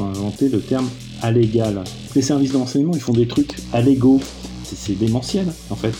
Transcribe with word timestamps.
ont 0.00 0.10
inventé 0.10 0.48
le 0.48 0.60
terme 0.60 0.88
allégal. 1.22 1.82
Les 2.14 2.22
services 2.22 2.52
d'enseignement, 2.52 2.92
ils 2.94 3.00
font 3.00 3.12
des 3.12 3.28
trucs 3.28 3.54
allégaux. 3.72 4.20
C'est 4.64 4.98
démentiel, 4.98 5.46
en 5.68 5.76
fait. 5.76 5.94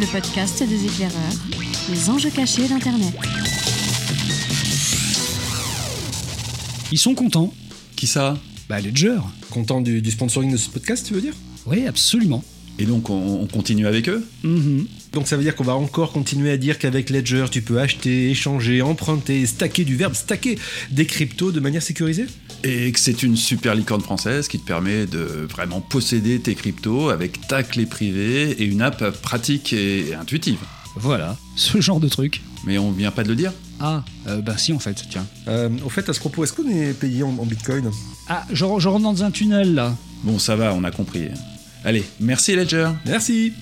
Le 0.00 0.06
podcast 0.12 0.62
des 0.62 0.84
éclaireurs, 0.84 1.14
les 1.90 2.10
enjeux 2.10 2.30
cachés 2.30 2.68
d'Internet. 2.68 3.14
Ils 6.90 6.98
sont 6.98 7.14
contents. 7.14 7.52
Qui 7.96 8.06
ça? 8.06 8.36
Bah, 8.68 8.80
Ledger. 8.80 9.18
Content 9.50 9.80
du, 9.80 10.02
du 10.02 10.10
sponsoring 10.10 10.52
de 10.52 10.56
ce 10.56 10.68
podcast, 10.68 11.06
tu 11.06 11.14
veux 11.14 11.20
dire? 11.20 11.34
Oui, 11.66 11.86
absolument. 11.86 12.42
Et 12.78 12.84
donc 12.84 13.10
on, 13.10 13.40
on 13.42 13.46
continue 13.46 13.86
avec 13.86 14.08
eux 14.08 14.24
Mhm. 14.44 14.86
Donc 15.12 15.26
ça 15.26 15.36
veut 15.36 15.42
dire 15.42 15.56
qu'on 15.56 15.64
va 15.64 15.74
encore 15.74 16.12
continuer 16.12 16.50
à 16.50 16.56
dire 16.56 16.78
qu'avec 16.78 17.10
Ledger, 17.10 17.46
tu 17.50 17.62
peux 17.62 17.80
acheter, 17.80 18.30
échanger, 18.30 18.82
emprunter, 18.82 19.44
stacker 19.46 19.84
du 19.84 19.96
verbe 19.96 20.14
stacker 20.14 20.58
des 20.90 21.06
cryptos 21.06 21.50
de 21.50 21.60
manière 21.60 21.82
sécurisée? 21.82 22.26
Et 22.64 22.90
que 22.92 23.00
c'est 23.00 23.22
une 23.22 23.36
super 23.36 23.74
licorne 23.74 24.00
française 24.02 24.48
qui 24.48 24.58
te 24.58 24.66
permet 24.66 25.06
de 25.06 25.46
vraiment 25.48 25.80
posséder 25.80 26.40
tes 26.40 26.54
cryptos 26.54 27.08
avec 27.08 27.46
ta 27.48 27.62
clé 27.62 27.86
privée 27.86 28.50
et 28.50 28.64
une 28.64 28.82
app 28.82 29.10
pratique 29.22 29.72
et 29.72 30.14
intuitive. 30.14 30.58
Voilà, 30.96 31.36
ce 31.56 31.80
genre 31.80 32.00
de 32.00 32.08
truc. 32.08 32.42
Mais 32.64 32.76
on 32.78 32.90
vient 32.90 33.12
pas 33.12 33.22
de 33.22 33.28
le 33.28 33.36
dire? 33.36 33.52
Ah, 33.80 34.04
euh, 34.26 34.40
bah 34.40 34.58
si 34.58 34.72
en 34.72 34.80
fait, 34.80 34.96
tiens. 35.08 35.24
euh, 35.46 35.68
Au 35.84 35.88
fait, 35.88 36.08
à 36.08 36.12
ce 36.12 36.18
propos, 36.18 36.42
est-ce 36.42 36.52
qu'on 36.52 36.68
est 36.68 36.92
payé 36.92 37.22
en, 37.22 37.28
en 37.38 37.46
bitcoin? 37.46 37.88
Ah, 38.28 38.44
je, 38.50 38.56
je 38.78 38.88
rentre 38.88 39.04
dans 39.04 39.22
un 39.22 39.30
tunnel 39.30 39.74
là. 39.74 39.96
Bon, 40.24 40.38
ça 40.40 40.56
va, 40.56 40.74
on 40.74 40.82
a 40.82 40.90
compris. 40.90 41.28
Allez, 41.84 42.04
merci 42.20 42.56
Ledger. 42.56 42.90
Merci 43.06 43.52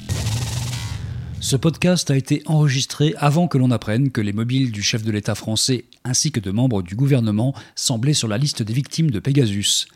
Ce 1.41 1.55
podcast 1.55 2.11
a 2.11 2.17
été 2.17 2.43
enregistré 2.47 3.15
avant 3.19 3.47
que 3.47 3.59
l'on 3.59 3.71
apprenne 3.71 4.11
que 4.11 4.21
les 4.21 4.33
mobiles 4.33 4.73
du 4.73 4.83
chef 4.83 5.03
de 5.03 5.13
l'État 5.13 5.35
français 5.35 5.85
ainsi 6.05 6.33
que 6.33 6.41
de 6.41 6.51
membres 6.51 6.83
du 6.83 6.95
gouvernement 6.95 7.55
semblaient 7.75 8.15
sur 8.15 8.29
la 8.29 8.39
liste 8.39 8.63
des 8.63 8.73
victimes 8.73 9.11
de 9.11 9.21
Pegasus. 9.21 9.87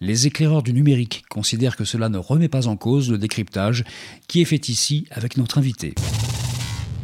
Les 0.00 0.26
éclaireurs 0.26 0.62
du 0.62 0.72
numérique 0.72 1.24
considèrent 1.30 1.76
que 1.76 1.84
cela 1.84 2.08
ne 2.08 2.18
remet 2.18 2.48
pas 2.48 2.66
en 2.66 2.76
cause 2.76 3.10
le 3.10 3.18
décryptage 3.18 3.84
qui 4.28 4.42
est 4.42 4.46
fait 4.46 4.68
ici 4.68 5.06
avec 5.10 5.36
notre 5.36 5.58
invité. 5.58 5.94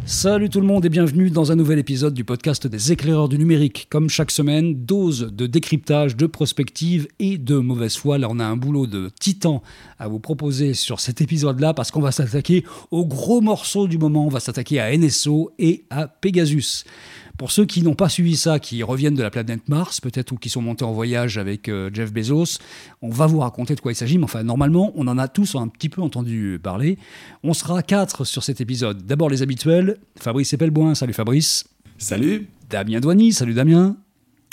Salut 0.09 0.51
tout 0.51 0.61
le 0.61 0.69
monde 0.69 0.85
et 0.85 0.89
bienvenue 0.89 1.31
dans 1.31 1.51
un 1.51 1.57
nouvel 1.57 1.81
épisode 1.81 2.15
du 2.15 2.23
podcast 2.23 2.69
des 2.69 2.93
éclaireurs 2.93 3.29
du 3.29 3.39
numérique. 3.39 3.89
Comme 3.91 4.09
chaque 4.09 4.31
semaine, 4.31 4.85
dose 4.85 5.33
de 5.33 5.49
décryptage, 5.49 6.17
de 6.17 6.27
prospective 6.27 7.09
et 7.19 7.39
de 7.39 7.57
mauvaise 7.57 7.97
foi. 7.97 8.17
Là, 8.17 8.29
on 8.31 8.39
a 8.39 8.45
un 8.45 8.57
boulot 8.57 8.87
de 8.87 9.11
titan 9.19 9.65
à 9.99 10.07
vous 10.07 10.21
proposer 10.21 10.75
sur 10.75 11.01
cet 11.01 11.23
épisode-là 11.23 11.75
parce 11.75 11.91
qu'on 11.91 12.01
va 12.01 12.13
s'attaquer 12.13 12.63
au 12.93 13.05
gros 13.05 13.41
morceau 13.41 13.89
du 13.89 13.99
moment. 13.99 14.27
On 14.27 14.31
va 14.31 14.39
s'attaquer 14.39 14.79
à 14.79 14.97
NSO 14.97 15.51
et 15.59 15.87
à 15.91 16.07
Pegasus. 16.07 16.85
Pour 17.39 17.51
ceux 17.51 17.67
qui 17.67 17.83
n'ont 17.83 17.95
pas 17.95 18.09
suivi 18.09 18.35
ça, 18.37 18.59
qui 18.59 18.83
reviennent 18.83 19.15
de 19.15 19.23
la 19.23 19.31
planète 19.31 19.69
Mars, 19.69 20.01
peut-être, 20.01 20.33
ou 20.33 20.37
qui 20.37 20.49
sont 20.49 20.63
montés 20.63 20.85
en 20.85 20.93
voyage 20.93 21.37
avec 21.37 21.69
euh, 21.69 21.91
Jeff 21.93 22.13
Bezos, 22.13 22.59
on 23.03 23.11
va 23.11 23.27
vous 23.27 23.41
raconter 23.41 23.75
de 23.75 23.81
quoi 23.81 23.93
il 23.93 23.95
s'agit. 23.95 24.17
Mais 24.17 24.25
enfin, 24.25 24.43
normalement, 24.43 24.93
on 24.95 25.07
en 25.07 25.19
a 25.19 25.29
tous 25.29 25.55
un 25.55 25.69
petit 25.69 25.91
peu 25.91 26.01
entendu 26.01 26.59
parler. 26.63 26.99
On 27.43 27.53
sera 27.53 27.83
quatre 27.83 28.25
sur 28.25 28.43
cet 28.43 28.63
épisode. 28.63 29.05
D'abord 29.05 29.29
les 29.29 29.43
habituels. 29.43 29.99
Fabrice 30.19 30.55
Epelboin, 30.55 30.95
salut 30.95 31.13
Fabrice. 31.13 31.65
Salut 31.99 32.49
Damien 32.71 33.01
Douany, 33.01 33.33
salut 33.33 33.55
Damien. 33.55 33.97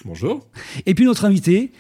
Bonjour 0.04 0.46
Et 0.86 0.94
puis 0.94 1.06
notre 1.06 1.24
invité, 1.24 1.72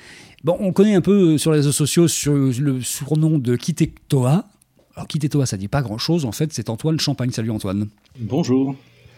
bon, 0.44 0.56
on 0.60 0.72
connaît 0.72 0.95
un 0.95 1.02
peu 1.02 1.38
sur 1.38 1.52
les 1.52 1.58
réseaux 1.58 1.73
sociaux 1.73 2.08
sur 2.08 2.34
le 2.34 2.82
surnom 2.82 3.40
de 3.40 3.58
Kitetoa. 3.58 4.48
Alors 4.95 5.08
Kitetoa, 5.08 5.45
ça 5.45 5.58
dit 5.58 5.67
pas 5.67 5.82
grand-chose, 5.82 6.23
en 6.23 6.32
fait, 6.32 6.54
c'est 6.54 6.70
Antoine 6.70 7.00
Champagne. 7.00 7.32
Salut 7.32 7.52
Antoine. 7.52 7.90
Bonjour. 8.20 8.76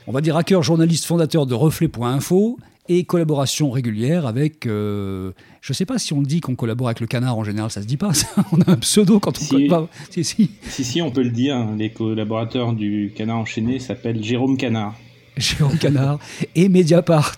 On 0.07 0.11
va 0.11 0.21
dire 0.21 0.37
hacker, 0.37 0.61
journaliste, 0.61 1.05
fondateur 1.05 1.45
de 1.45 1.53
Reflet.info 1.55 2.59
et 2.87 3.03
collaboration 3.05 3.71
régulière 3.71 4.27
avec. 4.27 4.67
euh, 4.67 5.31
je 5.61 5.73
sais 5.73 5.85
pas 5.85 5.97
si 5.97 6.13
on 6.13 6.21
dit 6.21 6.41
qu'on 6.41 6.53
collabore 6.55 6.87
avec 6.87 6.99
le 6.99 7.07
canard 7.07 7.37
en 7.37 7.43
général, 7.43 7.71
ça 7.71 7.81
se 7.81 7.87
dit 7.87 7.97
pas. 7.97 8.13
ça. 8.13 8.27
on 8.51 8.61
a 8.61 8.71
un 8.71 8.77
pseudo 8.77 9.19
quand 9.19 9.35
on 9.39 9.41
Si. 9.41 9.49
collabore. 9.49 9.89
Si, 10.11 10.23
si. 10.23 10.51
Si, 10.69 10.83
si, 10.83 11.01
on 11.01 11.09
peut 11.09 11.23
le 11.23 11.31
dire, 11.31 11.67
les 11.77 11.89
collaborateurs 11.89 12.73
du 12.73 13.11
Canard 13.15 13.37
Enchaîné 13.39 13.79
s'appellent 13.79 14.23
Jérôme 14.23 14.57
Canard. 14.57 14.93
Jérôme 15.37 15.77
Canard 15.79 16.19
et 16.53 16.69
Mediapart. 16.69 17.37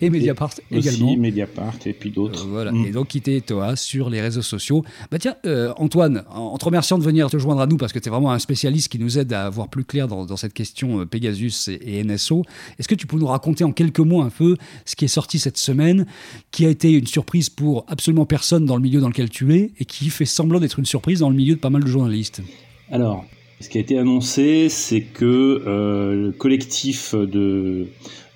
Et 0.00 0.10
Mediapart 0.10 0.54
également. 0.70 1.08
Aussi, 1.08 1.16
Mediapart 1.16 1.74
et 1.86 1.92
puis 1.92 2.10
Euh, 2.10 2.12
d'autres. 2.14 2.46
voilà. 2.46 2.72
Mm. 2.72 2.86
Et 2.86 2.90
donc, 2.90 3.08
quitter 3.08 3.40
Toa 3.40 3.76
sur 3.76 4.10
les 4.10 4.20
réseaux 4.20 4.42
sociaux. 4.42 4.84
Bah 5.10 5.18
tiens, 5.18 5.36
euh, 5.46 5.72
Antoine, 5.76 6.24
en, 6.30 6.40
en 6.40 6.58
te 6.58 6.64
remerciant 6.64 6.98
de 6.98 7.04
venir 7.04 7.28
te 7.30 7.38
joindre 7.38 7.60
à 7.60 7.66
nous 7.66 7.76
parce 7.76 7.92
que 7.92 7.98
tu 7.98 8.08
es 8.08 8.10
vraiment 8.10 8.32
un 8.32 8.38
spécialiste 8.38 8.88
qui 8.88 8.98
nous 8.98 9.18
aide 9.18 9.32
à 9.32 9.48
voir 9.50 9.68
plus 9.68 9.84
clair 9.84 10.08
dans, 10.08 10.24
dans 10.26 10.36
cette 10.36 10.54
question 10.54 11.00
euh, 11.00 11.06
Pegasus 11.06 11.68
et, 11.68 11.98
et 11.98 12.04
NSO, 12.04 12.44
est-ce 12.78 12.88
que 12.88 12.94
tu 12.94 13.06
peux 13.06 13.18
nous 13.18 13.26
raconter 13.26 13.64
en 13.64 13.72
quelques 13.72 14.00
mots 14.00 14.22
un 14.22 14.30
peu 14.30 14.56
ce 14.84 14.96
qui 14.96 15.04
est 15.04 15.08
sorti 15.08 15.38
cette 15.38 15.58
semaine, 15.58 16.06
qui 16.50 16.66
a 16.66 16.68
été 16.68 16.90
une 16.92 17.06
surprise 17.06 17.50
pour 17.50 17.84
absolument 17.88 18.26
personne 18.26 18.64
dans 18.66 18.76
le 18.76 18.82
milieu 18.82 19.00
dans 19.00 19.08
lequel 19.08 19.28
tu 19.30 19.54
es 19.54 19.72
et 19.78 19.84
qui 19.84 20.08
fait 20.10 20.24
semblant 20.24 20.60
d'être 20.60 20.78
une 20.78 20.86
surprise 20.86 21.20
dans 21.20 21.30
le 21.30 21.36
milieu 21.36 21.54
de 21.54 21.60
pas 21.60 21.70
mal 21.70 21.82
de 21.82 21.88
journalistes? 21.88 22.42
Alors, 22.90 23.24
ce 23.60 23.68
qui 23.68 23.76
a 23.76 23.80
été 23.82 23.98
annoncé, 23.98 24.70
c'est 24.70 25.02
que 25.02 25.62
euh, 25.66 26.26
le 26.26 26.32
collectif 26.32 27.14
de, 27.14 27.88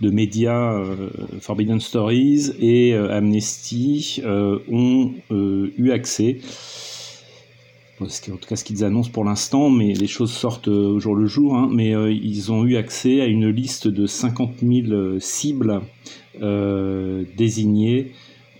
de 0.02 0.10
médias 0.10 0.74
euh, 0.74 1.08
Forbidden 1.40 1.80
Stories 1.80 2.50
et 2.60 2.92
euh, 2.92 3.10
Amnesty 3.10 4.20
ont 4.70 5.12
eu 5.30 5.90
accès, 5.90 6.40
en 8.00 8.06
tout 8.06 8.48
cas 8.48 8.56
ce 8.56 8.64
qu'ils 8.64 8.84
annoncent 8.84 9.10
pour 9.10 9.24
l'instant, 9.24 9.70
mais 9.70 9.94
les 9.94 10.06
choses 10.06 10.32
sortent 10.32 10.68
au 10.68 11.00
jour 11.00 11.14
le 11.14 11.26
jour, 11.26 11.56
hein, 11.56 11.70
mais 11.72 11.92
ils 12.14 12.52
ont 12.52 12.64
eu 12.66 12.76
accès 12.76 13.22
à 13.22 13.26
une 13.26 13.48
liste 13.48 13.88
de 13.88 14.06
50 14.06 14.56
000 14.60 14.88
euh, 14.88 15.18
cibles 15.20 15.80
désignées 17.36 18.12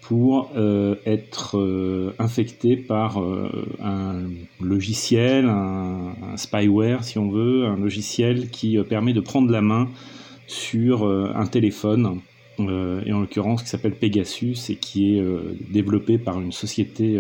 pour 0.05 0.51
euh, 0.55 0.97
être 1.07 1.59
euh, 1.59 2.15
infecté 2.19 2.77
par 2.77 3.23
euh, 3.23 3.49
un 3.83 4.25
logiciel, 4.61 5.47
un, 5.47 6.15
spyware 6.37 7.05
si 7.05 7.19
on 7.19 7.31
veut, 7.31 7.65
un 7.65 7.77
logiciel 7.77 8.51
qui 8.51 8.77
permet 8.87 9.15
de 9.15 9.21
prendre 9.21 9.51
la 9.51 9.63
main 9.63 9.89
sur 10.47 11.07
un 11.07 11.47
téléphone, 11.47 12.21
et 12.59 13.13
en 13.13 13.21
l'occurrence 13.21 13.63
qui 13.63 13.69
s'appelle 13.69 13.95
Pegasus 13.95 14.69
et 14.69 14.77
qui 14.77 15.17
est 15.17 15.25
développé 15.71 16.19
par 16.19 16.39
une 16.39 16.53
société 16.53 17.19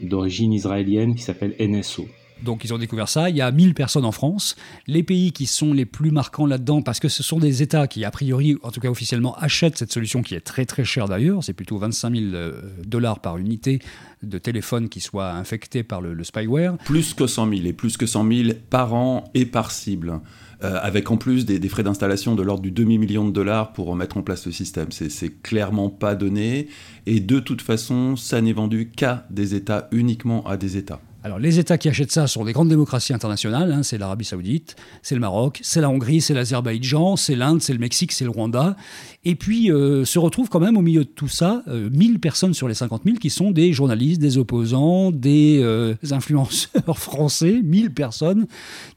d'origine 0.00 0.52
israélienne 0.52 1.16
qui 1.16 1.22
s'appelle 1.22 1.56
NSO. 1.58 2.06
Donc 2.44 2.64
ils 2.64 2.72
ont 2.72 2.78
découvert 2.78 3.08
ça. 3.08 3.30
Il 3.30 3.36
y 3.36 3.40
a 3.40 3.50
1000 3.50 3.74
personnes 3.74 4.04
en 4.04 4.12
France. 4.12 4.56
Les 4.86 5.02
pays 5.02 5.32
qui 5.32 5.46
sont 5.46 5.72
les 5.72 5.86
plus 5.86 6.10
marquants 6.10 6.46
là-dedans, 6.46 6.82
parce 6.82 7.00
que 7.00 7.08
ce 7.08 7.22
sont 7.22 7.38
des 7.38 7.62
États 7.62 7.86
qui, 7.88 8.04
a 8.04 8.10
priori, 8.10 8.56
en 8.62 8.70
tout 8.70 8.80
cas 8.80 8.90
officiellement, 8.90 9.34
achètent 9.36 9.78
cette 9.78 9.92
solution 9.92 10.22
qui 10.22 10.34
est 10.34 10.40
très 10.40 10.66
très 10.66 10.84
chère 10.84 11.08
d'ailleurs. 11.08 11.42
C'est 11.42 11.54
plutôt 11.54 11.78
25 11.78 12.14
000 12.14 12.24
euh, 12.34 12.60
dollars 12.86 13.20
par 13.20 13.38
unité 13.38 13.80
de 14.22 14.38
téléphone 14.38 14.88
qui 14.88 15.00
soit 15.00 15.32
infecté 15.32 15.82
par 15.82 16.00
le, 16.00 16.22
spyware. 16.24 16.76
Plus 16.84 17.14
que 17.14 17.26
100 17.26 17.48
000 17.48 17.66
et 17.66 17.72
plus 17.72 17.96
que 17.96 18.06
100 18.06 18.28
000 18.28 18.48
par 18.70 18.94
an 18.94 19.24
et 19.34 19.46
par 19.46 19.70
cible. 19.70 20.20
Euh, 20.62 20.78
avec 20.80 21.10
en 21.10 21.16
plus 21.16 21.44
des, 21.44 21.58
des 21.58 21.68
frais 21.68 21.82
d'installation 21.82 22.34
de 22.34 22.42
l'ordre 22.42 22.62
du 22.62 22.70
demi-million 22.70 23.26
de 23.26 23.32
dollars 23.32 23.72
pour 23.72 23.94
mettre 23.96 24.16
en 24.16 24.22
place 24.22 24.46
le 24.46 24.52
système. 24.52 24.90
C'est 24.90 25.42
clairement 25.42 25.90
pas 25.90 26.14
donné. 26.14 26.68
Et 27.06 27.20
de 27.20 27.40
toute 27.40 27.60
façon, 27.60 28.16
ça 28.16 28.40
n'est 28.40 28.52
vendu 28.52 28.90
qu'à 28.94 29.26
des 29.30 29.54
États, 29.54 29.88
uniquement 29.92 30.46
à 30.46 30.56
des 30.56 30.76
États. 30.76 31.00
Alors 31.24 31.38
les 31.38 31.58
États 31.58 31.78
qui 31.78 31.88
achètent 31.88 32.12
ça 32.12 32.26
sont 32.26 32.44
des 32.44 32.52
grandes 32.52 32.68
démocraties 32.68 33.14
internationales. 33.14 33.72
hein. 33.72 33.82
c'est 33.82 33.96
l'Arabie 33.96 34.26
Saoudite, 34.26 34.76
c'est 35.00 35.14
le 35.14 35.22
Maroc, 35.22 35.58
c'est 35.62 35.80
la 35.80 35.88
Hongrie, 35.88 36.20
c'est 36.20 36.34
l'Azerbaïdjan, 36.34 37.16
c'est 37.16 37.34
l'Inde, 37.34 37.62
c'est 37.62 37.72
le 37.72 37.78
Mexique, 37.78 38.12
c'est 38.12 38.24
le 38.24 38.30
Rwanda. 38.30 38.76
Et 39.24 39.34
puis 39.34 39.72
euh, 39.72 40.04
se 40.04 40.18
retrouvent 40.18 40.50
quand 40.50 40.60
même 40.60 40.76
au 40.76 40.82
milieu 40.82 41.02
de 41.04 41.08
tout 41.08 41.28
ça 41.28 41.62
euh, 41.66 41.88
1000 41.94 42.20
personnes 42.20 42.52
sur 42.52 42.68
les 42.68 42.74
50 42.74 43.04
000 43.04 43.16
qui 43.16 43.30
sont 43.30 43.52
des 43.52 43.72
journalistes, 43.72 44.20
des 44.20 44.36
opposants, 44.36 45.12
des 45.12 45.60
euh, 45.62 45.94
influenceurs 46.10 46.98
français, 46.98 47.58
1000 47.64 47.94
personnes 47.94 48.46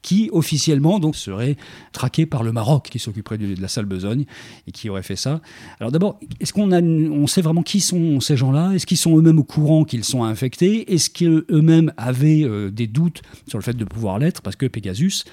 qui 0.02 0.28
officiellement 0.30 0.98
donc 0.98 1.16
seraient 1.16 1.56
traquées 1.92 2.26
par 2.26 2.42
le 2.42 2.52
Maroc 2.52 2.88
qui 2.90 2.98
s'occuperait 2.98 3.38
de 3.38 3.58
la 3.58 3.68
sale 3.68 3.86
besogne 3.86 4.26
et 4.66 4.70
qui 4.72 4.90
aurait 4.90 5.02
fait 5.02 5.16
ça. 5.16 5.40
Alors 5.80 5.92
d'abord, 5.92 6.20
est-ce 6.40 6.52
qu'on 6.52 6.70
on 6.72 7.26
sait 7.26 7.40
vraiment 7.40 7.62
qui 7.62 7.80
sont 7.80 8.20
ces 8.20 8.36
gens-là? 8.36 8.72
Est-ce 8.74 8.84
qu'ils 8.86 8.98
sont 8.98 9.16
eux-mêmes 9.16 9.38
au 9.38 9.44
courant 9.44 9.84
qu'ils 9.84 10.04
sont 10.04 10.24
infectés? 10.24 10.92
Est-ce 10.92 11.08
qu'eux-mêmes 11.08 11.90
avaient 11.96 12.17
euh, 12.24 12.70
des 12.70 12.86
doutes 12.86 13.22
sur 13.46 13.58
le 13.58 13.62
fait 13.62 13.76
de 13.76 13.84
pouvoir 13.84 14.18
l'être 14.18 14.42
Parce 14.42 14.56
que 14.56 14.66
Pegasus, 14.66 15.24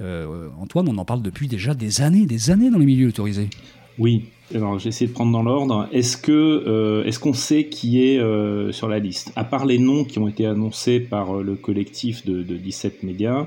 euh, 0.00 0.48
Antoine, 0.58 0.88
on 0.88 0.98
en 0.98 1.04
parle 1.04 1.22
depuis 1.22 1.48
déjà 1.48 1.74
des 1.74 2.00
années, 2.00 2.26
des 2.26 2.50
années 2.50 2.70
dans 2.70 2.78
les 2.78 2.86
milieux 2.86 3.08
autorisés. 3.08 3.50
Oui, 3.98 4.30
alors 4.54 4.78
j'ai 4.78 4.88
essayé 4.90 5.08
de 5.08 5.12
prendre 5.14 5.32
dans 5.32 5.42
l'ordre. 5.42 5.88
Est-ce 5.92 6.16
que 6.16 6.32
euh, 6.32 7.04
est-ce 7.04 7.18
qu'on 7.18 7.32
sait 7.32 7.66
qui 7.66 8.02
est 8.04 8.18
euh, 8.18 8.72
sur 8.72 8.88
la 8.88 8.98
liste? 8.98 9.32
À 9.36 9.44
part 9.44 9.64
les 9.66 9.78
noms 9.78 10.04
qui 10.04 10.18
ont 10.18 10.28
été 10.28 10.46
annoncés 10.46 11.00
par 11.00 11.38
euh, 11.38 11.42
le 11.42 11.54
collectif 11.54 12.24
de, 12.26 12.42
de 12.42 12.56
17 12.56 13.02
médias, 13.04 13.46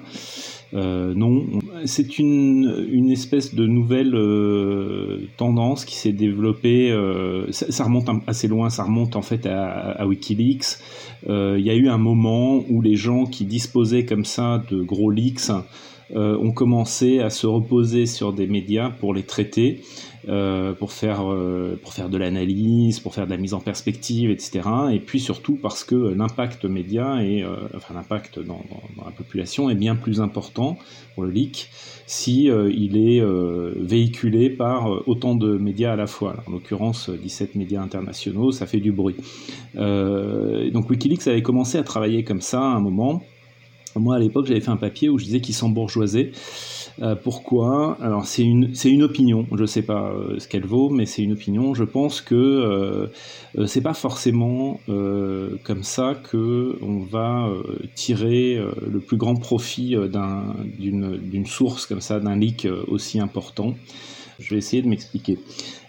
euh, 0.74 1.14
non. 1.16 1.46
C'est 1.86 2.20
une, 2.20 2.88
une 2.92 3.12
espèce 3.12 3.56
de 3.56 3.66
nouvelle 3.66 4.16
euh, 4.16 5.28
tendance 5.38 5.86
qui 5.86 5.96
s'est 5.96 6.12
développée. 6.12 6.92
euh, 6.92 7.52
ça, 7.52 7.72
ça 7.72 7.84
remonte 7.86 8.10
assez 8.26 8.48
loin. 8.48 8.70
Ça 8.70 8.84
remonte 8.84 9.16
en 9.16 9.22
fait 9.22 9.46
à, 9.46 9.92
à 10.02 10.06
Euh, 11.30 11.56
Il 11.60 11.66
y 11.66 11.70
a 11.70 11.76
eu 11.76 11.88
un 11.90 11.98
moment 11.98 12.64
où 12.70 12.82
les 12.82 12.96
gens 12.96 13.26
qui 13.26 13.46
disposaient 13.46 14.06
comme 14.06 14.26
ça 14.26 14.64
de 14.70 14.82
gros 14.82 15.12
leaks 15.12 15.52
ont 16.16 16.52
commencé 16.52 17.20
à 17.20 17.30
se 17.30 17.46
reposer 17.48 18.06
sur 18.06 18.32
des 18.32 18.48
médias 18.48 18.90
pour 18.90 19.14
les 19.14 19.24
traiter 19.24 19.82
euh, 20.30 20.74
pour, 20.74 20.92
faire, 20.92 21.32
euh, 21.32 21.80
pour 21.82 21.94
faire 21.94 22.10
de 22.10 22.18
l'analyse, 22.18 23.00
pour 23.00 23.16
faire 23.16 23.26
de 23.26 23.32
la 23.32 23.38
mise 23.38 23.54
en 23.54 23.62
perspective, 23.62 24.30
etc. 24.30 24.68
Et 24.92 25.00
puis 25.00 25.22
surtout 25.22 25.56
parce 25.56 25.86
que 25.86 25.96
l'impact 25.96 26.66
média 26.66 27.24
et 27.24 27.44
euh, 27.44 27.56
enfin 27.74 27.94
l'impact 27.94 28.40
dans, 28.40 28.62
la 28.98 29.12
population 29.12 29.70
est 29.70 29.76
bien 29.76 29.96
plus 29.96 30.20
important 30.20 30.78
pour 31.16 31.24
le 31.24 31.32
leak 31.32 31.70
si 32.08 32.46
il 32.46 32.98
est 32.98 33.22
véhiculé 33.82 34.50
par 34.50 35.08
autant 35.10 35.36
de 35.36 35.58
médias 35.58 35.92
à 35.92 35.96
la 35.98 36.08
fois. 36.08 36.38
en 36.48 36.52
l'occurrence, 36.52 37.10
17 37.10 37.56
médias 37.56 37.82
internationaux, 37.82 38.54
ça 38.54 38.66
fait 38.66 38.80
du 38.80 38.94
bruit. 38.94 39.18
donc 39.76 40.90
Wikileaks 40.90 41.28
avait 41.28 41.42
commencé 41.42 41.78
à 41.78 41.84
travailler 41.84 42.24
comme 42.24 42.40
ça 42.40 42.62
à 42.62 42.76
un 42.76 42.80
moment. 42.80 43.24
Moi, 44.00 44.16
à 44.16 44.20
l'époque, 44.20 44.46
j'avais 44.46 44.62
fait 44.62 44.72
un 44.72 44.78
papier 44.78 45.10
où 45.10 45.18
je 45.18 45.26
disais 45.26 45.42
qu'ils 45.42 45.56
s'embourgeoisaient. 45.56 46.32
Euh, 47.02 47.16
pourquoi? 47.16 47.98
Alors 48.02 48.26
c'est 48.26 48.44
une 48.44 48.74
c'est 48.74 48.90
une 48.90 49.04
opinion. 49.04 49.46
Je 49.56 49.66
sais 49.66 49.84
pas 49.84 50.12
euh, 50.12 50.40
ce 50.40 50.48
qu'elle 50.48 50.66
vaut, 50.66 50.90
mais 50.90 51.06
c'est 51.06 51.22
une 51.22 51.34
opinion. 51.34 51.74
Je 51.74 51.84
pense 51.84 52.22
que 52.22 52.36
euh, 52.36 53.08
c'est 53.68 53.82
pas 53.82 53.94
forcément 53.94 54.80
comme 55.64 55.84
ça 55.84 56.16
que 56.16 56.78
on 56.82 57.00
va 57.00 57.50
tirer 57.96 58.60
le 58.88 59.00
plus 59.00 59.18
grand 59.18 59.36
profit 59.36 59.96
d'un 60.12 60.56
d'une 60.78 61.18
d'une 61.18 61.46
source 61.46 61.86
comme 61.86 62.02
ça, 62.02 62.20
d'un 62.20 62.36
leak 62.36 62.68
aussi 62.88 63.20
important. 63.20 63.74
Je 64.40 64.52
vais 64.52 64.58
essayer 64.58 64.82
de 64.82 64.88
m'expliquer. 64.88 65.40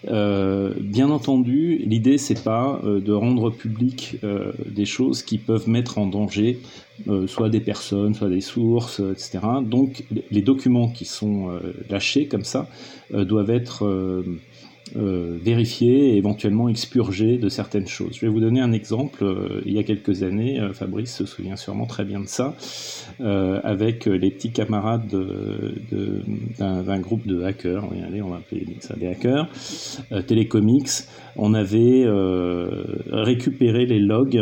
Euh, 0.07 0.73
bien 0.79 1.09
entendu, 1.09 1.77
l'idée 1.85 2.17
c'est 2.17 2.43
pas 2.43 2.79
euh, 2.83 2.99
de 2.99 3.11
rendre 3.11 3.49
public 3.49 4.17
euh, 4.23 4.51
des 4.65 4.85
choses 4.85 5.23
qui 5.23 5.37
peuvent 5.37 5.69
mettre 5.69 5.97
en 5.97 6.07
danger 6.07 6.59
soit 7.27 7.47
des 7.47 7.61
personnes, 7.61 8.13
soit 8.13 8.27
des 8.27 8.41
sources, 8.41 8.99
etc. 8.99 9.39
Donc 9.61 10.03
les 10.31 10.41
documents 10.41 10.89
qui 10.89 11.05
sont 11.05 11.57
lâchés 11.89 12.27
comme 12.27 12.43
ça 12.43 12.67
doivent 13.09 13.51
être 13.51 14.21
euh, 14.95 15.37
vérifier 15.39 16.13
et 16.13 16.17
éventuellement 16.17 16.67
expurger 16.67 17.37
de 17.37 17.47
certaines 17.47 17.87
choses. 17.87 18.15
Je 18.15 18.21
vais 18.21 18.31
vous 18.31 18.39
donner 18.39 18.59
un 18.59 18.71
exemple. 18.71 19.23
Euh, 19.23 19.61
il 19.65 19.73
y 19.73 19.79
a 19.79 19.83
quelques 19.83 20.23
années, 20.23 20.59
euh, 20.59 20.73
Fabrice 20.73 21.15
se 21.15 21.25
souvient 21.25 21.55
sûrement 21.55 21.85
très 21.85 22.05
bien 22.05 22.19
de 22.19 22.27
ça, 22.27 22.55
avec 23.19 24.05
les 24.05 24.31
petits 24.31 24.51
camarades 24.51 25.13
d'un 26.59 26.99
groupe 26.99 27.27
de 27.27 27.43
hackers, 27.43 27.83
on 27.85 28.29
va 28.29 28.37
appeler 28.37 28.65
ça 28.79 28.95
des 28.95 29.07
hackers, 29.07 29.47
Télécomics, 30.27 31.05
on 31.35 31.53
avait 31.53 32.05
récupéré 33.11 33.85
les 33.85 33.99
logs 33.99 34.41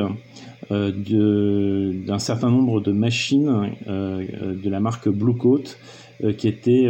d'un 0.70 2.20
certain 2.20 2.52
nombre 2.52 2.82
de 2.82 2.92
machines 2.92 3.72
de 3.88 4.70
la 4.70 4.80
marque 4.80 5.10
Bluecoat 5.10 5.64
qui 6.38 6.48
étaient 6.48 6.88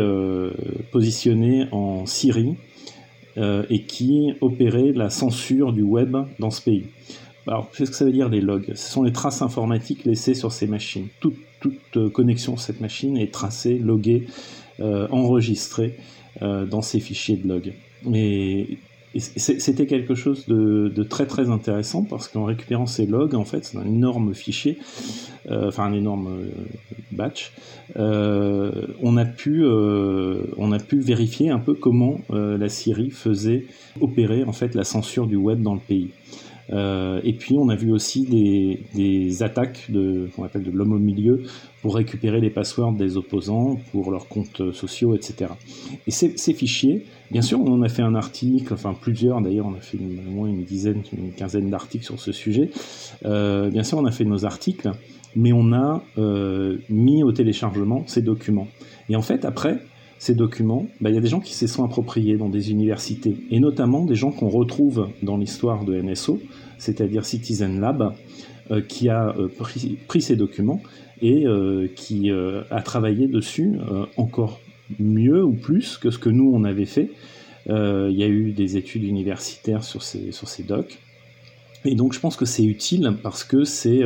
positionnées 0.91 1.67
en 1.71 2.05
Syrie 2.05 2.57
et 3.37 3.83
qui 3.83 4.33
opérait 4.41 4.93
la 4.93 5.09
censure 5.09 5.71
du 5.71 5.83
web 5.83 6.17
dans 6.39 6.49
ce 6.49 6.61
pays. 6.61 6.85
Alors, 7.47 7.69
qu'est-ce 7.71 7.91
que 7.91 7.95
ça 7.95 8.05
veut 8.05 8.11
dire 8.11 8.29
les 8.29 8.41
logs? 8.41 8.73
Ce 8.75 8.91
sont 8.91 9.03
les 9.03 9.13
traces 9.13 9.41
informatiques 9.41 10.03
laissées 10.03 10.33
sur 10.33 10.51
ces 10.51 10.67
machines. 10.67 11.07
Toute, 11.21 11.37
toute 11.61 12.11
connexion 12.11 12.57
sur 12.57 12.65
cette 12.65 12.81
machine 12.81 13.15
est 13.17 13.33
tracée, 13.33 13.77
loguée, 13.77 14.27
euh, 14.79 15.07
enregistrée 15.11 15.95
euh, 16.41 16.65
dans 16.65 16.81
ces 16.81 16.99
fichiers 16.99 17.37
de 17.37 17.47
log. 17.47 17.73
Et 18.13 18.77
c'était 19.15 19.87
quelque 19.87 20.15
chose 20.15 20.45
de, 20.47 21.03
très 21.03 21.25
très 21.25 21.49
intéressant 21.49 22.03
parce 22.03 22.27
qu'en 22.27 22.45
récupérant 22.45 22.85
ces 22.85 23.05
logs, 23.05 23.35
en 23.35 23.45
fait, 23.45 23.65
c'est 23.65 23.77
un 23.77 23.85
énorme 23.85 24.33
fichier, 24.33 24.77
euh, 25.49 25.69
enfin 25.69 25.85
un 25.85 25.93
énorme 25.93 26.27
euh, 26.27 26.49
batch, 27.11 27.53
euh, 27.97 28.87
on, 29.01 29.17
a 29.17 29.25
pu, 29.25 29.65
on 29.65 30.71
a 30.71 30.79
pu 30.79 30.99
vérifier 30.99 31.49
un 31.49 31.59
peu 31.59 31.73
comment 31.73 32.19
la 32.29 32.69
Syrie 32.69 33.09
faisait 33.09 33.65
opérer 34.01 34.43
en 34.43 34.53
fait 34.53 34.75
la 34.75 34.83
censure 34.83 35.27
du 35.27 35.35
web 35.35 35.61
dans 35.61 35.73
le 35.73 35.79
pays. 35.79 36.09
Euh, 36.71 37.21
et 37.23 37.33
puis 37.33 37.55
on 37.57 37.69
a 37.69 37.75
vu 37.75 37.91
aussi 37.91 38.25
des, 38.25 39.43
attaques 39.43 39.89
de, 39.89 40.29
appelle 40.43 40.63
de 40.63 40.71
l'homme 40.71 40.93
au 40.93 40.99
milieu 40.99 41.43
pour 41.81 41.95
récupérer 41.95 42.41
les 42.41 42.49
passwords 42.49 42.93
des 42.93 43.17
opposants 43.17 43.77
pour 43.91 44.11
leurs 44.11 44.27
comptes 44.27 44.73
sociaux, 44.73 45.15
etc. 45.15 45.51
Et 46.07 46.11
ces, 46.11 46.37
ces, 46.37 46.53
fichiers, 46.53 47.05
bien 47.31 47.41
sûr, 47.41 47.59
on 47.61 47.71
en 47.71 47.81
a 47.81 47.89
fait 47.89 48.01
un 48.01 48.15
article, 48.15 48.73
enfin 48.73 48.93
plusieurs 48.99 49.41
d'ailleurs, 49.41 49.67
on 49.67 49.75
a 49.75 49.81
fait 49.81 49.97
au 49.97 50.31
moins 50.31 50.49
une 50.49 50.63
dizaine, 50.63 51.03
une 51.17 51.31
quinzaine 51.31 51.69
d'articles 51.69 52.05
sur 52.05 52.19
ce 52.19 52.31
sujet. 52.31 52.69
Euh, 53.25 53.69
bien 53.69 53.83
sûr, 53.83 53.97
on 53.97 54.05
a 54.05 54.11
fait 54.11 54.25
nos 54.25 54.45
articles, 54.45 54.91
mais 55.35 55.53
on 55.53 55.71
a 55.71 56.03
euh, 56.17 56.77
mis 56.89 57.23
au 57.23 57.31
téléchargement 57.31 58.03
ces 58.07 58.21
documents. 58.21 58.67
Et 59.09 59.15
en 59.15 59.21
fait, 59.21 59.45
après, 59.45 59.79
ces 60.19 60.33
documents, 60.33 60.87
bah, 60.99 61.09
il 61.09 61.15
y 61.15 61.17
a 61.17 61.21
des 61.21 61.27
gens 61.27 61.39
qui 61.39 61.53
se 61.53 61.67
sont 61.67 61.83
appropriés 61.83 62.37
dans 62.37 62.49
des 62.49 62.71
universités, 62.71 63.37
et 63.51 63.59
notamment 63.59 64.05
des 64.05 64.15
gens 64.15 64.31
qu'on 64.31 64.49
retrouve 64.49 65.09
dans 65.21 65.37
l'histoire 65.37 65.85
de 65.85 65.99
NSO, 66.01 66.39
c'est-à-dire 66.77 67.25
Citizen 67.25 67.79
Lab, 67.79 68.13
euh, 68.69 68.81
qui 68.81 69.07
a 69.07 69.33
euh, 69.37 69.47
pris, 69.47 70.21
ces 70.21 70.35
documents 70.35 70.81
et 71.21 71.45
euh, 71.45 71.87
qui 71.95 72.29
a 72.29 72.81
travaillé 72.81 73.27
dessus 73.27 73.77
encore 74.17 74.59
mieux 74.99 75.43
ou 75.43 75.53
plus 75.53 75.97
que 75.97 76.11
ce 76.11 76.19
que 76.19 76.29
nous 76.29 76.51
on 76.53 76.63
avait 76.63 76.85
fait. 76.85 77.11
Il 77.69 78.15
y 78.15 78.23
a 78.23 78.27
eu 78.27 78.51
des 78.51 78.77
études 78.77 79.03
universitaires 79.03 79.83
sur 79.83 80.03
ces, 80.03 80.31
sur 80.31 80.47
ces 80.47 80.63
docs. 80.63 80.99
Et 81.85 81.95
donc 81.95 82.13
je 82.13 82.19
pense 82.19 82.35
que 82.35 82.45
c'est 82.45 82.63
utile 82.63 83.13
parce 83.23 83.43
que 83.43 83.63
c'est 83.63 84.01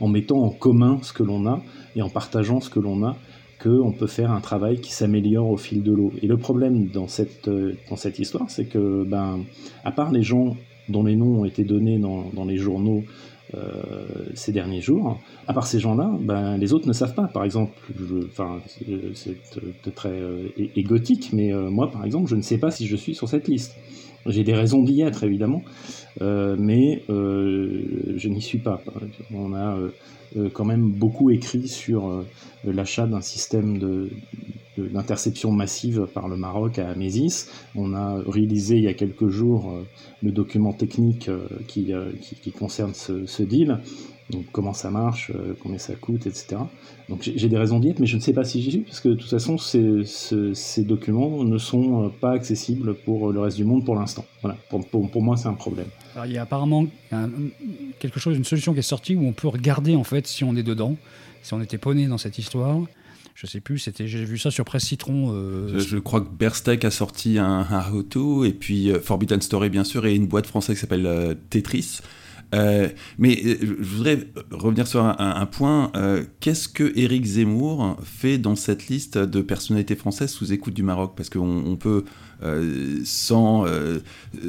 en 0.00 0.08
mettant 0.08 0.42
en 0.42 0.50
commun 0.50 0.98
ce 1.02 1.12
que 1.12 1.22
l'on 1.22 1.46
a 1.46 1.62
et 1.96 2.02
en 2.02 2.08
partageant 2.08 2.60
ce 2.60 2.70
que 2.70 2.80
l'on 2.80 3.04
a 3.04 3.16
qu'on 3.62 3.92
peut 3.92 4.06
faire 4.06 4.32
un 4.32 4.40
travail 4.40 4.80
qui 4.80 4.92
s'améliore 4.92 5.48
au 5.48 5.56
fil 5.56 5.82
de 5.82 5.92
l'eau. 5.92 6.12
Et 6.20 6.26
le 6.26 6.36
problème 6.36 6.88
dans 6.88 7.06
cette, 7.06 7.48
euh, 7.48 7.74
dans 7.88 7.96
cette 7.96 8.18
histoire, 8.18 8.50
c'est 8.50 8.64
que, 8.64 9.04
ben, 9.04 9.40
à 9.84 9.92
part 9.92 10.10
les 10.10 10.22
gens 10.22 10.56
dont 10.88 11.04
les 11.04 11.14
noms 11.14 11.40
ont 11.40 11.44
été 11.44 11.62
donnés 11.62 11.98
dans, 11.98 12.44
les 12.44 12.56
journaux 12.56 13.02
euh, 13.54 13.60
ces 14.34 14.50
derniers 14.50 14.80
jours, 14.80 15.20
à 15.46 15.52
part 15.52 15.66
ces 15.66 15.78
gens-là, 15.78 16.10
ben, 16.20 16.56
les 16.56 16.72
autres 16.72 16.88
ne 16.88 16.92
savent 16.92 17.14
pas. 17.14 17.28
Par 17.28 17.44
exemple, 17.44 17.72
c'est 19.14 19.94
très 19.94 20.08
euh, 20.08 20.48
égotique, 20.74 21.30
mais 21.32 21.52
moi, 21.52 21.90
par 21.90 22.04
exemple, 22.04 22.28
je 22.28 22.36
ne 22.36 22.42
sais 22.42 22.58
pas 22.58 22.70
si 22.70 22.86
je 22.86 22.96
suis 22.96 23.14
sur 23.14 23.28
cette 23.28 23.46
liste. 23.46 23.76
J'ai 24.26 24.44
des 24.44 24.54
raisons 24.54 24.82
d'y 24.82 25.02
être, 25.02 25.24
évidemment, 25.24 25.62
mais 26.20 27.02
je 27.08 28.28
n'y 28.28 28.42
suis 28.42 28.58
pas. 28.58 28.82
On 29.34 29.52
a 29.54 29.78
euh, 30.36 30.48
quand 30.52 30.64
même 30.64 30.92
beaucoup 30.92 31.30
écrit 31.30 31.68
sur 31.68 32.08
euh, 32.08 32.24
l'achat 32.64 33.06
d'un 33.06 33.20
système 33.20 33.78
d'interception 34.78 35.50
massive 35.50 36.06
par 36.14 36.28
le 36.28 36.36
Maroc 36.36 36.78
à 36.78 36.88
Amésis. 36.88 37.50
On 37.74 37.94
a 37.94 38.22
réalisé 38.26 38.76
il 38.76 38.84
y 38.84 38.88
a 38.88 38.94
quelques 38.94 39.28
jours 39.28 39.70
euh, 39.70 39.82
le 40.22 40.32
document 40.32 40.72
technique 40.72 41.30
qui, 41.68 41.92
concerne 42.58 42.94
ce, 42.94 43.26
ce, 43.26 43.42
deal. 43.42 43.78
Donc 44.32 44.46
comment 44.50 44.72
ça 44.72 44.90
marche, 44.90 45.30
combien 45.62 45.78
ça 45.78 45.94
coûte, 45.94 46.26
etc. 46.26 46.56
Donc 47.08 47.22
j'ai 47.22 47.48
des 47.48 47.58
raisons 47.58 47.78
d'y 47.78 47.90
être, 47.90 48.00
mais 48.00 48.06
je 48.06 48.16
ne 48.16 48.20
sais 48.20 48.32
pas 48.32 48.44
si 48.44 48.62
j'y 48.62 48.70
suis, 48.70 48.80
parce 48.80 49.00
que 49.00 49.10
de 49.10 49.14
toute 49.14 49.30
façon, 49.30 49.58
ces, 49.58 50.02
ces, 50.04 50.82
documents 50.82 51.44
ne 51.44 51.58
sont 51.58 52.10
pas 52.20 52.32
accessibles 52.32 52.94
pour 52.94 53.32
le 53.32 53.40
reste 53.40 53.58
du 53.58 53.64
monde 53.64 53.84
pour 53.84 53.94
l'instant. 53.94 54.24
Voilà, 54.40 54.56
pour, 54.70 54.84
pour, 54.88 55.10
pour 55.10 55.22
moi, 55.22 55.36
c'est 55.36 55.48
un 55.48 55.54
problème. 55.54 55.86
Alors, 56.14 56.26
il 56.26 56.32
y 56.32 56.38
a 56.38 56.42
apparemment 56.42 56.86
quelque 57.98 58.18
chose, 58.18 58.36
une 58.36 58.44
solution 58.44 58.72
qui 58.72 58.80
est 58.80 58.82
sortie 58.82 59.14
où 59.14 59.24
on 59.26 59.32
peut 59.32 59.48
regarder 59.48 59.94
en 59.94 60.04
fait 60.04 60.26
si 60.26 60.44
on 60.44 60.56
est 60.56 60.62
dedans, 60.62 60.96
si 61.42 61.54
on 61.54 61.60
était 61.60 61.78
poney 61.78 62.06
dans 62.06 62.18
cette 62.18 62.38
histoire. 62.38 62.80
Je 63.34 63.46
sais 63.46 63.60
plus, 63.60 63.78
c'était, 63.78 64.06
j'ai 64.06 64.24
vu 64.24 64.38
ça 64.38 64.50
sur 64.50 64.64
Presse 64.64 64.84
Citron. 64.84 65.32
Euh, 65.34 65.78
je, 65.78 65.96
crois 65.96 66.20
que 66.20 66.28
Berstek 66.28 66.84
a 66.84 66.90
sorti 66.90 67.38
un, 67.38 67.66
un 67.68 67.90
how 67.90 68.44
et 68.44 68.52
puis 68.52 68.90
euh, 68.90 69.00
Forbidden 69.00 69.40
Story 69.40 69.70
bien 69.70 69.84
sûr, 69.84 70.04
et 70.06 70.14
une 70.14 70.26
boîte 70.26 70.46
française 70.46 70.76
qui 70.76 70.80
s'appelle 70.80 71.06
euh, 71.06 71.34
Tetris. 71.50 72.00
Mais 72.52 73.40
je 73.60 73.96
voudrais 73.96 74.18
revenir 74.50 74.86
sur 74.86 75.04
un, 75.04 75.46
point. 75.46 75.90
Qu'est-ce 76.40 76.68
que 76.68 76.92
Éric 76.98 77.24
Zemmour 77.24 77.96
fait 78.02 78.38
dans 78.38 78.56
cette 78.56 78.88
liste 78.88 79.18
de 79.18 79.40
personnalités 79.40 79.96
françaises 79.96 80.30
sous 80.30 80.52
écoute 80.52 80.74
du 80.74 80.82
Maroc? 80.82 81.14
Parce 81.16 81.30
qu'on 81.30 81.64
on 81.66 81.76
peut 81.76 82.04
euh, 82.42 83.00
sans, 83.04 83.66
euh, 83.66 84.00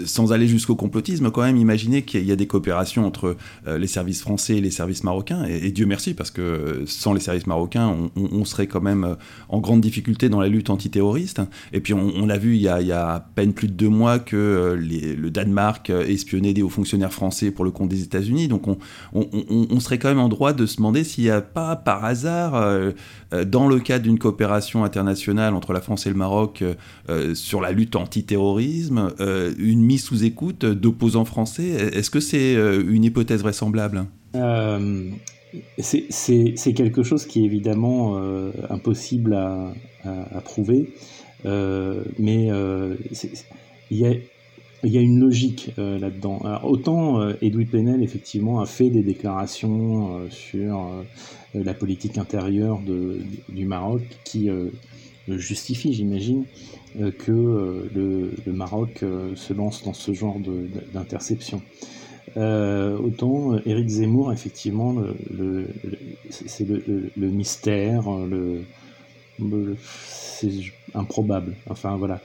sans 0.05 0.31
aller 0.31 0.47
jusqu'au 0.47 0.75
complotisme, 0.75 1.29
quand 1.29 1.43
même 1.43 1.57
imaginer 1.57 2.01
qu'il 2.01 2.23
y 2.23 2.31
a 2.31 2.35
des 2.35 2.47
coopérations 2.47 3.05
entre 3.05 3.37
euh, 3.67 3.77
les 3.77 3.87
services 3.87 4.21
français 4.21 4.57
et 4.57 4.61
les 4.61 4.71
services 4.71 5.03
marocains. 5.03 5.45
Et, 5.45 5.71
Dieu 5.71 5.85
merci, 5.85 6.13
parce 6.13 6.31
que 6.31 6.83
sans 6.87 7.13
les 7.13 7.19
services 7.19 7.47
marocains, 7.47 7.95
on, 8.15 8.45
serait 8.45 8.67
quand 8.67 8.81
même 8.81 9.15
en 9.49 9.59
grande 9.59 9.81
difficulté 9.81 10.29
dans 10.29 10.39
la 10.39 10.47
lutte 10.47 10.69
antiterroriste. 10.69 11.41
Et 11.71 11.79
puis 11.79 11.93
on, 11.93 12.29
a 12.29 12.37
vu 12.37 12.55
il 12.55 12.61
y 12.61 12.67
a, 12.67 13.13
à 13.13 13.19
peine 13.19 13.53
plus 13.53 13.67
de 13.67 13.73
deux 13.73 13.89
mois 13.89 14.19
que 14.19 14.77
le 14.77 15.29
Danemark 15.29 15.89
espionnait 15.89 16.53
des 16.53 16.61
hauts 16.61 16.69
fonctionnaires 16.69 17.13
français 17.13 17.51
pour 17.51 17.65
le 17.65 17.71
compte 17.71 17.89
des 17.89 18.03
États-Unis. 18.03 18.47
Donc 18.47 18.67
on, 18.67 18.77
on, 19.13 19.79
serait 19.79 19.97
quand 19.97 20.09
même 20.09 20.19
en 20.19 20.29
droit 20.29 20.53
de 20.53 20.65
se 20.65 20.77
demander 20.77 21.03
s'il 21.03 21.23
n'y 21.23 21.29
a 21.29 21.41
pas 21.41 21.75
par 21.75 22.05
hasard, 22.05 22.91
dans 23.45 23.67
le 23.67 23.79
cadre 23.79 24.03
d'une 24.03 24.19
coopération 24.19 24.83
internationale 24.83 25.53
entre 25.53 25.73
la 25.73 25.81
France 25.81 26.05
et 26.05 26.09
le 26.09 26.15
Maroc 26.15 26.63
sur 27.33 27.61
la 27.61 27.71
lutte 27.71 27.82
antiterrorisme, 27.95 29.13
euh, 29.19 29.53
une 29.57 29.81
mise 29.81 30.03
sous 30.03 30.23
écoute 30.23 30.65
d'opposants 30.65 31.25
français. 31.25 31.69
Est-ce 31.93 32.09
que 32.09 32.19
c'est 32.19 32.55
euh, 32.55 32.83
une 32.87 33.03
hypothèse 33.03 33.41
vraisemblable? 33.41 34.05
Euh, 34.35 35.09
c'est 35.79 36.73
quelque 36.73 37.03
chose 37.03 37.25
qui 37.25 37.41
est 37.41 37.45
évidemment 37.45 38.17
impossible 38.69 39.33
à, 39.33 39.73
à, 40.03 40.41
prouver, 40.41 40.93
mais 41.45 42.49
il 43.91 43.97
y 43.97 44.05
a 44.07 44.13
il 44.83 44.91
y 44.91 44.97
a 44.97 45.01
une 45.01 45.19
logique 45.19 45.71
euh, 45.79 45.97
là-dedans. 45.97 46.41
autant 46.63 47.21
euh, 47.21 47.33
Edoui 47.41 47.65
Plenel, 47.65 48.03
effectivement, 48.03 48.59
a 48.59 48.65
fait 48.65 48.89
des 48.89 49.01
déclarations 49.01 50.17
euh, 50.17 50.29
sur 50.29 50.89
la 51.53 51.73
politique 51.73 52.17
intérieure 52.17 52.79
de, 52.81 53.19
du 53.49 53.65
Maroc 53.65 54.01
qui 54.23 54.49
justifie, 55.27 55.93
j'imagine, 55.93 56.45
que 57.19 57.89
le, 57.93 58.31
Maroc 58.51 59.03
se 59.35 59.53
lance 59.53 59.83
dans 59.83 59.93
ce 59.93 60.13
genre 60.13 60.37
d'interception. 60.93 61.61
autant 62.35 63.57
Éric 63.65 63.87
Zemmour, 63.87 64.33
effectivement, 64.33 64.95
le, 65.35 65.67
c'est 66.29 66.67
le, 66.67 67.27
mystère, 67.29 68.03
c'est 70.07 70.49
improbable. 70.93 71.55
Enfin 71.69 71.95
voilà. 71.97 72.21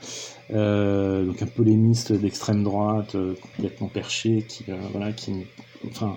Euh, 0.51 1.25
donc 1.25 1.43
un 1.43 1.47
polémiste 1.47 2.13
d'extrême 2.13 2.63
droite, 2.65 3.15
euh, 3.15 3.35
complètement 3.35 3.89
perché, 3.89 4.43
qui, 4.49 4.65
euh, 4.69 4.77
voilà, 4.93 5.13
qui, 5.13 5.47
enfin, 5.87 6.17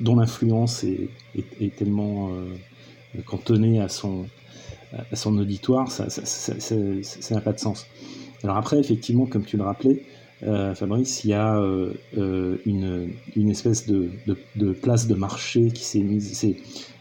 dont 0.00 0.16
l'influence 0.16 0.84
est, 0.84 1.76
tellement 1.76 2.30
cantonnée 3.24 3.80
à 3.80 3.88
son, 3.88 4.26
à 5.10 5.16
son 5.16 5.36
auditoire, 5.38 5.90
ça 5.90 6.06
n'a 7.30 7.40
pas 7.40 7.52
de 7.52 7.58
sens. 7.58 7.86
Alors 8.42 8.56
après, 8.56 8.78
effectivement, 8.78 9.26
comme 9.26 9.44
tu 9.44 9.56
le 9.56 9.64
rappelais, 9.64 10.02
Fabrice, 10.74 11.24
il 11.24 11.30
y 11.30 11.34
a 11.34 11.58
une, 12.16 13.10
une, 13.34 13.50
espèce 13.50 13.86
de, 13.86 14.10
place 14.82 15.06
de 15.06 15.14
marché 15.14 15.70
qui 15.70 15.84
s'est 15.84 16.00
mise, 16.00 16.32
c'est 16.36 16.56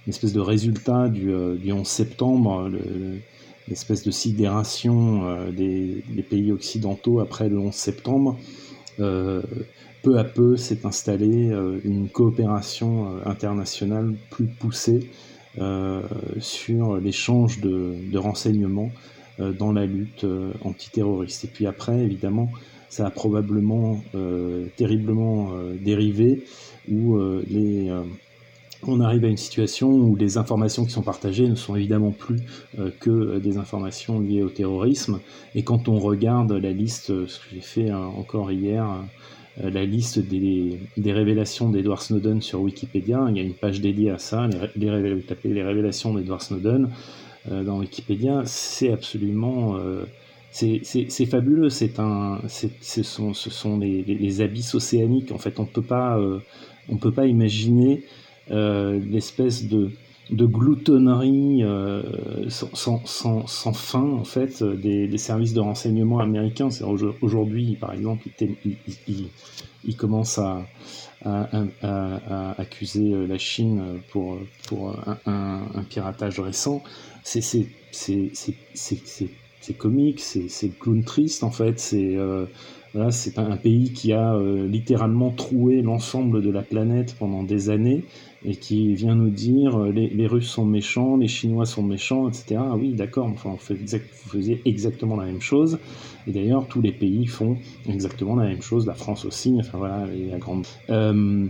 une 0.06 0.10
espèce 0.10 0.34
de 0.34 0.40
résultat 0.40 1.10
du, 1.10 1.34
du 1.58 1.72
11 1.72 1.86
septembre, 1.86 2.70
le, 2.70 3.20
l'espèce 3.68 4.04
de 4.04 4.12
sidération 4.12 5.28
euh, 5.28 5.52
des, 5.52 6.04
pays 6.30 6.52
occidentaux 6.52 7.20
après 7.20 7.50
le 7.50 7.60
11 7.60 7.74
septembre, 7.74 8.38
euh, 9.00 9.42
peu 10.04 10.18
à 10.18 10.24
peu 10.24 10.56
s'est 10.56 10.86
installée 10.86 11.50
euh, 11.52 11.80
une 11.84 12.10
coopération 12.10 13.18
internationale 13.26 14.16
plus 14.30 14.48
poussée 14.48 15.10
sur 16.40 16.98
l'échange 16.98 17.60
de, 17.62 18.18
renseignements 18.18 18.92
dans 19.40 19.72
la 19.72 19.86
lutte 19.86 20.26
antiterroriste. 20.64 21.46
Et 21.46 21.48
puis 21.48 21.68
après, 21.68 22.00
évidemment, 22.00 22.52
ça 22.90 23.06
a 23.06 23.10
probablement 23.10 24.02
terriblement 24.78 25.52
dérivé 25.82 26.44
où 26.90 27.18
on 28.88 29.00
arrive 29.00 29.26
à 29.26 29.28
une 29.28 29.38
situation 29.38 29.90
où 29.90 30.16
les 30.16 30.38
informations 30.38 30.86
qui 30.86 30.92
sont 30.92 31.02
partagées 31.02 31.48
ne 31.48 31.56
sont 31.56 31.76
évidemment 31.76 32.12
plus 32.12 32.40
euh, 32.80 32.92
que 33.00 33.40
des 33.40 33.58
informations 33.58 34.20
liées 34.20 34.44
au 34.44 34.50
terrorisme. 34.50 35.20
Et 35.56 35.64
quand 35.64 35.88
on 35.88 36.00
regarde 36.00 36.52
la 36.52 36.72
liste, 36.72 37.10
euh, 37.10 37.26
ce 37.28 37.40
que 37.40 37.46
j'ai 37.54 37.62
fait 37.62 37.90
euh, 37.90 37.98
encore 37.98 38.52
hier, 38.52 38.88
la 39.58 39.86
liste 39.86 40.20
des, 40.20 40.80
révélations 41.12 41.70
d'Edward 41.70 42.02
Snowden 42.02 42.42
sur 42.42 42.62
Wikipédia, 42.62 43.26
il 43.30 43.38
y 43.38 43.40
a 43.40 43.44
une 43.44 43.54
page 43.54 43.82
dédiée 43.82 44.12
à 44.12 44.18
ça, 44.18 44.50
les, 44.76 44.90
révélations 45.64 46.14
d'Edward 46.14 46.42
Snowden 46.42 46.90
dans 47.50 47.80
Wikipédia, 47.80 48.42
c'est 48.46 48.92
absolument... 48.92 49.78
c'est 50.52 51.26
fabuleux, 51.26 51.70
c'est 51.70 52.00
un, 52.00 52.42
ce 52.48 53.04
sont, 53.04 53.80
les, 53.80 54.42
abysses 54.42 54.76
océaniques. 54.76 55.32
En 55.32 55.38
fait, 55.38 55.60
on 55.60 55.66
peut 55.66 55.82
peut 56.98 57.12
pas 57.14 57.26
imaginer 57.26 58.04
euh, 58.52 59.00
l'espèce 59.10 59.68
de, 59.68 59.90
de 60.32 60.46
gloutonnerie 60.46 61.64
euh, 61.64 62.02
sans, 62.50 63.00
fin 63.74 64.02
en 64.02 64.24
fait 64.24 64.64
des, 64.64 65.08
des, 65.08 65.18
services 65.18 65.54
de 65.54 65.60
renseignement 65.60 66.20
américains. 66.20 66.70
Aujourd'hui, 67.22 67.78
par 67.80 67.94
exemple, 67.94 68.28
il, 68.40 68.56
il, 69.08 69.28
il, 69.86 69.96
commence 69.96 70.40
à, 70.40 70.66
accuser 72.58 73.14
euh, 73.14 73.28
la 73.28 73.38
Chine 73.38 73.82
pour, 74.12 74.38
un, 75.26 75.62
piratage 75.90 76.40
récent. 76.40 76.84
C'est 77.24 77.68
comique, 79.78 80.20
c'est 80.22 80.80
clown 80.80 81.04
triste 81.04 81.44
en 81.44 81.52
fait. 81.52 81.92
Euh, 81.94 82.48
c'est 83.12 83.38
un, 83.38 83.58
pays 83.58 83.92
qui 83.92 84.14
a 84.14 84.40
littéralement 84.40 85.30
troué 85.32 85.82
l'ensemble 85.82 86.42
de 86.42 86.50
la 86.50 86.62
planète 86.62 87.16
pendant 87.20 87.44
des 87.44 87.70
années 87.70 88.06
et 88.46 88.56
qui 88.56 88.94
vient 88.94 89.16
nous 89.16 89.30
dire 89.30 89.76
euh, 89.76 89.92
les, 89.92 90.08
les, 90.10 90.28
Russes 90.28 90.50
sont 90.50 90.66
méchants, 90.66 91.18
les 91.18 91.28
Chinois 91.28 91.66
sont 91.66 91.84
méchants, 91.84 92.28
etc. 92.30 92.58
Ah 92.60 92.76
oui, 92.76 92.94
d'accord, 92.94 93.28
enfin, 93.28 93.52
on 93.52 93.54
vous 93.56 94.30
faisiez 94.30 94.62
exactement 94.66 95.16
la 95.16 95.26
même 95.26 95.42
chose. 95.42 95.80
Et 96.28 96.32
d'ailleurs, 96.32 96.68
tous 96.68 96.82
les 96.82 96.92
pays 96.92 97.26
font 97.26 97.58
exactement 97.88 98.36
la 98.36 98.48
même 98.48 98.62
chose, 98.62 98.86
la 98.86 98.96
France 98.96 99.26
aussi, 99.26 99.56
enfin 99.60 99.78
voilà, 99.78 100.06
la 100.08 100.38
grande. 100.38 100.66
Euh, 100.90 101.48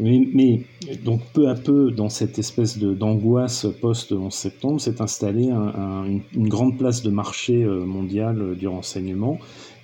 mais, 0.00 0.62
donc 1.04 1.20
peu 1.32 1.48
à 1.48 1.54
peu, 1.54 1.90
dans 1.90 2.08
cette 2.08 2.38
espèce 2.38 2.78
d'angoisse 2.78 3.66
post-11 3.80 4.30
septembre, 4.30 4.80
s'est 4.80 5.02
installée 5.02 5.50
un, 5.50 6.04
une, 6.34 6.48
grande 6.48 6.78
place 6.78 7.02
de 7.02 7.10
marché 7.10 7.64
euh, 7.64 7.84
mondial 7.84 8.40
euh, 8.40 8.54
du 8.54 8.68
renseignement 8.68 9.38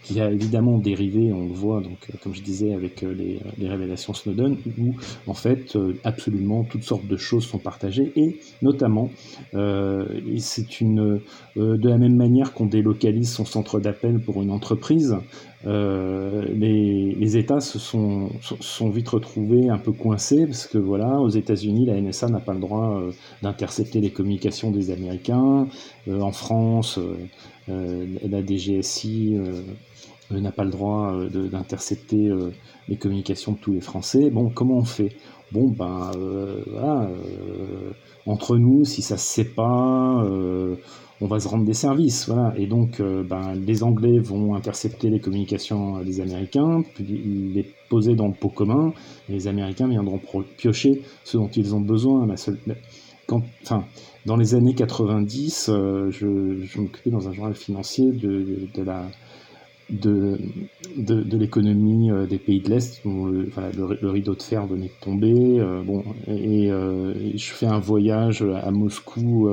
qui 0.04 0.20
a 0.20 0.30
évidemment 0.30 0.78
dérivé, 0.78 1.32
on 1.32 1.46
le 1.46 1.54
voit, 1.54 1.80
donc, 1.80 1.96
euh, 2.10 2.16
comme 2.22 2.34
je 2.34 2.42
disais, 2.42 2.74
avec 2.74 3.02
euh, 3.02 3.12
les, 3.14 3.40
les 3.58 3.68
révélations 3.68 4.12
Snowden, 4.12 4.56
où 4.78 4.94
en 5.26 5.34
fait 5.34 5.74
euh, 5.76 5.94
absolument 6.04 6.62
toutes 6.62 6.84
sortes 6.84 7.06
de 7.06 7.16
choses 7.16 7.44
sont 7.46 7.58
partagées, 7.58 8.12
et 8.14 8.38
notamment, 8.60 9.10
euh, 9.54 10.04
c'est 10.38 10.80
une 10.80 11.20
de 11.56 11.88
la 11.88 11.98
même 11.98 12.16
manière 12.16 12.52
qu'on 12.52 12.66
délocalise 12.66 13.32
son 13.32 13.44
centre 13.44 13.80
d'appel 13.80 14.20
pour 14.20 14.42
une 14.42 14.50
entreprise, 14.50 15.16
euh, 15.66 16.44
les, 16.52 17.36
États 17.36 17.60
se 17.60 17.78
sont, 17.78 18.30
vite 18.90 19.08
retrouvés 19.08 19.68
un 19.70 19.78
peu 19.78 19.92
coincés 19.92 20.46
parce 20.46 20.66
que 20.66 20.78
voilà, 20.78 21.18
aux 21.20 21.30
États-Unis, 21.30 21.86
la 21.86 22.00
NSA 22.00 22.28
n'a 22.28 22.40
pas 22.40 22.52
le 22.52 22.60
droit 22.60 23.00
euh, 23.00 23.12
d'intercepter 23.42 24.00
les 24.00 24.10
communications 24.10 24.70
des 24.70 24.90
Américains. 24.90 25.66
Euh, 26.08 26.20
en 26.20 26.32
France, 26.32 26.98
la 27.66 28.46
DGSI 28.46 29.38
n'a 30.30 30.52
pas 30.52 30.64
le 30.64 30.70
droit 30.70 31.14
d'intercepter 31.30 32.30
les 32.88 32.96
communications 32.96 33.52
de 33.52 33.58
tous 33.58 33.72
les 33.72 33.80
Français. 33.80 34.30
Bon, 34.30 34.50
comment 34.50 34.76
on 34.76 34.84
fait? 34.84 35.16
Bon, 35.50 35.70
ben 35.70 36.10
voilà, 36.70 37.08
entre 38.26 38.58
nous, 38.58 38.84
si 38.84 39.00
ça 39.00 39.16
se 39.16 39.26
sait 39.26 39.48
pas 39.48 40.22
on 41.20 41.26
va 41.26 41.40
se 41.40 41.48
rendre 41.48 41.64
des 41.64 41.74
services. 41.74 42.26
Voilà. 42.26 42.54
Et 42.56 42.66
donc, 42.66 43.00
euh, 43.00 43.22
ben, 43.22 43.54
les 43.54 43.82
Anglais 43.82 44.18
vont 44.18 44.54
intercepter 44.54 45.10
les 45.10 45.20
communications 45.20 46.02
des 46.02 46.20
Américains, 46.20 46.82
puis 46.94 47.04
les 47.54 47.66
poser 47.88 48.14
dans 48.14 48.26
le 48.26 48.34
pot 48.34 48.48
commun, 48.48 48.92
et 49.28 49.32
les 49.32 49.48
Américains 49.48 49.88
viendront 49.88 50.20
piocher 50.56 51.02
ce 51.24 51.36
dont 51.36 51.48
ils 51.48 51.74
ont 51.74 51.80
besoin. 51.80 52.26
Quand, 53.26 53.42
enfin, 53.62 53.84
dans 54.26 54.36
les 54.36 54.54
années 54.54 54.74
90, 54.74 55.68
euh, 55.68 56.10
je, 56.10 56.62
je 56.62 56.80
m'occupais 56.80 57.10
dans 57.10 57.28
un 57.28 57.32
journal 57.32 57.54
financier 57.54 58.10
de, 58.10 58.68
de 58.74 58.82
la 58.82 59.06
de, 59.90 60.38
de, 60.96 61.36
l'économie 61.36 62.10
euh, 62.10 62.26
des 62.26 62.38
pays 62.38 62.60
de 62.60 62.70
l'Est, 62.70 63.04
où 63.04 63.26
le, 63.26 63.50
le, 64.00 64.10
rideau 64.10 64.34
de 64.34 64.42
fer 64.42 64.66
venait 64.66 64.86
de 64.86 65.04
tomber. 65.04 65.62
bon, 65.84 66.04
et, 66.28 66.68
je 66.68 67.52
fais 67.52 67.66
un 67.66 67.78
voyage 67.78 68.42
à 68.42 68.70
Moscou 68.70 69.48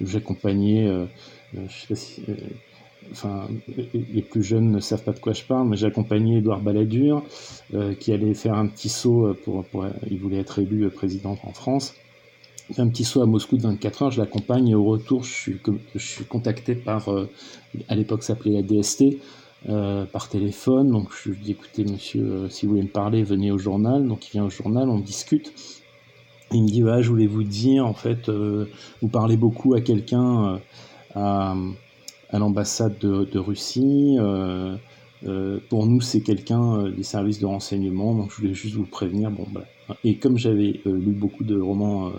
j'accompagnais, 0.00 0.86
euh, 0.86 1.04
euh, 1.56 1.66
je 1.68 1.80
sais 1.80 1.86
pas 1.88 1.94
si, 1.94 2.22
euh, 2.28 2.34
enfin, 3.12 3.48
les 3.92 4.22
plus 4.22 4.42
jeunes 4.42 4.70
ne 4.70 4.80
savent 4.80 5.02
pas 5.02 5.12
de 5.12 5.18
quoi 5.18 5.32
je 5.32 5.44
parle, 5.44 5.68
mais 5.68 5.76
j'ai 5.76 5.86
accompagné 5.86 6.38
Édouard 6.38 6.60
Balladur, 6.60 7.22
qui 7.98 8.12
allait 8.12 8.34
faire 8.34 8.54
un 8.54 8.66
petit 8.66 8.88
saut 8.88 9.34
pour, 9.44 9.64
il 10.10 10.18
voulait 10.18 10.38
être 10.38 10.58
élu 10.60 10.88
président 10.90 11.38
en 11.44 11.52
France. 11.52 11.94
Un 12.78 12.88
petit 12.88 13.04
saut 13.04 13.20
à 13.20 13.26
Moscou 13.26 13.56
de 13.56 13.62
24 13.62 14.02
heures, 14.02 14.10
je 14.12 14.20
l'accompagne 14.20 14.68
et 14.68 14.74
au 14.76 14.84
retour, 14.84 15.24
je 15.24 15.32
suis, 15.32 15.56
je 15.94 16.06
suis 16.06 16.24
contacté 16.24 16.76
par, 16.76 17.08
à 17.88 17.94
l'époque 17.96 18.22
ça 18.22 18.34
s'appelait 18.34 18.52
la 18.52 18.62
DST, 18.62 19.16
par 19.66 20.28
téléphone. 20.28 20.90
Donc 20.90 21.08
je 21.12 21.30
lui 21.30 21.38
dis 21.38 21.50
écoutez 21.52 21.84
monsieur, 21.84 22.48
si 22.48 22.66
vous 22.66 22.72
voulez 22.72 22.84
me 22.84 22.88
parler, 22.88 23.22
venez 23.22 23.50
au 23.50 23.58
journal. 23.58 24.06
Donc 24.06 24.28
il 24.28 24.32
vient 24.32 24.44
au 24.44 24.50
journal, 24.50 24.88
on 24.88 24.98
discute. 24.98 25.52
Il 26.52 26.64
me 26.64 26.68
dit, 26.68 26.80
je 26.80 27.08
voulais 27.08 27.28
vous 27.28 27.44
dire, 27.44 27.86
en 27.86 27.94
fait, 27.94 28.28
euh, 28.28 28.66
vous 29.00 29.08
parlez 29.08 29.36
beaucoup 29.36 29.74
à 29.74 29.80
quelqu'un 29.80 30.60
euh, 31.16 31.72
à, 32.32 32.38
l'ambassade 32.38 32.98
de, 32.98 33.38
Russie. 33.38 34.16
Euh, 34.18 34.76
euh 35.26 35.60
pour 35.68 35.86
nous, 35.86 36.00
c'est 36.00 36.22
quelqu'un 36.22 36.88
des 36.88 37.04
services 37.04 37.38
de 37.38 37.46
renseignement, 37.46 38.14
donc 38.14 38.32
je 38.32 38.36
voulais 38.38 38.54
juste 38.54 38.74
vous 38.74 38.84
prévenir. 38.84 39.30
Bon, 39.30 39.46
bah. 39.52 39.64
Et 40.02 40.16
comme 40.16 40.38
j'avais 40.38 40.80
lu 40.84 41.12
beaucoup 41.12 41.44
de 41.44 41.60
romans 41.60 42.12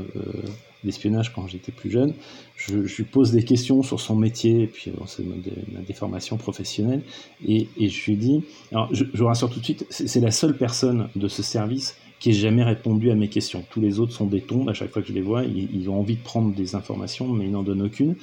d'espionnage 0.84 1.34
quand 1.34 1.48
j'étais 1.48 1.72
plus 1.72 1.92
jeune. 1.92 2.14
Je, 2.56 2.76
lui 2.76 3.04
pose 3.04 3.32
des 3.32 3.44
questions 3.44 3.84
sur 3.84 4.00
son 4.00 4.16
métier, 4.16 4.68
puis 4.68 4.92
c'est 5.08 5.26
ma, 5.26 5.36
ma, 5.72 5.80
déformation 5.82 6.38
professionnelle, 6.38 7.02
et, 7.48 7.68
je 7.80 8.06
lui 8.06 8.18
dis, 8.18 8.44
alors 8.72 8.90
je, 8.94 9.06
je 9.14 9.24
rassure 9.24 9.50
tout 9.50 9.60
de 9.60 9.66
suite, 9.66 9.86
c'est 9.90 10.20
la 10.20 10.32
seule 10.32 10.58
personne 10.58 11.10
de 11.16 11.28
ce 11.28 11.44
service 11.44 11.96
qui 12.22 12.30
ait 12.30 12.34
jamais 12.34 12.64
répondu 12.64 13.10
à 13.10 13.16
mes 13.16 13.30
questions. 13.30 13.66
Tous 13.72 13.82
les 13.82 14.00
autres 14.00 14.14
sont 14.14 14.28
des 14.28 14.42
tombes, 14.42 14.70
à 14.70 14.74
chaque 14.74 14.92
fois 14.92 15.02
que 15.02 15.08
je 15.08 15.14
les 15.14 15.22
vois, 15.22 15.44
ils, 15.44 15.90
ont 15.90 16.00
envie 16.00 16.16
de 16.16 16.22
prendre 16.22 16.54
des 16.54 16.76
informations, 16.76 17.28
mais 17.28 17.46
ils 17.46 17.52
n'en 17.52 17.64
donnent 17.64 17.82
aucune. 17.82 18.16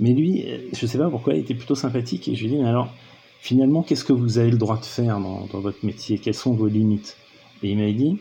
Mais 0.00 0.12
lui, 0.12 0.44
je 0.74 0.86
sais 0.86 0.98
pas 0.98 1.08
pourquoi, 1.08 1.32
il 1.32 1.40
était 1.40 1.54
plutôt 1.54 1.74
sympathique, 1.74 2.28
et 2.28 2.34
je 2.34 2.42
lui 2.42 2.50
dis, 2.50 2.58
mais 2.58 2.68
alors, 2.68 2.92
finalement, 3.40 3.82
qu'est-ce 3.82 4.04
que 4.04 4.12
vous 4.12 4.36
avez 4.36 4.50
le 4.50 4.58
droit 4.58 4.78
de 4.78 4.84
faire 4.84 5.18
dans, 5.18 5.46
dans 5.46 5.60
votre 5.60 5.84
métier? 5.86 6.18
Quelles 6.18 6.34
sont 6.34 6.52
vos 6.52 6.66
limites? 6.66 7.16
Et 7.62 7.70
il 7.70 7.78
m'a 7.78 7.90
dit, 7.90 8.18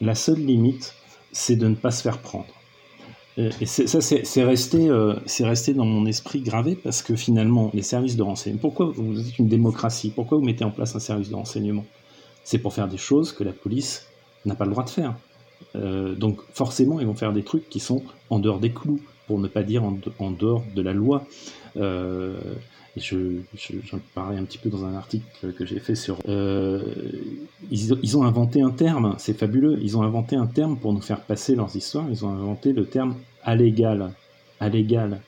la 0.00 0.14
seule 0.14 0.40
limite, 0.40 0.94
c'est 1.30 1.56
de 1.56 1.68
ne 1.68 1.74
pas 1.74 1.90
se 1.90 2.02
faire 2.02 2.16
prendre. 2.16 2.46
Et 3.60 3.66
ça, 3.66 4.00
c'est 4.00 4.44
resté, 4.44 4.88
euh, 4.88 5.14
resté 5.40 5.74
dans 5.74 5.84
mon 5.84 6.06
esprit 6.06 6.40
gravé 6.40 6.74
parce 6.74 7.02
que 7.02 7.16
finalement, 7.16 7.70
les 7.74 7.82
services 7.82 8.16
de 8.16 8.22
renseignement, 8.22 8.60
pourquoi 8.60 8.86
vous 8.86 9.20
êtes 9.20 9.38
une 9.38 9.48
démocratie? 9.48 10.10
Pourquoi 10.14 10.38
vous 10.38 10.44
mettez 10.44 10.64
en 10.64 10.70
place 10.70 10.94
un 10.96 11.00
service 11.00 11.30
de 11.30 11.34
renseignement? 11.34 11.84
C'est 12.44 12.58
pour 12.58 12.74
faire 12.74 12.88
des 12.88 12.96
choses 12.96 13.32
que 13.32 13.44
la 13.44 13.52
police 13.52 14.06
n'a 14.44 14.54
pas 14.54 14.64
le 14.64 14.72
droit 14.72 14.84
de 14.84 14.90
faire. 14.90 15.14
Euh, 15.76 16.14
donc 16.14 16.40
forcément, 16.52 17.00
ils 17.00 17.06
vont 17.06 17.14
faire 17.14 17.32
des 17.32 17.42
trucs 17.42 17.68
qui 17.68 17.80
sont 17.80 18.02
en 18.30 18.38
dehors 18.38 18.58
des 18.58 18.72
clous, 18.72 19.00
pour 19.26 19.38
ne 19.38 19.48
pas 19.48 19.62
dire 19.62 19.84
en, 19.84 19.96
en 20.18 20.30
dehors 20.30 20.64
de 20.74 20.82
la 20.82 20.92
loi. 20.92 21.24
Euh, 21.76 22.36
et 22.96 23.00
je, 23.00 23.36
je, 23.54 23.74
j'en 23.84 24.00
parlais 24.14 24.36
un 24.36 24.44
petit 24.44 24.58
peu 24.58 24.68
dans 24.68 24.84
un 24.84 24.94
article 24.94 25.52
que 25.52 25.64
j'ai 25.64 25.78
fait 25.78 25.94
sur. 25.94 26.18
Euh, 26.28 26.82
ils, 27.70 27.96
ils, 28.02 28.18
ont 28.18 28.24
inventé 28.24 28.60
un 28.62 28.70
terme, 28.70 29.14
c'est 29.18 29.38
fabuleux. 29.38 29.78
Ils 29.80 29.96
ont 29.96 30.02
inventé 30.02 30.34
un 30.34 30.48
terme 30.48 30.76
pour 30.76 30.92
nous 30.92 31.00
faire 31.00 31.20
passer 31.20 31.54
leurs 31.54 31.76
histoires. 31.76 32.06
Ils 32.10 32.24
ont 32.24 32.30
inventé 32.30 32.72
le 32.72 32.86
terme 32.86 33.14
allégal. 33.44 34.12
Allégal. 34.58 35.20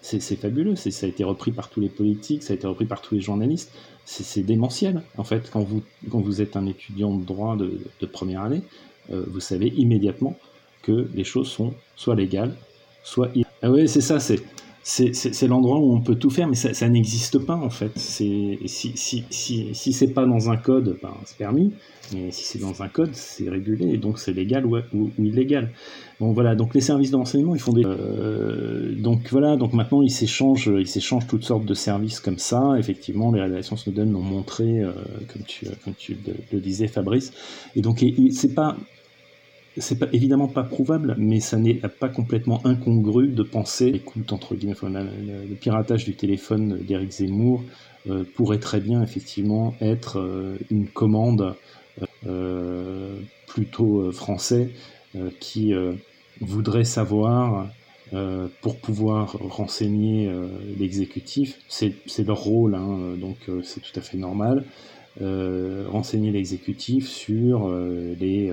C'est, 0.00 0.20
c'est 0.20 0.36
fabuleux. 0.36 0.76
Ça 0.76 1.06
a 1.06 1.08
été 1.08 1.24
repris 1.24 1.52
par 1.52 1.68
tous 1.68 1.80
les 1.80 1.88
politiques, 1.88 2.42
ça 2.42 2.52
a 2.52 2.56
été 2.56 2.66
repris 2.66 2.86
par 2.86 3.02
tous 3.02 3.14
les 3.14 3.20
journalistes. 3.20 3.72
C'est, 4.04 4.42
démentiel. 4.42 5.02
En 5.18 5.24
fait, 5.24 5.50
quand 5.50 5.60
vous, 5.60 5.82
quand 6.10 6.20
vous 6.20 6.40
êtes 6.40 6.56
un 6.56 6.66
étudiant 6.66 7.14
de 7.14 7.24
droit 7.24 7.56
de, 7.56 7.78
de 8.00 8.06
première 8.06 8.42
année, 8.42 8.62
euh, 9.10 9.24
vous 9.26 9.40
savez 9.40 9.68
immédiatement 9.76 10.38
que 10.82 11.08
les 11.14 11.24
choses 11.24 11.48
sont 11.48 11.74
soit 11.96 12.14
légales, 12.14 12.54
soit. 13.02 13.30
Ah 13.60 13.70
oui, 13.70 13.88
c'est 13.88 14.00
ça, 14.00 14.18
c'est 14.18 14.40
c'est 14.88 15.46
l'endroit 15.46 15.78
où 15.78 15.94
on 15.94 16.00
peut 16.00 16.14
tout 16.14 16.30
faire, 16.30 16.48
mais 16.48 16.54
ça, 16.54 16.88
n'existe 16.88 17.38
pas 17.38 17.56
en 17.56 17.68
fait. 17.68 17.92
Si, 17.96 18.58
si, 18.64 18.92
si, 18.96 19.74
si 19.74 19.92
c'est 19.92 20.14
pas 20.14 20.24
dans 20.24 20.48
un 20.50 20.56
code, 20.56 20.98
ben, 21.02 21.12
c'est 21.26 21.36
permis, 21.36 21.74
mais 22.14 22.30
si 22.30 22.44
c'est 22.44 22.58
dans 22.58 22.82
un 22.82 22.88
code, 22.88 23.10
c'est 23.12 23.50
régulé, 23.50 23.86
et 23.92 23.98
donc 23.98 24.18
c'est 24.18 24.32
légal 24.32 24.64
ou, 24.64 25.10
illégal. 25.18 25.72
Bon 26.20 26.32
voilà, 26.32 26.54
donc 26.54 26.74
les 26.74 26.80
services 26.80 27.10
d'enseignement, 27.10 27.54
ils 27.54 27.60
font 27.60 27.74
des... 27.74 27.84
Euh, 27.84 28.94
donc 28.94 29.28
voilà, 29.30 29.56
donc 29.56 29.74
maintenant 29.74 30.00
ils 30.00 30.10
s'échangent 30.10 30.70
toutes 31.28 31.44
sortes 31.44 31.66
de 31.66 31.74
services 31.74 32.18
comme 32.18 32.38
ça. 32.38 32.62
Effectivement, 32.78 33.30
les 33.30 33.42
révélations 33.42 33.76
Snowden 33.76 34.10
l'ont 34.10 34.22
montré, 34.22 34.80
euh, 34.80 34.92
comme, 35.30 35.42
tu, 35.96 36.16
le 36.50 36.60
disais 36.60 36.88
Fabrice. 36.88 37.32
Et 37.76 37.82
donc 37.82 38.02
c'est 38.30 38.54
pas 38.54 38.74
c'est 39.80 39.98
pas, 39.98 40.06
évidemment 40.12 40.48
pas 40.48 40.62
prouvable, 40.62 41.14
mais 41.18 41.40
ça 41.40 41.56
n'est 41.56 41.74
pas 41.74 42.08
complètement 42.08 42.64
incongru 42.66 43.28
de 43.28 43.42
penser, 43.42 43.86
écoute, 43.86 44.32
entre 44.32 44.54
guillemets, 44.54 44.74
le, 44.82 45.54
piratage 45.54 46.04
du 46.04 46.14
téléphone 46.14 46.78
d'Éric 46.86 47.10
Zemmour 47.12 47.62
euh, 48.08 48.24
pourrait 48.34 48.58
très 48.58 48.80
bien 48.80 49.02
effectivement 49.02 49.74
être 49.80 50.18
euh, 50.18 50.56
une 50.70 50.88
commande 50.88 51.54
euh, 52.26 53.16
plutôt 53.46 54.12
français 54.12 54.70
qui 55.40 55.72
voudrait 56.40 56.84
savoir 56.84 57.66
pour 58.60 58.76
pouvoir 58.78 59.32
renseigner 59.40 60.30
l'exécutif, 60.78 61.58
c'est 61.66 62.26
leur 62.26 62.38
rôle, 62.38 62.74
hein, 62.74 63.16
donc 63.18 63.36
c'est 63.64 63.80
tout 63.80 63.98
à 63.98 64.02
fait 64.02 64.18
normal, 64.18 64.64
renseigner 65.18 66.30
l'exécutif 66.30 67.08
sur 67.08 67.70
les 67.70 68.52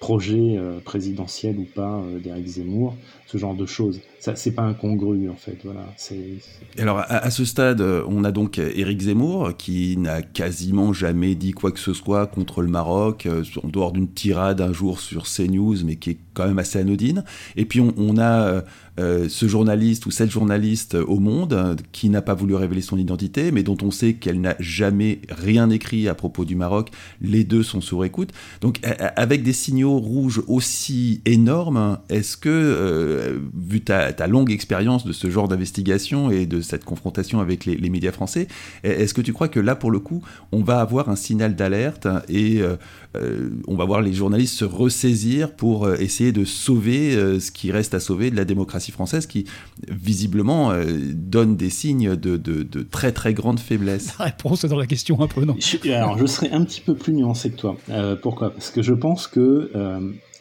projet 0.00 0.56
euh, 0.56 0.80
présidentiel 0.80 1.58
ou 1.58 1.66
pas 1.72 1.98
euh, 1.98 2.18
d'Éric 2.18 2.46
Zemmour, 2.46 2.96
ce 3.26 3.36
genre 3.36 3.54
de 3.54 3.66
choses. 3.66 4.00
Ça, 4.18 4.34
c'est 4.34 4.52
pas 4.52 4.62
incongru 4.62 5.28
en 5.28 5.36
fait. 5.36 5.58
Voilà. 5.62 5.86
C'est. 5.96 6.38
Alors 6.78 6.98
à, 6.98 7.04
à, 7.04 7.30
ce 7.30 7.44
stade, 7.44 7.80
on 7.80 8.24
a 8.24 8.32
donc 8.32 8.58
Éric 8.58 9.02
Zemmour 9.02 9.56
qui 9.56 9.96
n'a 9.98 10.22
quasiment 10.22 10.92
jamais 10.92 11.34
dit 11.34 11.52
quoi 11.52 11.70
que 11.70 11.78
ce 11.78 11.92
soit 11.92 12.26
contre 12.26 12.62
le 12.62 12.68
Maroc, 12.68 13.26
euh, 13.26 13.44
en 13.62 13.68
dehors 13.68 13.92
d'une 13.92 14.08
tirade 14.08 14.62
un 14.62 14.72
jour 14.72 15.00
sur 15.00 15.24
CNews, 15.24 15.84
mais 15.84 15.96
qui 15.96 16.10
est 16.10 16.18
quand 16.34 16.46
même 16.46 16.58
assez 16.58 16.78
anodine. 16.78 17.24
Et 17.56 17.64
puis 17.64 17.80
on, 17.80 18.18
a 18.18 18.62
euh, 18.98 19.28
ce 19.28 19.48
journaliste 19.48 20.06
ou 20.06 20.10
cette 20.10 20.30
journaliste 20.30 20.94
au 20.94 21.18
Monde 21.18 21.76
qui 21.92 22.08
n'a 22.08 22.22
pas 22.22 22.34
voulu 22.34 22.54
révéler 22.54 22.82
son 22.82 22.98
identité, 22.98 23.52
mais 23.52 23.62
dont 23.62 23.76
on 23.82 23.90
sait 23.90 24.14
qu'elle 24.14 24.40
n'a 24.40 24.56
jamais 24.58 25.20
rien 25.28 25.70
écrit 25.70 26.08
à 26.08 26.14
propos 26.14 26.44
du 26.44 26.56
Maroc. 26.56 26.90
Les 27.20 27.44
deux 27.44 27.62
sont 27.62 27.80
sur 27.80 28.04
écoute. 28.04 28.30
Donc 28.60 28.80
avec 29.16 29.42
des 29.42 29.52
signaux 29.52 29.98
rouges 29.98 30.42
aussi 30.48 31.22
énormes, 31.24 31.98
est-ce 32.08 32.36
que, 32.36 32.48
euh, 32.48 33.38
vu 33.54 33.80
ta, 33.80 34.26
longue 34.26 34.50
expérience 34.50 35.04
de 35.04 35.12
ce 35.12 35.30
genre 35.30 35.48
d'investigation 35.48 36.30
et 36.30 36.46
de 36.46 36.60
cette 36.60 36.84
confrontation 36.84 37.40
avec 37.40 37.64
les, 37.64 37.90
médias 37.90 38.12
français, 38.12 38.46
est-ce 38.84 39.14
que 39.14 39.20
tu 39.20 39.32
crois 39.32 39.48
que 39.48 39.58
là, 39.58 39.74
pour 39.74 39.90
le 39.90 39.98
coup, 39.98 40.22
on 40.52 40.62
va 40.62 40.80
avoir 40.80 41.08
un 41.08 41.16
signal 41.16 41.56
d'alerte 41.56 42.06
et 42.28 42.60
euh, 42.60 42.76
euh, 43.16 43.50
on 43.66 43.74
va 43.74 43.84
voir 43.84 44.02
les 44.02 44.12
journalistes 44.12 44.54
se 44.54 44.64
ressaisir 44.64 45.56
pour 45.56 45.84
euh, 45.84 45.96
essayer 45.96 46.30
de 46.30 46.44
sauver 46.44 47.16
euh, 47.16 47.40
ce 47.40 47.50
qui 47.50 47.72
reste 47.72 47.92
à 47.92 48.00
sauver 48.00 48.30
de 48.30 48.36
la 48.36 48.44
démocratie 48.44 48.92
française 48.92 49.26
qui, 49.26 49.46
visiblement, 49.88 50.72
donne 51.12 51.56
des 51.56 51.70
signes 51.70 52.14
de, 52.14 52.36
de, 52.36 52.62
de, 52.62 52.82
très 52.82 53.12
très 53.12 53.34
grande 53.34 53.58
faiblesse 53.58 54.16
La 54.18 54.26
réponse 54.26 54.64
est 54.64 54.68
dans 54.68 54.78
la 54.78 54.86
question 54.86 55.20
un 55.20 55.26
peu, 55.26 55.44
non 55.44 55.56
je, 55.58 55.90
Alors, 55.90 56.18
je 56.18 56.26
serais 56.26 56.50
un 56.50 56.64
petit 56.64 56.80
peu 56.80 56.94
plus 56.94 57.12
nuancé 57.12 57.50
que 57.50 57.56
toi. 57.56 57.76
pourquoi? 58.22 58.50
Parce 58.50 58.70
que 58.70 58.82
je 58.82 58.94
pense 58.94 59.26
que 59.26 59.70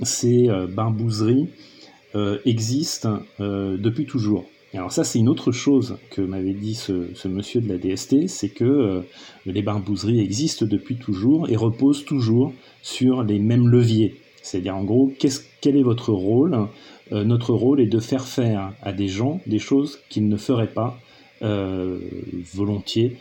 ces 0.03 0.47
barbouzeries 0.69 1.49
existent 2.45 3.19
depuis 3.39 4.05
toujours. 4.05 4.45
Alors 4.73 4.91
ça, 4.91 5.03
c'est 5.03 5.17
une 5.17 5.29
autre 5.29 5.51
chose 5.51 5.97
que 6.11 6.21
m'avait 6.21 6.53
dit 6.53 6.75
ce, 6.75 7.27
monsieur 7.27 7.59
de 7.59 7.67
la 7.67 7.77
DST, 7.77 8.27
c'est 8.27 8.49
que 8.49 8.63
euh, 8.63 9.01
les 9.47 9.63
barbouzeries 9.63 10.19
existent 10.19 10.65
depuis 10.65 10.97
toujours 10.97 11.49
et 11.49 11.55
reposent 11.55 12.05
toujours 12.05 12.53
sur 12.83 13.23
les 13.23 13.39
mêmes 13.39 13.67
leviers. 13.67 14.15
C'est-à-dire 14.43 14.75
en 14.75 14.83
gros, 14.83 15.11
quel 15.61 15.75
est 15.75 15.83
votre 15.83 16.13
rôle? 16.13 16.67
Euh, 17.11 17.23
Notre 17.23 17.53
rôle 17.53 17.81
est 17.81 17.87
de 17.87 17.99
faire 17.99 18.25
faire 18.25 18.73
à 18.83 18.93
des 18.93 19.07
gens 19.07 19.41
des 19.47 19.59
choses 19.59 19.99
qu'ils 20.09 20.27
ne 20.27 20.37
feraient 20.37 20.71
pas 20.71 20.99
euh, 21.41 21.99
volontiers 22.53 23.17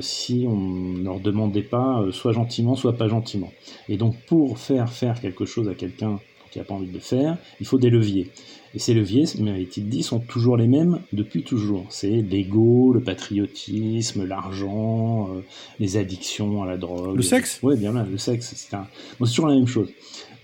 si 0.00 0.44
on 0.46 0.54
ne 0.54 1.02
leur 1.02 1.18
demandait 1.18 1.62
pas 1.62 2.04
soit 2.10 2.32
gentiment, 2.32 2.74
soit 2.74 2.92
pas 2.92 3.08
gentiment. 3.08 3.50
Et 3.88 3.96
donc 3.96 4.14
pour 4.26 4.58
faire 4.58 4.92
faire 4.92 5.18
quelque 5.18 5.46
chose 5.46 5.66
à 5.70 5.74
quelqu'un 5.74 6.20
qui 6.52 6.58
n'a 6.58 6.64
pas 6.64 6.74
envie 6.74 6.86
de 6.86 6.92
le 6.92 7.00
faire, 7.00 7.38
il 7.60 7.66
faut 7.66 7.78
des 7.78 7.90
leviers. 7.90 8.30
Et 8.74 8.78
ces 8.78 8.94
leviers, 8.94 9.24
mérite 9.38 9.78
dit, 9.80 10.02
sont 10.02 10.20
toujours 10.20 10.56
les 10.56 10.66
mêmes 10.66 11.00
depuis 11.12 11.42
toujours. 11.42 11.86
C'est 11.90 12.22
l'ego, 12.22 12.92
le 12.92 13.00
patriotisme, 13.00 14.24
l'argent, 14.24 15.28
euh, 15.30 15.40
les 15.78 15.96
addictions 15.96 16.62
à 16.62 16.66
la 16.66 16.76
drogue. 16.76 17.16
Le 17.16 17.22
sexe? 17.22 17.58
Oui, 17.62 17.76
bien 17.76 17.92
là, 17.92 18.06
le 18.10 18.18
sexe. 18.18 18.52
C'est 18.54 18.74
un... 18.74 18.86
bon, 19.18 19.26
toujours 19.26 19.48
la 19.48 19.56
même 19.56 19.66
chose. 19.66 19.90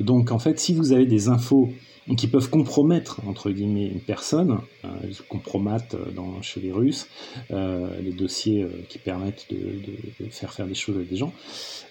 Donc 0.00 0.30
en 0.30 0.38
fait, 0.38 0.58
si 0.58 0.74
vous 0.74 0.92
avez 0.92 1.06
des 1.06 1.28
infos 1.28 1.70
qui 2.16 2.26
peuvent 2.26 2.50
compromettre 2.50 3.20
entre 3.26 3.50
guillemets 3.50 3.86
une 3.86 4.00
personne, 4.00 4.58
euh, 4.84 4.88
compromettent 5.28 5.96
dans, 6.14 6.40
chez 6.42 6.60
les 6.60 6.72
Russes 6.72 7.08
euh, 7.50 7.88
les 8.02 8.12
dossiers 8.12 8.62
euh, 8.62 8.68
qui 8.88 8.98
permettent 8.98 9.46
de, 9.50 9.56
de, 9.56 10.24
de, 10.24 10.30
faire 10.30 10.52
faire 10.52 10.66
des 10.66 10.74
choses 10.74 10.96
à 10.98 11.02
des 11.02 11.16
gens. 11.16 11.32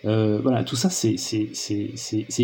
Euh, 0.06 0.40
voilà, 0.42 0.64
tout 0.64 0.76
ça 0.76 0.90
c'est 0.90 1.16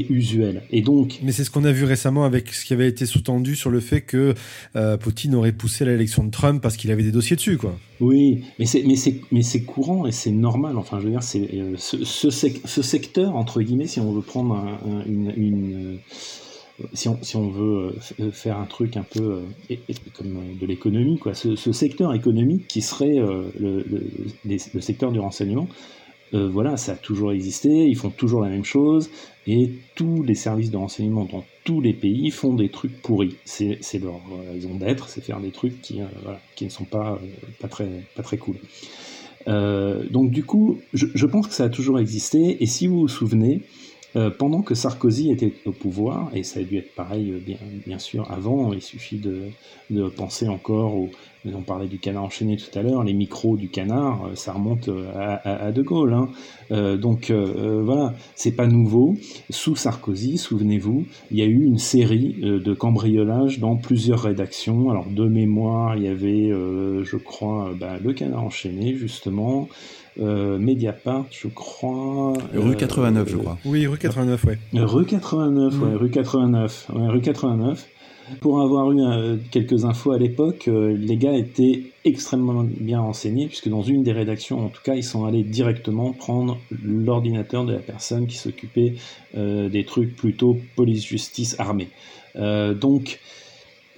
usuel. 0.09 0.63
Et 0.71 0.81
donc, 0.81 1.19
mais 1.21 1.31
c'est 1.31 1.43
ce 1.43 1.51
qu'on 1.51 1.63
a 1.65 1.71
vu 1.71 1.85
récemment 1.85 2.25
avec 2.25 2.53
ce 2.53 2.65
qui 2.65 2.73
avait 2.73 2.87
été 2.87 3.05
sous-tendu 3.05 3.55
sur 3.55 3.69
le 3.69 3.79
fait 3.79 4.01
que 4.01 4.33
euh, 4.75 4.97
Poutine 4.97 5.35
aurait 5.35 5.51
poussé 5.51 5.85
l'élection 5.85 6.23
de 6.23 6.31
Trump 6.31 6.61
parce 6.61 6.77
qu'il 6.77 6.91
avait 6.91 7.03
des 7.03 7.11
dossiers 7.11 7.35
dessus, 7.35 7.57
quoi. 7.57 7.77
Oui, 7.99 8.43
mais 8.59 8.65
c'est 8.65 8.83
mais 8.83 8.95
c'est 8.95 9.21
mais 9.31 9.43
c'est 9.43 9.63
courant 9.63 10.05
et 10.05 10.11
c'est 10.11 10.31
normal. 10.31 10.77
Enfin, 10.77 10.99
je 10.99 11.05
veux 11.05 11.11
dire, 11.11 11.23
c'est 11.23 11.49
euh, 11.53 11.75
ce, 11.77 12.03
ce, 12.03 12.29
sec, 12.29 12.61
ce, 12.65 12.81
secteur 12.81 13.35
entre 13.35 13.61
guillemets, 13.61 13.87
si 13.87 13.99
on 13.99 14.11
veut 14.11 14.21
prendre 14.21 14.55
un, 14.55 14.79
un, 14.85 15.05
une, 15.05 15.33
une 15.37 15.99
si 16.93 17.07
on, 17.37 17.49
veut 17.49 17.95
faire 18.31 18.57
un 18.57 18.65
truc 18.65 18.97
un 18.97 19.03
peu 19.03 19.43
euh, 19.71 19.75
comme 20.17 20.57
de 20.59 20.65
l'économie, 20.65 21.17
quoi, 21.19 21.33
ce, 21.33 21.55
secteur 21.55 22.13
économique 22.13 22.67
qui 22.67 22.81
serait 22.81 23.19
euh, 23.19 23.43
le, 23.59 24.81
secteur 24.81 25.11
du 25.11 25.19
renseignement, 25.19 25.67
euh, 26.33 26.49
voilà, 26.49 26.77
ça 26.77 26.93
a 26.93 26.95
toujours 26.95 27.31
existé, 27.31 27.69
ils 27.69 27.95
font 27.95 28.09
toujours 28.09 28.41
la 28.41 28.49
même 28.49 28.65
chose, 28.65 29.11
et 29.45 29.71
tous 29.93 30.23
les 30.23 30.33
services 30.33 30.71
de 30.71 30.77
renseignement 30.77 31.25
dans 31.25 31.45
tous 31.63 31.79
les 31.79 31.93
pays 31.93 32.31
font 32.31 32.55
des 32.55 32.69
trucs 32.69 33.01
pourris. 33.01 33.35
C'est 33.45 33.77
leur 34.01 34.19
raison 34.51 34.73
d'être, 34.75 35.09
c'est 35.09 35.21
faire 35.21 35.39
des 35.39 35.51
trucs 35.51 35.79
qui, 35.81 36.01
voilà, 36.23 36.39
qui 36.55 36.65
ne 36.65 36.69
sont 36.71 36.85
pas, 36.85 37.19
pas, 37.59 37.67
très, 37.67 37.87
pas 38.15 38.23
très 38.23 38.37
cool. 38.37 38.55
donc 39.45 40.31
du 40.31 40.43
coup, 40.43 40.79
je, 40.93 41.25
pense 41.27 41.47
que 41.47 41.53
ça 41.53 41.65
a 41.65 41.69
toujours 41.69 41.99
existé, 41.99 42.57
et 42.63 42.65
si 42.65 42.87
vous 42.87 43.01
vous 43.01 43.07
souvenez, 43.07 43.61
euh, 44.15 44.29
pendant 44.29 44.61
que 44.61 44.75
Sarkozy 44.75 45.31
était 45.31 45.53
au 45.65 45.71
pouvoir, 45.71 46.29
et 46.33 46.43
ça 46.43 46.59
a 46.59 46.63
dû 46.63 46.77
être 46.77 46.93
pareil 46.93 47.31
euh, 47.31 47.55
bien, 47.85 47.99
sûr 47.99 48.31
avant, 48.31 48.73
il 48.73 48.81
suffit 48.81 49.17
de, 49.17 49.49
de 49.89 50.07
penser 50.07 50.47
encore 50.47 50.95
au, 50.95 51.09
on 51.45 51.61
parlait 51.61 51.87
du 51.87 51.99
canard 51.99 52.23
enchaîné 52.23 52.57
tout 52.57 52.77
à 52.77 52.81
l'heure, 52.81 53.03
les 53.03 53.13
micros 53.13 53.57
du 53.57 53.69
canard, 53.69 54.25
euh, 54.25 54.35
ça 54.35 54.53
remonte 54.53 54.89
à, 55.15 55.65
à, 55.65 55.71
De 55.71 55.81
Gaulle. 55.81 56.13
Hein. 56.13 56.29
Euh, 56.71 56.97
donc 56.97 57.29
euh, 57.29 57.81
voilà, 57.83 58.13
c'est 58.35 58.51
pas 58.51 58.67
nouveau. 58.67 59.15
Sous 59.49 59.75
Sarkozy, 59.75 60.37
souvenez-vous, 60.37 61.05
il 61.31 61.37
y 61.37 61.41
a 61.41 61.45
eu 61.45 61.63
une 61.63 61.79
série 61.79 62.35
de 62.41 62.73
cambriolages 62.73 63.59
dans 63.59 63.75
plusieurs 63.75 64.21
rédactions. 64.21 64.89
Alors 64.89 65.07
de 65.07 65.27
mémoire, 65.27 65.97
il 65.97 66.03
y 66.03 66.07
avait, 66.07 66.49
je 66.49 67.17
crois, 67.17 67.71
bah, 67.79 67.97
le 68.03 68.13
canard 68.13 68.43
enchaîné 68.43 68.95
justement. 68.95 69.67
Euh, 70.19 70.59
Mediapart, 70.59 71.25
je 71.31 71.47
crois. 71.47 72.33
Rue 72.53 72.75
89, 72.75 73.29
je 73.29 73.37
crois. 73.37 73.57
Oui, 73.65 73.87
rue 73.87 73.97
89, 73.97 74.43
ouais. 74.45 74.57
Rue 74.73 75.05
89, 75.05 75.81
ouais, 75.81 75.89
mm. 75.89 75.95
rue 75.95 76.09
89. 76.11 76.91
Ouais, 76.93 77.07
rue 77.07 77.21
89. 77.21 77.87
Pour 78.39 78.61
avoir 78.61 78.91
eu 78.91 79.01
euh, 79.01 79.37
quelques 79.51 79.85
infos 79.85 80.11
à 80.11 80.17
l'époque, 80.17 80.67
euh, 80.67 80.95
les 80.97 81.17
gars 81.17 81.33
étaient 81.33 81.83
extrêmement 82.05 82.63
bien 82.63 82.99
renseignés, 83.01 83.47
puisque 83.47 83.69
dans 83.69 83.81
une 83.81 84.03
des 84.03 84.11
rédactions, 84.11 84.65
en 84.65 84.69
tout 84.69 84.81
cas, 84.83 84.95
ils 84.95 85.03
sont 85.03 85.25
allés 85.25 85.43
directement 85.43 86.13
prendre 86.13 86.57
l'ordinateur 86.83 87.65
de 87.65 87.73
la 87.73 87.79
personne 87.79 88.27
qui 88.27 88.37
s'occupait 88.37 88.95
des 89.35 89.85
trucs 89.85 90.15
plutôt 90.15 90.57
police-justice 90.75 91.55
armée. 91.59 91.87
donc, 92.35 93.19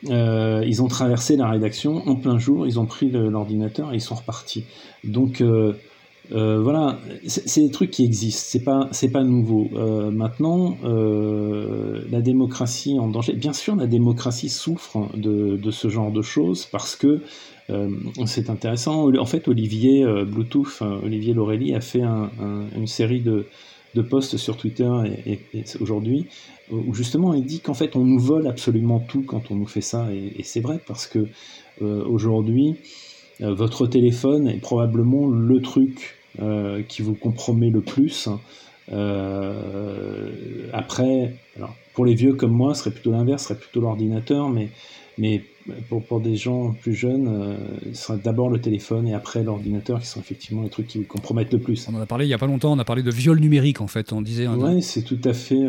ils 0.04 0.82
ont 0.84 0.88
traversé 0.88 1.36
la 1.36 1.50
rédaction 1.50 2.08
en 2.08 2.16
plein 2.16 2.38
jour, 2.38 2.68
ils 2.68 2.80
ont 2.80 2.86
pris 2.86 3.10
l'ordinateur 3.10 3.92
et 3.92 3.96
ils 3.96 4.02
sont 4.02 4.16
repartis. 4.16 4.66
Donc, 5.04 5.42
euh, 6.32 6.62
voilà, 6.62 7.00
c'est 7.28 7.62
des 7.62 7.72
trucs 7.72 7.92
qui 7.92 8.04
existent, 8.04 8.42
c'est 8.44 8.64
pas 8.64 8.90
pas 9.14 9.24
nouveau. 9.24 9.70
Euh, 9.76 10.12
maintenant, 10.12 10.78
euh, 10.84 12.02
la 12.10 12.22
démocratie 12.22 12.98
en 13.00 13.08
danger. 13.08 13.34
Bien 13.34 13.54
sûr, 13.54 13.76
la 13.76 13.88
démocratie 13.88 14.50
souffre 14.50 15.10
de, 15.16 15.58
de 15.58 15.72
ce 15.72 15.88
genre 15.90 16.12
de 16.12 16.22
choses 16.22 16.66
parce 16.66 16.96
que 16.96 17.22
c'est 18.28 18.52
intéressant. 18.52 19.12
En 19.18 19.26
fait, 19.26 19.48
Olivier 19.48 20.06
Bluetooth, 20.24 20.84
Olivier 21.04 21.34
Laurélie 21.34 21.74
a 21.74 21.82
fait 21.82 22.04
une 22.04 22.86
série 22.86 23.22
de, 23.22 23.48
de 23.96 24.02
posts 24.04 24.38
sur 24.38 24.56
Twitter 24.56 24.92
et, 25.26 25.40
aujourd'hui 25.80 26.28
où 26.72 26.94
justement 26.94 27.34
il 27.34 27.44
dit 27.44 27.62
qu'en 27.62 27.74
fait 27.74 27.96
on 27.96 28.04
nous 28.04 28.20
vole 28.20 28.48
absolument 28.48 29.00
tout 29.00 29.24
quand 29.24 29.52
on 29.52 29.56
nous 29.56 29.68
fait 29.68 29.82
ça 29.82 30.12
et, 30.12 30.34
et 30.40 30.44
c'est 30.44 30.62
vrai 30.62 30.80
parce 30.88 31.08
que 31.08 31.28
aujourd'hui 31.82 32.76
votre 33.40 33.88
téléphone 33.88 34.48
est 34.48 34.62
probablement 34.62 35.28
le 35.28 35.62
truc 35.62 36.16
euh, 36.42 36.82
qui 36.88 37.02
vous 37.02 37.14
compromet 37.14 37.70
le 37.70 37.82
plus. 37.82 38.30
Euh, 38.92 40.30
après, 40.74 41.36
alors, 41.58 41.76
pour 41.94 42.06
les 42.06 42.14
vieux 42.14 42.34
comme 42.34 42.52
moi, 42.52 42.74
ce 42.74 42.82
serait 42.82 42.92
plutôt 42.92 43.12
l'inverse, 43.12 43.44
ce 43.44 43.50
serait 43.50 43.60
plutôt 43.60 43.82
l'ordinateur, 43.82 44.50
mais, 44.50 44.70
mais 45.18 45.44
pour, 45.90 46.04
pour, 46.04 46.20
des 46.20 46.36
gens 46.36 46.74
plus 46.82 46.94
jeunes, 46.94 47.58
ce 47.94 47.94
serait 47.94 48.20
d'abord 48.24 48.50
le 48.50 48.60
téléphone 48.60 49.08
et 49.08 49.14
après 49.14 49.44
l'ordinateur 49.44 50.00
qui 50.00 50.08
sont 50.08 50.20
effectivement 50.20 50.64
les 50.64 50.70
trucs 50.70 50.88
qui 50.88 51.00
vous 51.00 51.06
compromettent 51.06 51.54
le 51.54 51.60
plus. 51.60 51.88
On 51.90 51.96
en 51.96 52.02
a 52.02 52.06
parlé 52.06 52.26
il 52.26 52.30
n'y 52.30 52.34
a 52.34 52.38
pas 52.38 52.48
longtemps, 52.48 52.74
on 52.74 52.80
a 52.80 52.86
parlé 52.86 53.02
de 53.02 53.12
viol 53.12 53.40
numérique 53.40 53.82
en 53.82 53.88
fait, 53.88 54.14
on 54.14 54.22
disait. 54.22 54.48
Oui, 54.48 54.82
c'est 54.82 55.04
tout 55.04 55.20
à 55.24 55.34
fait. 55.34 55.68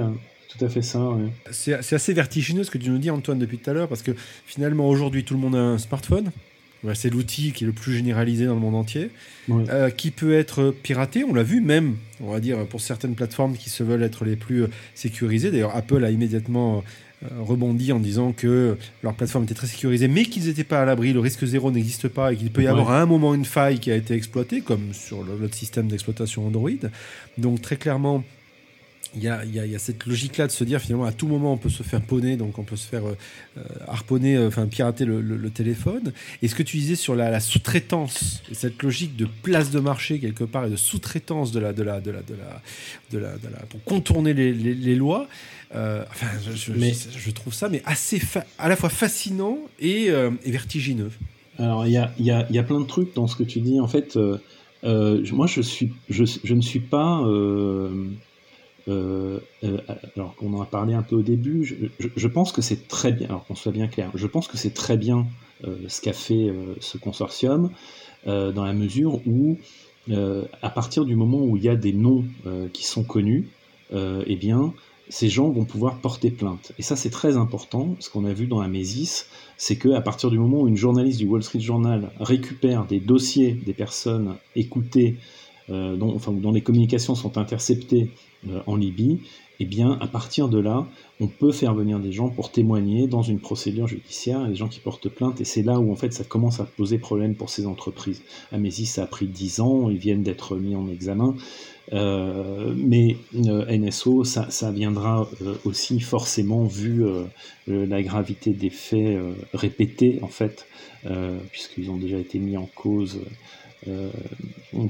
Tout 0.49 0.65
à 0.65 0.69
fait 0.69 0.83
ça. 0.83 1.11
C'est 1.51 1.75
assez 1.75 2.13
vertigineux 2.15 2.65
ce 2.65 2.71
que 2.71 2.79
tu 2.79 2.89
nous 2.89 2.99
dis, 2.99 3.11
Antoine, 3.11 3.39
depuis 3.39 3.59
tout 3.59 3.69
à 3.69 3.75
l'heure, 3.75 3.89
parce 3.89 4.03
que 4.03 4.13
finalement, 4.47 4.89
aujourd'hui, 4.89 5.23
tout 5.23 5.35
le 5.35 5.41
monde 5.41 5.55
a 5.55 5.61
un 5.61 5.79
smartphone 5.79 6.31
c'est 6.95 7.11
l'outil 7.11 7.53
qui 7.53 7.65
est 7.65 7.67
le 7.67 7.73
plus 7.73 7.95
généralisé 7.95 8.47
dans 8.47 8.55
le 8.55 8.61
monde 8.61 8.75
entier, 8.75 9.11
euh, 9.51 9.91
qui 9.91 10.11
peut 10.11 10.35
être 10.35 10.75
piraté. 10.83 11.25
On 11.25 11.35
l'a 11.35 11.43
vu 11.43 11.61
même, 11.61 11.97
on 12.21 12.31
va 12.31 12.41
dire, 12.41 12.67
pour 12.67 12.81
certaines 12.81 13.15
plateformes 13.15 13.57
qui 13.57 13.71
se 13.71 13.83
veulent 13.83 14.03
être 14.03 14.25
les 14.25 14.37
plus 14.37 14.65
euh, 14.65 14.71
sécurisées. 14.95 15.51
D'ailleurs, 15.51 15.75
Apple 15.75 16.05
a 16.05 16.11
immédiatement 16.11 16.85
euh, 17.25 17.29
rebondi 17.41 17.93
en 17.93 18.01
disant 18.01 18.33
que 18.33 18.77
leur 19.03 19.15
plateforme 19.15 19.45
était 19.45 19.55
très 19.55 19.67
sécurisée, 19.67 20.09
mais 20.09 20.25
qu'ils 20.25 20.47
n'étaient 20.47 20.65
pas 20.65 20.83
à 20.83 20.85
l'abri, 20.85 21.13
le 21.13 21.21
risque 21.21 21.45
zéro 21.45 21.71
n'existe 21.71 22.09
pas 22.09 22.33
et 22.33 22.37
qu'il 22.37 22.51
peut 22.51 22.63
y 22.63 22.67
avoir 22.67 22.91
à 22.91 23.01
un 23.01 23.07
moment 23.07 23.35
une 23.35 23.45
faille 23.45 23.79
qui 23.79 23.91
a 23.91 23.97
été 23.97 24.15
exploitée, 24.15 24.61
comme 24.61 24.93
sur 24.93 25.23
l'autre 25.23 25.55
système 25.55 25.89
d'exploitation 25.89 26.47
Android. 26.47 26.71
Donc 27.39 27.63
très 27.63 27.77
clairement, 27.77 28.23
il 29.17 29.23
y, 29.23 29.29
a, 29.29 29.45
y 29.45 29.75
a, 29.75 29.79
cette 29.79 30.05
logique-là 30.07 30.47
de 30.47 30.53
se 30.53 30.63
dire 30.63 30.81
finalement 30.81 31.07
à 31.07 31.13
tout 31.13 31.27
moment 31.27 31.53
on 31.53 31.57
peut 31.57 31.71
se 31.71 31.83
faire 31.83 32.03
poney, 32.03 32.37
donc 32.37 32.59
on 32.59 32.65
peut 32.65 32.77
se 32.77 32.87
faire 32.87 33.07
euh, 33.07 33.17
euh, 33.57 33.63
harponner, 33.89 34.37
euh, 34.37 34.49
enfin 34.49 34.67
pirater 34.67 35.05
le, 35.07 35.51
téléphone. 35.51 36.13
Et 36.43 36.49
ce 36.49 36.55
que 36.55 36.63
tu 36.63 36.77
disais 36.77 36.97
sur 36.97 37.15
la, 37.15 37.41
sous-traitance, 37.41 38.43
cette 38.53 38.83
logique 38.83 39.17
de 39.17 39.27
place 39.43 39.71
de 39.71 39.81
marché 39.81 40.19
quelque 40.19 40.45
part 40.45 40.67
et 40.67 40.71
de 40.71 40.77
sous-traitance 40.77 41.51
de 41.51 41.61
la, 41.61 41.73
de 41.73 41.83
la, 41.83 42.01
de 42.01 42.11
la, 42.11 42.21
de 42.23 42.35
la, 42.35 42.63
de 43.11 43.19
la, 43.19 43.39
de 43.39 43.49
la, 43.49 43.59
pour 43.67 43.83
contourner 43.85 44.35
les, 44.35 44.53
les, 44.53 44.95
lois. 44.95 45.29
enfin, 45.73 46.27
je, 46.55 46.73
mais, 46.73 46.93
je, 47.17 47.31
trouve 47.31 47.55
ça 47.55 47.69
mais 47.69 47.83
assez 47.87 48.21
à 48.59 48.69
la 48.69 48.77
fois 48.77 48.91
fascinant 48.91 49.59
et, 49.81 50.07
et 50.09 50.51
vertigineux. 50.51 51.11
Alors 51.59 51.87
il 51.87 51.93
y 51.93 51.97
a, 51.97 52.13
y, 52.19 52.31
a, 52.31 52.47
y 52.51 52.59
a, 52.59 52.63
plein 52.63 52.81
de 52.81 52.87
trucs 52.87 53.15
dans 53.15 53.27
ce 53.27 53.37
que 53.37 53.45
tu 53.45 53.61
dis. 53.61 53.81
En 53.81 53.89
fait, 53.89 54.19
moi 54.83 55.47
je 55.47 55.61
suis, 55.63 55.93
je 56.11 56.55
ne 56.55 56.61
suis 56.61 56.81
pas 56.81 57.23
euh, 58.89 59.41
euh, 59.65 59.79
alors 60.17 60.37
qu'on 60.37 60.55
en 60.55 60.63
a 60.63 60.67
parlé 60.67 60.95
un 60.95 61.03
peu 61.03 61.17
au 61.17 61.23
début, 61.23 61.91
je, 61.99 62.29
pense 62.29 62.53
que 62.53 62.63
c'est 62.63 62.87
très 62.87 63.13
bien, 63.13 63.27
alors 63.27 63.45
qu'on 63.47 63.57
soit 63.57 63.73
bien 63.73 63.89
clair, 63.89 64.11
je 64.15 64.27
pense 64.27 64.47
que 64.47 64.57
c'est 64.57 64.75
très 64.75 64.97
bien 64.97 65.27
euh, 65.67 65.77
ce 65.89 66.01
qu'a 66.01 66.13
fait 66.13 66.53
ce 66.81 66.99
consortium, 66.99 67.71
dans 68.27 68.65
la 68.65 68.73
mesure 68.73 69.21
où, 69.27 69.57
à 70.11 70.71
partir 70.71 71.05
du 71.05 71.15
moment 71.15 71.45
où 71.45 71.57
il 71.57 71.63
y 71.63 71.69
a 71.69 71.77
des 71.77 71.93
noms 71.93 72.25
qui 72.73 72.85
sont 72.85 73.05
connus, 73.05 73.49
eh 73.93 74.37
bien, 74.37 74.73
ces 75.09 75.29
gens 75.29 75.51
vont 75.51 75.65
pouvoir 75.65 75.99
porter 76.01 76.33
plainte. 76.33 76.73
Et 76.79 76.83
ça, 76.83 76.97
c'est 76.97 77.11
très 77.11 77.37
important. 77.37 77.95
Ce 78.01 78.11
qu'on 78.11 78.25
a 78.25 78.33
vu 78.33 78.49
dans 78.49 78.61
la 78.61 78.67
Mésis, 78.67 79.29
c'est 79.57 79.77
qu'à 79.77 80.01
partir 80.01 80.31
du 80.31 80.39
moment 80.41 80.63
où 80.63 80.69
une 80.69 80.77
journaliste 80.77 81.19
du 81.19 81.27
Wall 81.27 81.45
Street 81.45 81.61
Journal 81.61 82.11
récupère 82.19 82.85
des 82.85 82.99
dossiers 82.99 83.53
des 83.53 83.75
personnes 83.75 84.35
écoutées, 84.57 85.17
dont, 85.69 86.15
enfin, 86.15 86.33
dont 86.33 86.53
les 86.53 86.63
communications 86.63 87.15
sont 87.15 87.39
interceptées 87.39 88.11
euh, 88.49 88.61
en 88.67 88.77
Libye, 88.77 89.21
eh 89.59 89.65
bien, 89.65 89.99
à 90.01 90.07
partir 90.07 90.49
de 90.49 90.59
là, 90.59 90.87
on 91.19 91.27
peut 91.27 91.51
faire 91.51 91.75
venir 91.75 91.99
des 91.99 92.13
gens 92.13 92.29
pour 92.29 92.53
témoigner 92.53 93.07
dans 93.09 93.23
une 93.23 93.41
procédure 93.41 93.89
judiciaire, 93.89 94.47
des 94.47 94.55
gens 94.55 94.69
qui 94.69 94.81
portent 94.81 95.09
plainte, 95.09 95.41
et 95.41 95.45
c'est 95.45 95.63
là 95.63 95.81
où 95.81 95.91
en 95.91 95.97
fait 95.97 96.13
ça 96.13 96.25
commence 96.25 96.61
à 96.61 96.65
poser 96.65 96.99
problème 96.99 97.35
pour 97.35 97.49
ces 97.49 97.67
entreprises. 97.67 98.23
Amésis, 98.53 98.87
ça 98.87 99.05
a 99.05 99.07
pris 99.07 99.27
10 99.27 99.61
ans, 99.61 99.89
ils 99.89 99.97
viennent 99.97 100.23
d'être 100.23 100.57
mis 100.57 100.77
en 100.77 100.89
examen, 100.89 101.35
euh, 101.93 102.75
mais 102.77 103.17
euh, 103.47 103.65
NSO, 103.77 104.25
ça 104.25 104.71
viendra 104.71 105.27
aussi 105.65 106.01
forcément 106.01 106.65
vu 106.67 107.05
la 107.67 108.03
gravité 108.03 108.53
des 108.53 108.71
faits 108.71 109.19
répétés 109.55 110.21
en 110.23 110.29
fait, 110.29 110.67
puisqu'ils 111.51 111.91
ont 111.91 111.97
déjà 111.97 112.19
été 112.19 112.39
mis 112.39 112.59
en 112.59 112.69
cause 112.75 113.21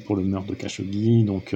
pour 0.05 0.17
le 0.17 0.23
meurtre 0.23 0.49
de 0.49 0.55
Khashoggi, 0.55 1.25
donc 1.25 1.55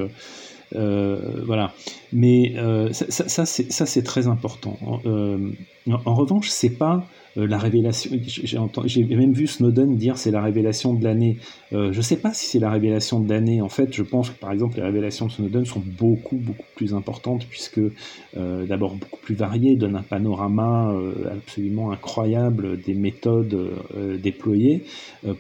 euh, 0.76 1.42
voilà. 1.44 1.72
Mais 2.12 2.54
euh, 2.56 2.92
ça, 2.92 3.46
c'est 3.46 4.02
très 4.02 4.26
important. 4.26 4.78
Euh, 5.06 5.50
en, 5.86 6.14
revanche, 6.14 6.48
c'est 6.48 6.70
pas 6.70 7.04
la 7.36 7.58
révélation. 7.58 8.10
J'ai 8.84 9.04
même 9.04 9.32
vu 9.32 9.46
Snowden 9.46 9.96
dire 9.96 10.18
c'est 10.18 10.30
la 10.30 10.42
révélation 10.42 10.94
de 10.94 11.04
l'année. 11.04 11.38
je 11.72 11.96
ne 11.96 12.02
sais 12.02 12.16
pas 12.16 12.32
si 12.32 12.46
c'est 12.46 12.58
la 12.58 12.70
révélation 12.70 13.20
de 13.20 13.28
l'année. 13.28 13.60
En 13.60 13.68
fait, 13.68 13.94
je 13.94 14.02
pense 14.02 14.30
que 14.30 14.38
par 14.38 14.52
exemple 14.52 14.76
les 14.76 14.82
révélations 14.82 15.26
de 15.26 15.32
Snowden 15.32 15.64
sont 15.64 15.82
beaucoup 15.98 16.36
beaucoup 16.36 16.66
plus 16.74 16.94
importantes 16.94 17.46
puisque 17.48 17.80
d'abord 18.34 18.94
beaucoup 18.94 19.20
plus 19.20 19.34
variées, 19.34 19.76
donnent 19.76 19.96
un 19.96 20.02
panorama 20.02 20.94
absolument 21.30 21.92
incroyable 21.92 22.80
des 22.80 22.94
méthodes 22.94 23.70
déployées 24.22 24.84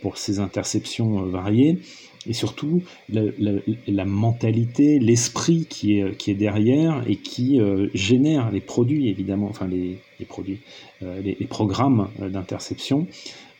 pour 0.00 0.18
ces 0.18 0.40
interceptions 0.40 1.22
variées 1.26 1.78
et 2.26 2.32
surtout 2.34 2.82
la, 3.08 4.04
mentalité, 4.04 4.98
l'esprit 4.98 5.66
qui 5.68 5.98
est, 5.98 6.16
qui 6.16 6.30
est 6.30 6.34
derrière 6.34 7.02
et 7.06 7.16
qui 7.16 7.58
euh, 7.58 7.88
génère 7.94 8.50
les 8.50 8.60
produits, 8.60 9.08
évidemment, 9.08 9.46
enfin 9.48 9.66
les, 9.66 9.98
les 10.18 10.26
produits, 10.26 10.60
euh, 11.02 11.20
les, 11.22 11.46
programmes 11.46 12.08
euh, 12.20 12.28
d'interception, 12.28 13.06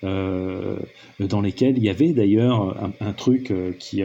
dans 0.03 1.41
lesquels 1.43 1.77
il 1.77 1.85
y 1.85 1.91
avait 1.91 2.13
d'ailleurs 2.15 2.91
un, 3.01 3.13
truc 3.13 3.53
qui, 3.79 4.03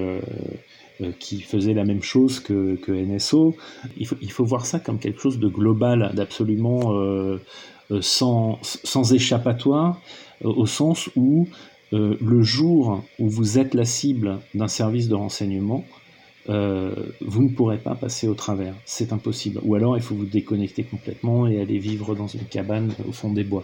qui 1.19 1.41
faisait 1.41 1.73
la 1.73 1.85
même 1.85 2.01
chose 2.01 2.41
que, 2.41 2.75
que 2.75 2.91
NSO. 2.91 3.55
Il 3.95 4.05
faut, 4.05 4.17
il 4.21 4.29
faut, 4.29 4.43
voir 4.43 4.65
ça 4.65 4.81
comme 4.81 4.99
quelque 4.99 5.21
chose 5.21 5.39
de 5.39 5.47
global, 5.47 6.11
d'absolument 6.13 6.93
sans, 8.01 8.59
sans 8.61 9.13
échappatoire, 9.13 10.01
au 10.43 10.65
sens 10.65 11.09
où 11.15 11.47
euh, 11.95 12.17
le 12.21 12.41
jour 12.41 13.03
où 13.19 13.29
vous 13.29 13.57
êtes 13.57 13.73
la 13.73 13.85
cible 13.85 14.39
d'un 14.53 14.67
service 14.67 15.07
de 15.07 15.15
renseignement, 15.15 15.85
euh, 16.49 16.93
vous 17.21 17.43
ne 17.43 17.49
pourrez 17.49 17.77
pas 17.77 17.95
passer 17.95 18.27
au 18.27 18.33
travers. 18.33 18.75
C'est 18.83 19.13
impossible. 19.13 19.61
Ou 19.63 19.75
alors 19.75 19.95
il 19.95 20.03
faut 20.03 20.13
vous 20.13 20.25
déconnecter 20.25 20.83
complètement 20.83 21.47
et 21.47 21.59
aller 21.59 21.79
vivre 21.79 22.13
dans 22.13 22.27
une 22.27 22.43
cabane 22.43 22.93
au 23.07 23.13
fond 23.13 23.31
des 23.31 23.45
bois. 23.45 23.63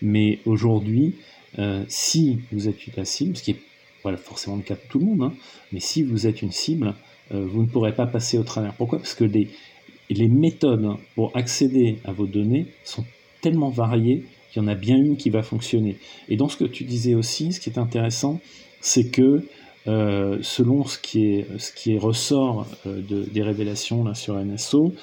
Mais 0.00 0.38
aujourd'hui, 0.46 1.16
euh, 1.58 1.84
si 1.88 2.40
vous 2.50 2.68
êtes 2.68 2.96
la 2.96 3.04
cible, 3.04 3.36
ce 3.36 3.42
qui 3.42 3.50
est 3.50 3.60
voilà, 4.02 4.16
forcément 4.16 4.56
le 4.56 4.62
cas 4.62 4.74
de 4.74 4.80
tout 4.88 4.98
le 4.98 5.04
monde, 5.04 5.22
hein, 5.22 5.34
mais 5.72 5.80
si 5.80 6.02
vous 6.02 6.26
êtes 6.26 6.40
une 6.40 6.52
cible, 6.52 6.94
vous 7.32 7.62
ne 7.62 7.66
pourrez 7.66 7.92
pas 7.92 8.06
passer 8.06 8.38
au 8.38 8.44
travers. 8.44 8.72
Pourquoi? 8.74 8.98
Parce 8.98 9.14
que 9.14 9.24
les, 9.24 9.48
méthodes 10.28 10.96
pour 11.16 11.36
accéder 11.36 11.98
à 12.04 12.12
vos 12.12 12.26
données 12.26 12.68
sont 12.84 13.04
tellement 13.40 13.70
variées 13.70 14.24
qu'il 14.56 14.62
y 14.62 14.66
en 14.66 14.68
a 14.68 14.74
bien 14.74 14.96
une 14.96 15.16
qui 15.16 15.28
va 15.30 15.42
fonctionner. 15.42 15.98
Et 16.28 16.36
dans 16.36 16.48
ce 16.48 16.56
que 16.56 16.64
tu 16.64 16.84
disais 16.84 17.14
aussi, 17.14 17.52
ce 17.52 17.60
qui 17.60 17.68
est 17.68 17.78
intéressant, 17.78 18.40
c'est 18.80 19.10
que 19.10 19.42
euh, 19.86 20.38
selon 20.40 20.84
ce 20.84 20.98
qui, 20.98 21.26
est, 21.26 21.46
ce 21.58 21.72
qui 21.72 21.96
ressort 21.98 22.66
euh, 22.86 23.00
de, 23.02 23.22
des 23.22 23.42
révélations 23.42 24.02
là, 24.02 24.14
sur 24.14 24.34
NSO, 24.34 24.94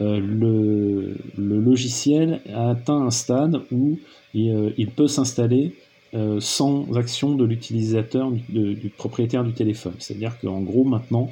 euh, 0.00 0.18
le, 0.18 1.18
le, 1.36 1.60
logiciel 1.60 2.40
a 2.54 2.70
atteint 2.70 3.02
un 3.02 3.10
stade 3.10 3.56
où 3.70 3.98
il, 4.32 4.72
il 4.78 4.90
peut 4.90 5.08
s'installer 5.08 5.74
sans 6.40 6.92
action 6.96 7.36
de 7.36 7.44
l'utilisateur, 7.44 8.32
du, 8.32 8.90
propriétaire 8.96 9.44
du 9.44 9.52
téléphone. 9.52 9.94
C'est-à-dire 10.00 10.40
qu'en 10.40 10.60
gros, 10.60 10.82
maintenant, 10.82 11.30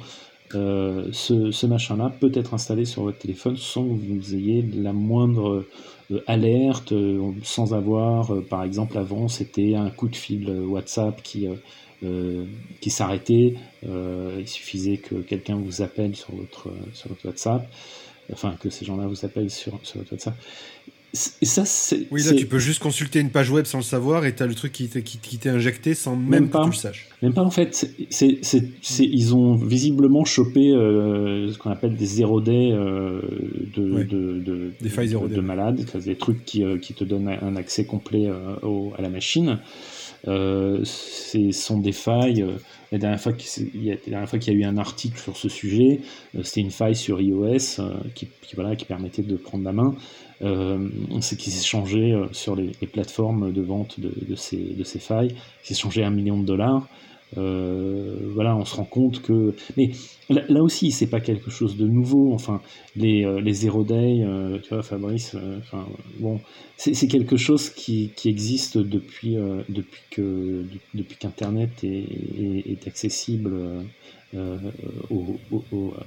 ce, 0.51 1.51
ce 1.51 1.65
machin-là 1.65 2.11
peut 2.19 2.31
être 2.33 2.53
installé 2.53 2.85
sur 2.85 3.03
votre 3.03 3.19
téléphone 3.19 3.55
sans 3.57 3.83
que 3.83 3.93
vous 3.93 4.35
ayez 4.35 4.61
la 4.61 4.93
moindre 4.93 5.65
alerte, 6.27 6.93
sans 7.43 7.73
avoir, 7.73 8.33
par 8.49 8.63
exemple, 8.63 8.97
avant, 8.97 9.27
c'était 9.27 9.75
un 9.75 9.89
coup 9.89 10.07
de 10.09 10.15
fil 10.15 10.49
WhatsApp 10.49 11.21
qui 11.21 11.47
euh, 12.01 12.45
qui 12.79 12.91
s'arrêtait. 12.91 13.55
Euh, 13.85 14.37
il 14.39 14.47
suffisait 14.47 14.95
que 14.95 15.15
quelqu'un 15.15 15.57
vous 15.57 15.81
appelle 15.81 16.15
sur 16.15 16.33
votre, 16.33 16.69
sur 16.93 17.09
votre 17.09 17.25
WhatsApp, 17.25 17.69
enfin 18.31 18.55
que 18.57 18.69
ces 18.69 18.85
gens-là 18.85 19.05
vous 19.05 19.25
appellent 19.25 19.49
sur 19.49 19.73
votre 19.73 20.13
WhatsApp. 20.13 20.33
Et 21.13 21.45
ça, 21.45 21.65
c'est, 21.65 22.05
oui, 22.11 22.21
là, 22.23 22.33
tu 22.33 22.45
peux 22.45 22.59
juste 22.59 22.81
consulter 22.81 23.19
une 23.19 23.31
page 23.31 23.49
web 23.49 23.65
sans 23.65 23.79
le 23.79 23.83
savoir 23.83 24.25
et 24.25 24.35
tu 24.35 24.43
as 24.43 24.45
le 24.45 24.53
truc 24.53 24.71
qui 24.71 24.87
t'est, 24.87 25.01
qui, 25.01 25.17
qui 25.17 25.49
injecté 25.49 25.95
sans 25.95 26.15
même, 26.15 26.49
pas, 26.49 26.59
que 26.59 26.65
tu 26.65 26.69
le 26.69 26.75
saches. 26.75 27.07
Même 27.23 27.33
pas, 27.33 27.41
en 27.41 27.49
fait. 27.49 27.73
C'est, 28.09 28.37
c'est, 28.43 28.69
ils 28.99 29.33
ont 29.33 29.55
visiblement 29.55 30.23
chopé 30.23 30.71
euh, 30.71 31.51
ce 31.51 31.57
qu'on 31.57 31.71
appelle 31.71 31.95
des 31.95 32.05
zéro 32.05 32.41
day 32.41 32.71
euh, 32.71 33.21
de, 33.75 34.03
de, 34.03 34.39
de, 34.39 34.71
des 34.79 34.89
failles 34.89 35.09
de, 35.09 35.27
de 35.35 35.41
malades, 35.41 35.83
des 36.05 36.15
trucs 36.15 36.45
qui, 36.45 36.63
qui 36.79 36.93
te 36.93 37.03
donnent 37.03 37.29
un 37.29 37.55
accès 37.55 37.85
complet 37.85 38.29
au, 38.61 38.93
à 38.97 39.01
la 39.01 39.09
machine. 39.09 39.57
Euh, 40.27 40.81
ce 40.83 41.51
sont 41.51 41.79
des 41.79 41.93
failles. 41.93 42.45
Euh, 42.91 42.95
la 42.95 42.97
dernière 42.97 43.19
fois 43.19 43.33
qu'il 43.33 43.83
y, 43.83 43.91
a 43.91 44.53
eu 44.53 44.63
un 44.63 44.77
article 44.77 45.19
sur 45.19 45.37
ce 45.37 45.49
sujet, 45.49 46.01
euh, 46.35 46.43
c'était 46.43 46.61
une 46.61 46.71
faille 46.71 46.95
sur 46.95 47.21
iOS 47.21 47.81
qui, 48.15 48.27
voilà, 48.55 48.75
qui 48.75 48.85
permettait 48.85 49.21
de 49.21 49.35
prendre 49.35 49.63
la 49.63 49.73
main. 49.73 49.95
c'est 51.21 51.37
qui 51.37 51.51
s'échangeait 51.51 52.13
sur 52.31 52.55
les, 52.55 52.71
plateformes 52.87 53.51
de 53.51 53.61
vente 53.61 53.99
de, 53.99 54.11
de, 54.27 54.35
ces, 54.35 54.57
de 54.57 54.83
ces 54.83 54.99
failles, 54.99 55.35
qui 55.63 55.73
s'échangeait 55.73 56.03
un 56.03 56.11
million 56.11 56.39
de 56.39 56.45
dollars. 56.45 56.87
Euh, 57.37 58.17
voilà, 58.33 58.55
on 58.55 58.65
se 58.65 58.75
rend 58.75 58.85
compte 58.85 59.21
que. 59.21 59.53
Mais 59.77 59.91
là, 60.29 60.63
aussi, 60.63 60.91
c'est 60.91 61.07
pas 61.07 61.19
quelque 61.19 61.51
chose 61.51 61.77
de 61.77 61.87
nouveau. 61.87 62.33
Enfin, 62.33 62.61
les, 62.95 63.25
euh, 63.25 63.39
les 63.39 63.53
zero 63.53 63.83
day, 63.83 64.21
euh, 64.23 64.59
tu 64.59 64.69
vois, 64.69 64.83
Fabrice, 64.83 65.35
enfin, 65.59 65.85
bon, 66.19 66.39
c'est 66.77 67.07
quelque 67.07 67.37
chose 67.37 67.69
qui, 67.69 68.11
qui 68.15 68.29
existe 68.29 68.77
depuis, 68.77 69.35
depuis 69.69 70.01
depuis 70.93 71.17
qu'Internet 71.17 71.83
est, 71.83 72.87
accessible 72.87 73.51
euh, 74.35 74.57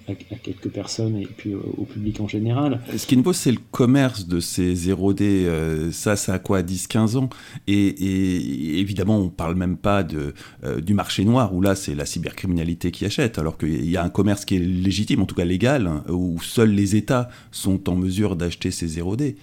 à, 0.07 0.15
quelques 0.15 0.69
personnes 0.69 1.17
et 1.17 1.27
puis 1.27 1.55
au 1.55 1.85
public 1.85 2.21
en 2.21 2.29
général. 2.29 2.81
Ce 2.97 3.05
qui 3.05 3.17
nous 3.17 3.25
pose, 3.25 3.37
c'est 3.37 3.51
le 3.51 3.59
commerce 3.73 4.29
de 4.29 4.39
ces 4.39 4.75
0D. 4.75 5.23
Euh, 5.23 5.91
ça, 5.91 6.15
ça 6.15 6.35
a 6.35 6.39
quoi 6.39 6.63
10-15 6.63 7.17
ans? 7.17 7.31
Et, 7.67 8.79
évidemment, 8.79 9.19
on 9.19 9.29
parle 9.29 9.57
même 9.57 9.77
pas 9.77 10.05
de, 10.05 10.35
euh, 10.63 10.81
du 10.81 10.95
marché 10.95 11.25
noir, 11.25 11.53
où 11.53 11.61
là, 11.61 11.75
c'est 11.75 11.97
la 11.97 12.07
cybercriminalité 12.07 12.93
qui 12.93 13.05
achète, 13.05 13.39
alors 13.39 13.59
qu'il 13.59 13.91
y 13.91 13.97
a 13.97 14.05
un 14.05 14.11
commerce 14.11 14.45
qui 14.45 14.55
est 14.55 14.61
légitime, 14.61 15.23
en 15.23 15.27
tout 15.27 15.35
cas 15.35 15.45
légal, 15.45 15.91
où 16.09 16.41
seuls 16.41 16.71
les 16.71 16.95
États 16.95 17.29
sont 17.51 17.89
en 17.91 17.97
mesure 17.97 18.37
d'acheter 18.37 18.71
ces 18.71 18.87
0D. 18.87 19.35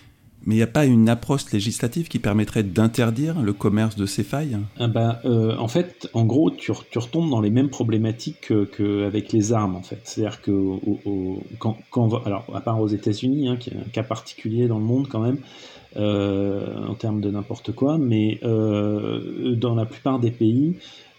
Mais 0.45 0.55
il 0.55 0.57
n'y 0.57 0.63
a 0.63 0.67
pas 0.67 0.85
une 0.85 1.09
approche 1.09 1.51
législative 1.51 2.07
qui 2.07 2.17
permettrait 2.17 2.63
d'interdire 2.63 3.41
le 3.41 3.53
commerce 3.53 3.95
de 3.95 4.05
ces 4.05 4.23
failles? 4.23 4.57
Ah 4.79 4.87
bah, 4.87 5.19
euh, 5.25 5.57
En 5.57 5.67
fait, 5.67 6.09
en 6.13 6.25
gros, 6.25 6.49
tu, 6.49 6.71
retombes 6.71 7.29
dans 7.29 7.41
les 7.41 7.49
mêmes 7.49 7.69
problématiques 7.69 8.53
qu'avec 8.75 9.33
les 9.33 9.53
armes, 9.53 9.75
en 9.75 9.83
fait. 9.83 9.99
C'est-à-dire 10.03 10.41
que 10.41 10.51
alors, 12.25 12.45
à 12.53 12.61
part 12.61 12.79
aux 12.79 12.87
États-Unis, 12.87 13.49
hein, 13.49 13.57
qui 13.57 13.71
est 13.71 13.77
un 13.77 13.89
cas 13.91 14.03
particulier 14.03 14.67
dans 14.67 14.79
le 14.79 14.85
monde 14.85 15.07
quand 15.09 15.19
même, 15.19 15.39
euh, 15.97 16.85
en 16.87 16.93
termes 16.93 17.19
de 17.19 17.31
n'importe 17.31 17.71
quoi, 17.71 17.97
mais 17.97 18.39
euh, 18.43 19.55
dans 19.55 19.73
la 19.73 19.85
plupart 19.85 20.19
des 20.19 20.29
pays, 20.29 20.75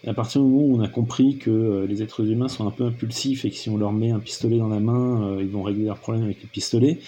à 0.07 0.13
partir 0.13 0.41
du 0.41 0.47
moment 0.47 0.63
où 0.63 0.77
on 0.77 0.81
a 0.81 0.87
compris 0.87 1.37
que 1.37 1.51
euh, 1.51 1.85
les 1.85 2.01
êtres 2.01 2.27
humains 2.27 2.47
sont 2.47 2.67
un 2.67 2.71
peu 2.71 2.85
impulsifs 2.85 3.45
et 3.45 3.51
que 3.51 3.55
si 3.55 3.69
on 3.69 3.77
leur 3.77 3.93
met 3.93 4.09
un 4.09 4.19
pistolet 4.19 4.57
dans 4.57 4.67
la 4.67 4.79
main, 4.79 5.23
euh, 5.23 5.41
ils 5.41 5.49
vont 5.49 5.61
régler 5.61 5.85
leurs 5.85 5.99
problèmes 5.99 6.23
avec 6.23 6.41
le 6.41 6.47
pistolet. 6.47 6.99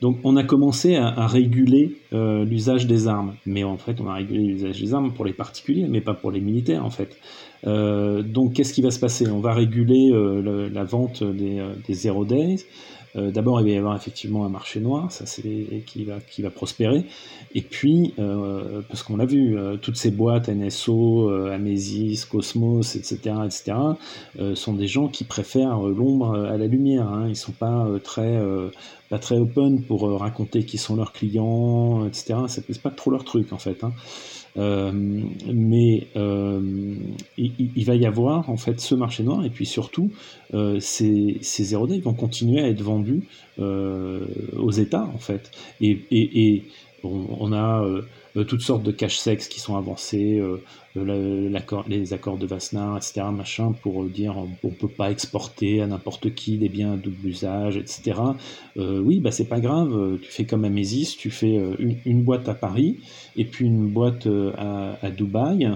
Donc 0.00 0.18
on 0.24 0.36
a 0.36 0.42
commencé 0.42 0.96
à, 0.96 1.26
réguler 1.26 1.96
euh, 2.12 2.44
l'usage 2.44 2.86
des 2.86 3.06
armes. 3.06 3.34
Mais 3.46 3.62
en 3.62 3.76
fait, 3.76 4.00
on 4.00 4.08
a 4.08 4.14
régulé 4.14 4.42
l'usage 4.42 4.80
des 4.80 4.94
armes 4.94 5.12
pour 5.12 5.24
les 5.24 5.32
particuliers, 5.32 5.86
mais 5.88 6.00
pas 6.00 6.14
pour 6.14 6.32
les 6.32 6.40
militaires 6.40 6.84
en 6.84 6.90
fait. 6.90 7.16
donc 7.64 8.54
qu'est-ce 8.54 8.72
qui 8.72 8.82
va 8.82 8.90
se 8.90 8.98
passer? 8.98 9.28
On 9.28 9.40
va 9.40 9.52
réguler 9.52 10.10
la 10.72 10.84
vente 10.84 11.22
des, 11.22 11.62
des 11.86 11.94
zero 11.94 12.24
days. 12.24 12.64
Euh, 13.16 13.30
d'abord, 13.30 13.60
il 13.60 13.64
va 13.64 13.70
y 13.70 13.76
avoir 13.76 13.96
effectivement 13.96 14.44
un 14.44 14.48
marché 14.48 14.80
noir, 14.80 15.10
ça 15.10 15.26
c'est 15.26 15.42
qui 15.86 16.04
va 16.04 16.18
qui 16.20 16.42
va 16.42 16.50
prospérer. 16.50 17.04
Et 17.54 17.62
puis, 17.62 18.14
euh, 18.18 18.82
parce 18.88 19.02
qu'on 19.02 19.16
l'a 19.16 19.26
vu, 19.26 19.58
euh, 19.58 19.76
toutes 19.76 19.96
ces 19.96 20.10
boîtes 20.10 20.48
NSO, 20.48 21.28
Amesis, 21.50 22.24
Cosmos, 22.30 22.96
etc., 22.96 23.36
etc., 23.44 23.76
sont 24.54 24.74
des 24.74 24.86
gens 24.86 25.08
qui 25.08 25.24
préfèrent 25.24 25.80
l'ombre 25.80 26.34
à 26.36 26.56
la 26.56 26.66
lumière. 26.66 27.08
Hein. 27.08 27.26
Ils 27.28 27.36
sont 27.36 27.52
pas 27.52 27.86
très 28.02 28.40
pas 29.10 29.18
très 29.18 29.36
open 29.36 29.82
pour 29.82 30.08
raconter 30.18 30.64
qui 30.64 30.78
sont 30.78 30.96
leurs 30.96 31.12
clients, 31.12 32.06
etc. 32.06 32.36
C'est 32.48 32.80
pas 32.80 32.90
trop 32.90 33.10
leur 33.10 33.24
truc 33.24 33.52
en 33.52 33.58
fait. 33.58 33.84
Hein. 33.84 33.92
Euh, 34.56 34.90
mais 34.92 36.08
euh, 36.16 36.60
il, 37.38 37.84
va 37.84 37.94
y 37.94 38.04
avoir 38.04 38.50
en 38.50 38.56
fait 38.56 38.80
ce 38.80 38.96
marché 38.96 39.22
noir 39.22 39.44
et 39.44 39.50
puis 39.50 39.64
surtout 39.64 40.10
euh, 40.54 40.80
ces, 40.80 41.38
ces 41.40 41.62
zéro 41.62 41.86
day 41.86 42.00
vont 42.00 42.14
continuer 42.14 42.60
à 42.60 42.68
être 42.68 42.82
vendus 42.82 43.22
aux 43.58 44.70
États 44.70 45.04
en 45.14 45.18
fait 45.18 45.50
et, 45.82 46.00
et, 46.10 46.64
on, 47.04 47.52
a 47.52 47.84
toutes 48.34 48.62
sortes 48.62 48.82
de 48.82 48.92
cash 48.92 49.18
sex 49.18 49.48
qui 49.48 49.60
sont 49.60 49.76
avancés 49.76 50.40
les 50.96 52.12
accords 52.12 52.38
de 52.38 52.46
Wassenaar, 52.46 52.96
etc., 52.96 53.22
machin, 53.32 53.72
pour 53.82 54.04
dire 54.04 54.34
on 54.64 54.70
peut 54.70 54.88
pas 54.88 55.10
exporter 55.10 55.80
à 55.80 55.86
n'importe 55.86 56.34
qui 56.34 56.56
des 56.58 56.68
biens 56.68 56.94
à 56.94 56.96
double 56.96 57.28
usage, 57.28 57.76
etc. 57.76 58.18
Euh, 58.76 59.00
oui, 59.00 59.20
bah 59.20 59.30
c'est 59.30 59.48
pas 59.48 59.60
grave, 59.60 60.18
tu 60.20 60.30
fais 60.30 60.44
comme 60.44 60.64
Amesis, 60.64 61.16
tu 61.16 61.30
fais 61.30 61.56
euh, 61.56 61.76
une, 62.04 62.22
boîte 62.22 62.48
à 62.48 62.54
Paris 62.54 62.98
et 63.36 63.44
puis 63.44 63.66
une 63.66 63.88
boîte 63.88 64.26
euh, 64.26 64.52
à 65.00 65.10
Dubaï. 65.10 65.68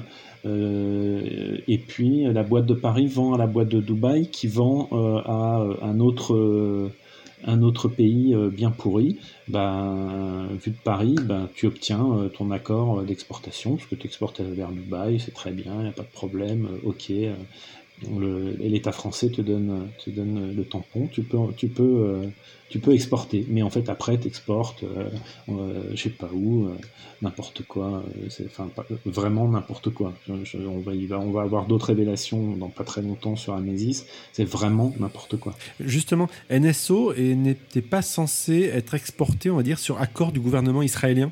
et 0.44 1.78
puis 1.78 2.24
la 2.24 2.42
boîte 2.42 2.66
de 2.66 2.74
Paris 2.74 3.06
vend 3.06 3.34
à 3.34 3.38
la 3.38 3.46
boîte 3.46 3.68
de 3.68 3.80
Dubaï 3.80 4.28
qui 4.28 4.48
vend 4.48 4.88
à 5.26 5.64
un 5.82 6.00
autre 6.00 6.90
un 7.46 7.62
autre 7.62 7.88
pays 7.88 8.34
euh, 8.34 8.48
bien 8.50 8.70
pourri, 8.70 9.18
ben, 9.48 10.48
vu 10.64 10.70
de 10.70 10.76
Paris, 10.76 11.16
ben, 11.22 11.48
tu 11.54 11.66
obtiens 11.66 12.04
euh, 12.18 12.28
ton 12.28 12.50
accord 12.50 13.00
euh, 13.00 13.04
d'exportation, 13.04 13.76
parce 13.76 13.88
que 13.88 13.94
tu 13.94 14.06
exportes 14.06 14.40
vers 14.40 14.70
Dubaï, 14.72 15.20
c'est 15.20 15.34
très 15.34 15.52
bien, 15.52 15.74
il 15.76 15.82
n'y 15.82 15.88
a 15.88 15.92
pas 15.92 16.02
de 16.02 16.08
problème, 16.08 16.68
ok, 16.84 17.12
l'État 18.58 18.92
français 18.92 19.30
te 19.30 19.40
donne, 19.40 19.88
te 20.04 20.10
donne 20.10 20.54
le 20.54 20.64
tampon, 20.64 21.06
tu 21.06 21.22
peux, 21.22 21.38
tu 21.56 21.68
peux, 21.68 22.28
tu 22.68 22.80
peux 22.80 22.92
exporter. 22.92 23.46
Mais 23.48 23.62
en 23.62 23.70
fait, 23.70 23.88
après, 23.88 24.18
tu 24.18 24.26
exportes, 24.26 24.82
euh, 24.82 25.08
euh, 25.48 25.82
je 25.94 26.02
sais 26.02 26.10
pas 26.10 26.28
où, 26.32 26.68
n'importe 27.22 27.62
quoi, 27.62 28.02
c'est 28.28 28.46
enfin, 28.46 28.68
vraiment 29.04 29.48
n'importe 29.48 29.90
quoi. 29.90 30.12
on, 30.28 30.78
va, 30.80 30.92
on 31.18 31.30
va 31.30 31.42
avoir 31.42 31.66
d'autres 31.66 31.86
révélations 31.86 32.56
dans 32.56 32.68
pas 32.68 32.84
très 32.84 33.00
longtemps 33.00 33.36
sur 33.36 33.54
Amesis, 33.54 34.06
c'est 34.32 34.44
vraiment 34.44 34.92
n'importe 34.98 35.36
quoi. 35.36 35.54
Justement, 35.78 36.28
NSO 36.50 37.14
n'était 37.14 37.80
pas 37.80 38.02
censé 38.02 38.62
être 38.64 38.94
exporté, 38.94 39.50
on 39.50 39.56
va 39.56 39.62
dire, 39.62 39.78
sur 39.78 40.00
accord 40.00 40.32
du 40.32 40.40
gouvernement 40.40 40.82
israélien 40.82 41.30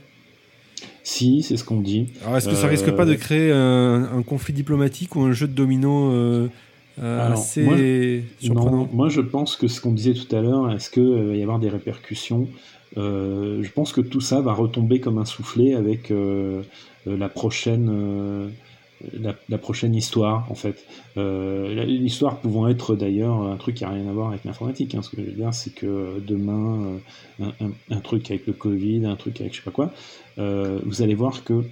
si, 1.05 1.43
c'est 1.43 1.57
ce 1.57 1.65
qu'on 1.65 1.81
dit. 1.81 2.07
Alors, 2.23 2.37
est-ce 2.37 2.49
que 2.49 2.55
ça 2.55 2.69
risque 2.69 2.91
pas 2.93 3.05
de 3.05 3.15
créer 3.15 3.53
un, 3.53 4.23
conflit 4.27 4.53
diplomatique 4.53 5.17
ou 5.17 5.23
un 5.23 5.33
jeu 5.33 5.49
de 5.49 5.53
domino 5.53 6.49
euh, 6.99 7.33
assez 7.33 7.63
moi, 7.63 7.77
surprenant 8.39 8.89
Moi, 8.93 9.09
je 9.09 9.21
pense 9.21 9.57
que 9.57 9.67
ce 9.67 9.81
qu'on 9.81 9.93
disait 9.93 10.13
tout 10.13 10.35
à 10.35 10.41
l'heure, 10.41 10.71
est-ce 10.73 10.91
qu'il 10.91 11.03
euh, 11.03 11.29
va 11.29 11.37
y 11.37 11.43
avoir 11.43 11.59
des 11.59 11.71
répercussions 11.71 12.49
euh, 12.99 13.63
Je 13.63 13.71
pense 13.71 13.93
que 13.93 14.03
tout 14.03 14.21
ça 14.21 14.41
va 14.41 14.53
retomber 14.53 15.01
comme 15.01 15.19
un 15.19 15.25
soufflet 15.25 15.75
avec 15.75 16.13
la 17.07 17.29
prochaine 17.29 18.53
la, 19.49 19.59
prochaine 19.59 19.95
histoire, 19.95 20.47
en 20.51 20.55
fait. 20.55 20.85
Euh, 21.17 21.85
l'histoire 21.85 22.41
pouvant 22.41 22.69
être 22.69 22.95
d'ailleurs 22.95 23.43
un 23.43 23.57
truc 23.57 23.77
qui 23.77 23.85
n'a 23.85 23.91
rien 23.91 24.09
à 24.09 24.13
voir 24.13 24.29
avec 24.29 24.45
l'informatique. 24.45 24.95
Hein. 24.95 25.03
Ce 25.03 25.11
que 25.11 25.17
je 25.19 25.27
veux 25.27 25.33
dire, 25.33 25.53
c'est 25.53 25.75
que 25.75 26.21
demain, 26.21 27.01
euh, 27.41 27.51
un, 27.91 28.01
truc 28.01 28.31
avec 28.31 28.47
le 28.47 28.53
Covid, 28.53 29.07
un 29.07 29.17
truc 29.17 29.41
avec 29.41 29.53
je 29.53 29.59
sais 29.59 29.65
pas 29.65 29.71
quoi, 29.71 29.93
euh, 30.39 30.81
vous 30.85 31.03
allez 31.03 31.15
voir 31.15 31.45
que 31.45 31.65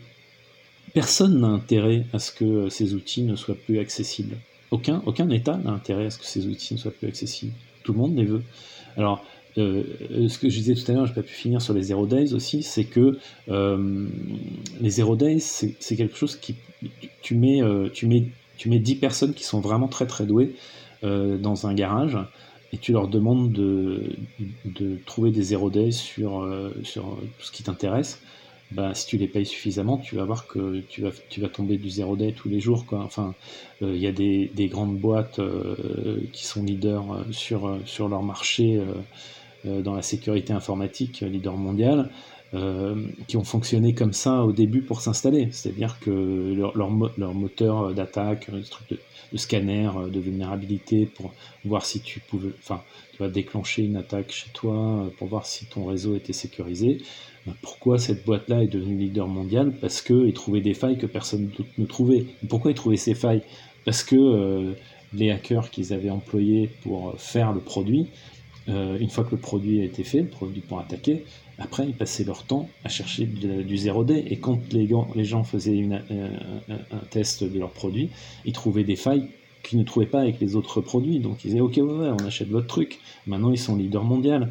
personne 0.95 1.41
n'a 1.41 1.49
intérêt 1.49 2.05
à 2.13 2.19
ce 2.19 2.33
que 2.33 2.69
ces 2.69 2.95
outils 2.95 3.23
ne 3.23 3.37
soient 3.37 3.55
plus 3.55 3.79
accessibles. 3.79 4.37
Aucun, 4.71 5.03
aucun 5.07 5.29
État 5.31 5.57
n'a 5.57 5.71
intérêt 5.71 6.07
à 6.07 6.11
ce 6.11 6.19
que 6.19 6.27
ces 6.27 6.47
outils 6.47 6.75
ne 6.75 6.79
soient 6.79 6.93
plus 6.93 7.09
accessibles. 7.09 7.53
Tout 7.83 7.93
le 7.93 7.99
monde 7.99 8.17
les 8.17 8.25
veut. 8.25 8.43
Alors, 8.97 9.25
ce 9.57 10.39
que 10.39 10.49
je 10.49 10.59
disais 10.59 10.75
tout 10.75 10.91
à 10.91 10.95
l'heure, 10.95 11.07
je 11.07 11.13
n'ai 11.13 11.17
pas 11.17 11.23
pu 11.23 11.35
finir 11.35 11.63
sur 11.63 11.75
les 11.75 11.83
Zero 11.83 12.07
Days 12.07 12.35
aussi, 12.35 12.63
c'est 12.63 12.85
que 12.85 13.19
les 13.49 14.91
Zero 14.91 15.17
Days, 15.17 15.41
c'est 15.41 15.97
quelque 15.97 16.17
chose 16.17 16.37
qui. 16.37 16.57
Tu 17.21 17.35
mets, 17.35 17.61
tu, 17.93 18.07
mets, 18.07 18.25
tu 18.57 18.71
mets 18.71 18.79
10 18.79 18.95
personnes 18.97 19.35
qui 19.35 19.45
sont 19.45 19.61
vraiment 19.61 19.89
très 19.89 20.07
très 20.07 20.25
douées 20.25 20.55
dans 21.03 21.67
un 21.67 21.75
garage 21.75 22.17
et 22.73 22.79
tu 22.79 22.93
leur 22.93 23.09
demandes 23.09 23.53
de, 23.53 24.13
de 24.65 24.97
trouver 25.07 25.31
des 25.31 25.43
zero 25.43 25.71
days 25.71 25.93
sur, 25.93 26.49
sur 26.85 27.19
tout 27.39 27.47
ce 27.47 27.53
qui 27.53 27.63
t'intéresse. 27.63 28.21
Bah, 28.73 28.95
si 28.95 29.07
tu 29.09 29.17
les 29.17 29.27
payes 29.27 29.47
suffisamment, 29.47 29.99
tu 29.99 30.15
vas 30.15 30.25
voir 30.25 30.47
que 30.47 30.81
tu 30.89 31.03
vas, 31.03 31.11
tu 31.29 31.41
vas 31.41 31.49
tomber 31.49 31.77
du 31.77 31.91
zero 31.91 32.15
day 32.15 32.33
tous 32.33 32.49
les 32.49 32.61
jours. 32.61 32.85
Enfin, 32.93 33.35
il 33.81 33.97
y 33.97 34.07
a 34.07 34.13
des, 34.13 34.51
des 34.55 34.69
grandes 34.69 34.97
boîtes 34.97 35.41
qui 36.33 36.47
sont 36.47 36.63
leaders 36.63 37.25
sur, 37.33 37.79
sur 37.87 38.09
leur 38.09 38.23
marché 38.23 38.81
dans 39.65 39.95
la 39.95 40.03
sécurité 40.03 40.53
informatique, 40.53 41.21
leader 41.21 41.57
mondial. 41.57 42.11
Euh, 42.53 43.07
qui 43.29 43.37
ont 43.37 43.45
fonctionné 43.45 43.95
comme 43.95 44.13
ça 44.13 44.43
au 44.43 44.51
début 44.51 44.83
pour 44.83 45.03
s'installer. 45.03 45.51
C'est-à-dire 45.53 46.01
que 46.01 46.11
leur, 46.53 46.77
leur, 46.77 47.33
moteur 47.33 47.95
d'attaque, 47.95 48.49
le 48.49 48.63
de, 48.91 48.99
scanner 49.37 49.89
euh, 49.97 50.09
de 50.09 50.19
vulnérabilité 50.19 51.07
pour 51.07 51.33
voir 51.65 51.87
si 51.87 52.01
tu 52.01 52.19
pouvais, 52.19 52.51
enfin, 52.59 52.83
tu 53.13 53.19
vas 53.19 53.29
déclencher 53.29 53.85
une 53.85 53.95
attaque 53.95 54.33
chez 54.33 54.51
toi 54.53 54.75
euh, 54.75 55.11
pour 55.17 55.29
voir 55.29 55.47
si 55.47 55.67
ton 55.67 55.85
réseau 55.85 56.17
était 56.17 56.33
sécurisé. 56.33 56.99
Pourquoi 57.63 58.01
cette 58.01 58.25
boîte-là 58.25 58.65
est 58.65 58.69
devenue 58.69 58.97
leader 58.97 59.29
mondial? 59.29 59.73
Parce 59.81 60.03
qu'ils 60.03 60.35
trouvaient 60.35 60.61
des 60.61 60.75
failles 60.75 60.99
que 60.99 61.07
personne 61.07 61.51
d'autre 61.57 61.71
ne 61.79 61.87
trouvait. 61.87 62.27
Pourquoi 62.49 62.73
ils 62.73 62.77
trouvaient 62.77 62.97
ces 62.97 63.15
failles? 63.15 63.43
Parce 63.85 64.03
que 64.03 64.75
les 65.15 65.31
hackers 65.31 65.71
qu'ils 65.71 65.93
avaient 65.95 66.11
employés 66.11 66.69
pour 66.83 67.15
faire 67.17 67.53
le 67.53 67.61
produit, 67.61 68.09
une 68.71 69.11
fois 69.11 69.25
que 69.25 69.33
le 69.33 69.39
produit 69.39 69.81
a 69.81 69.85
été 69.85 70.05
fait, 70.05 70.21
le 70.21 70.29
produit 70.29 70.61
pour 70.61 70.79
attaquer, 70.79 71.25
après, 71.61 71.87
ils 71.87 71.95
passaient 71.95 72.25
leur 72.25 72.43
temps 72.45 72.69
à 72.85 72.89
chercher 72.89 73.27
du 73.27 73.77
0D. 73.77 74.25
Et 74.29 74.39
quand 74.39 74.59
les, 74.73 75.25
gens 75.25 75.45
faisaient 75.45 75.87
euh, 76.11 76.29
un, 76.69 76.99
test 77.11 77.45
de 77.45 77.59
leur 77.59 77.71
produit, 77.71 78.09
ils 78.47 78.55
trouvaient 78.55 78.83
des 78.83 78.97
failles 78.97 79.29
qu'ils 79.63 79.79
ne 79.79 79.85
trouvaient 79.85 80.07
pas 80.07 80.21
avec 80.21 80.41
les 80.41 80.57
autres 80.57 80.81
produits. 80.81 81.19
Donc 81.21 81.45
ils 81.45 81.49
disaient 81.49 81.61
Ok, 81.61 81.79
on 81.79 82.17
achète 82.25 82.49
votre 82.49 82.67
truc. 82.67 82.99
Maintenant, 83.27 83.53
ils 83.53 83.59
sont 83.59 83.77
leader 83.77 84.05
mondial. 84.05 84.51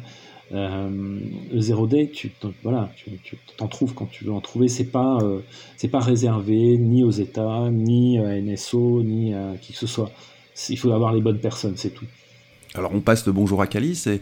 Euh, 0.52 1.18
le 1.52 1.60
0D, 1.60 2.10
tu 2.12 2.30
t'en 3.56 3.68
trouves 3.68 3.94
quand 3.94 4.06
tu 4.06 4.24
veux 4.24 4.32
en 4.32 4.40
trouver. 4.40 4.68
C'est 4.68 4.84
pas 4.84 5.18
euh, 5.20 5.40
pas 5.90 6.00
réservé 6.00 6.78
ni 6.78 7.02
aux 7.02 7.10
États, 7.10 7.70
ni 7.72 8.18
à 8.18 8.40
NSO, 8.40 9.02
ni 9.02 9.34
à 9.34 9.54
qui 9.60 9.72
que 9.72 9.78
ce 9.78 9.88
soit. 9.88 10.12
Il 10.68 10.78
faut 10.78 10.92
avoir 10.92 11.12
les 11.12 11.20
bonnes 11.20 11.40
personnes, 11.40 11.76
c'est 11.76 11.90
tout. 11.90 12.06
Alors 12.74 12.94
on 12.94 13.00
passe 13.00 13.26
le 13.26 13.32
bonjour 13.32 13.62
à 13.62 13.66
Calice 13.66 14.06
et 14.06 14.20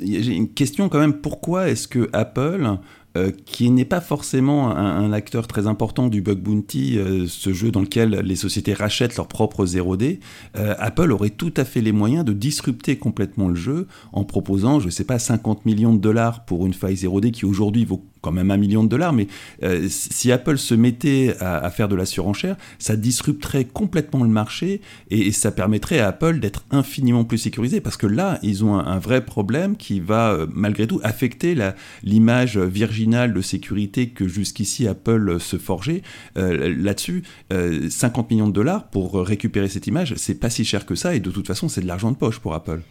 j'ai 0.00 0.34
une 0.34 0.52
question 0.52 0.88
quand 0.88 0.98
même. 0.98 1.20
Pourquoi 1.20 1.68
est-ce 1.68 1.88
que 1.88 2.08
Apple 2.12 2.78
euh, 3.16 3.30
qui 3.46 3.70
n'est 3.70 3.86
pas 3.86 4.00
forcément 4.00 4.70
un, 4.70 5.12
acteur 5.12 5.46
très 5.46 5.66
important 5.66 6.08
du 6.08 6.20
bug 6.20 6.38
bounty, 6.38 6.98
euh, 6.98 7.26
ce 7.26 7.52
jeu 7.52 7.70
dans 7.70 7.80
lequel 7.80 8.10
les 8.10 8.36
sociétés 8.36 8.74
rachètent 8.74 9.16
leurs 9.16 9.28
propres 9.28 9.64
0D, 9.64 10.18
euh, 10.56 10.74
Apple 10.78 11.10
aurait 11.12 11.30
tout 11.30 11.54
à 11.56 11.64
fait 11.64 11.80
les 11.80 11.92
moyens 11.92 12.24
de 12.24 12.32
disrupter 12.32 12.96
complètement 12.96 13.48
le 13.48 13.54
jeu 13.54 13.86
en 14.12 14.24
proposant, 14.24 14.80
je 14.80 14.86
ne 14.86 14.90
sais 14.90 15.04
pas, 15.04 15.18
50 15.18 15.64
millions 15.64 15.94
de 15.94 16.00
dollars 16.00 16.44
pour 16.44 16.66
une 16.66 16.74
faille 16.74 16.96
0D 16.96 17.30
qui 17.30 17.46
aujourd'hui 17.46 17.84
vaut 17.84 18.04
quand 18.20 18.32
même 18.32 18.50
un 18.50 18.56
million 18.56 18.82
de 18.82 18.88
dollars, 18.88 19.12
mais 19.12 19.28
si 19.88 20.32
Apple 20.32 20.58
se 20.58 20.74
mettait 20.74 21.36
à, 21.38 21.70
faire 21.70 21.86
de 21.86 21.94
la 21.94 22.04
surenchère, 22.04 22.56
ça 22.80 22.96
disrupterait 22.96 23.66
complètement 23.66 24.24
le 24.24 24.30
marché 24.30 24.80
et, 25.10 25.30
ça 25.30 25.52
permettrait 25.52 26.00
à 26.00 26.08
Apple 26.08 26.40
d'être 26.40 26.64
infiniment 26.72 27.22
plus 27.22 27.38
sécurisé 27.38 27.80
parce 27.80 27.96
que 27.96 28.08
là, 28.08 28.40
ils 28.42 28.64
ont 28.64 28.74
un, 28.74 28.98
vrai 28.98 29.24
problème 29.24 29.76
qui 29.76 30.00
va 30.00 30.38
malgré 30.52 30.88
tout 30.88 30.98
affecter 31.04 31.56
l'image 32.02 32.58
virginale 32.58 33.05
de 33.06 33.40
sécurité 33.40 34.08
que 34.08 34.26
jusqu'ici 34.26 34.86
Apple 34.88 35.38
se 35.40 35.56
forgeait. 35.56 36.02
Euh, 36.36 36.74
là-dessus, 36.76 37.22
50 37.50 37.52
euh, 37.52 38.34
millions 38.34 38.48
de 38.48 38.52
dollars 38.52 38.88
pour 38.88 39.14
récupérer 39.14 39.68
cette 39.68 39.86
image, 39.86 40.14
c'est 40.16 40.38
pas 40.38 40.50
si 40.50 40.64
cher 40.64 40.86
que 40.86 40.94
ça, 40.94 41.14
et 41.14 41.20
de 41.20 41.30
toute 41.30 41.46
façon, 41.46 41.68
c'est 41.68 41.80
de 41.80 41.86
l'argent 41.86 42.10
de 42.10 42.16
poche 42.16 42.40
pour 42.40 42.54
Apple. 42.54 42.82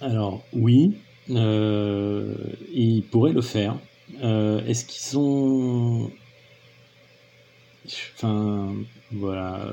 Alors, 0.00 0.44
oui, 0.52 0.96
euh, 1.30 2.34
ils 2.72 3.02
pourraient 3.02 3.32
le 3.32 3.42
faire. 3.42 3.76
Est-ce 4.22 4.84
qu'ils 4.84 5.18
ont. 5.18 6.10
Enfin, 8.14 8.72
voilà. 9.12 9.72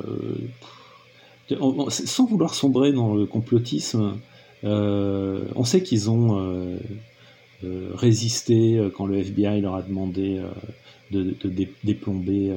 sans 1.90 2.26
vouloir 2.26 2.54
sombrer 2.54 2.92
dans 2.92 3.14
le 3.14 3.26
complotisme, 3.26 4.18
on 4.64 5.64
sait 5.64 5.84
qu'ils 5.84 6.10
ont 6.10 6.78
euh, 7.64 7.92
résister 7.94 8.78
euh, 8.78 8.90
quand 8.90 9.06
le 9.06 9.18
FBI 9.20 9.62
leur 9.62 9.76
a 9.76 9.82
demandé 9.82 10.40
euh, 10.40 10.50
de, 11.12 11.36
déplomber 11.84 12.52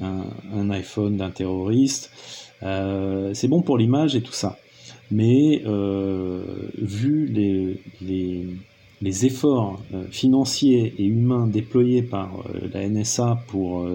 un, 0.00 0.70
iPhone 0.70 1.16
d'un 1.18 1.30
terroriste. 1.30 2.10
c'est 2.60 3.48
bon 3.48 3.60
pour 3.60 3.76
l'image 3.76 4.16
et 4.16 4.22
tout 4.22 4.32
ça. 4.32 4.56
Mais 5.10 5.62
vu 6.78 7.26
les, 8.00 9.26
efforts 9.26 9.82
financiers 10.10 10.94
et 10.96 11.04
humains 11.04 11.46
déployés 11.46 12.02
par 12.02 12.42
la 12.72 12.88
NSA 12.88 13.42
pour 13.48 13.86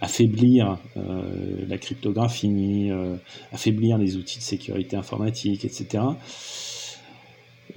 affaiblir 0.00 0.78
la 0.96 1.76
cryptographie, 1.76 2.88
affaiblir 3.52 3.98
les 3.98 4.16
outils 4.16 4.38
de 4.38 4.44
sécurité 4.44 4.96
informatique, 4.96 5.66
etc. 5.66 6.02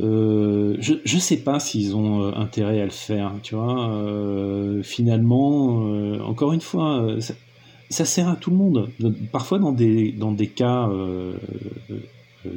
Euh, 0.02 0.76
je 0.80 0.94
ne 0.94 1.22
sais 1.22 1.38
pas 1.38 1.60
s'ils 1.60 1.96
ont 1.96 2.24
euh, 2.24 2.32
intérêt 2.36 2.82
à 2.82 2.86
le 2.86 2.92
faire, 2.92 3.34
tu 3.42 3.56
vois. 3.56 3.90
Euh, 3.90 4.84
finalement, 4.84 5.86
encore 6.26 6.54
une 6.54 6.62
fois, 6.62 7.18
ça, 7.90 8.06
sert 8.06 8.28
à 8.28 8.36
tout 8.36 8.50
le 8.50 8.58
monde. 8.58 8.90
Parfois 9.32 9.60
dans 9.60 9.72
des, 9.72 10.12
dans 10.12 10.32
des 10.32 10.48
cas 10.48 10.90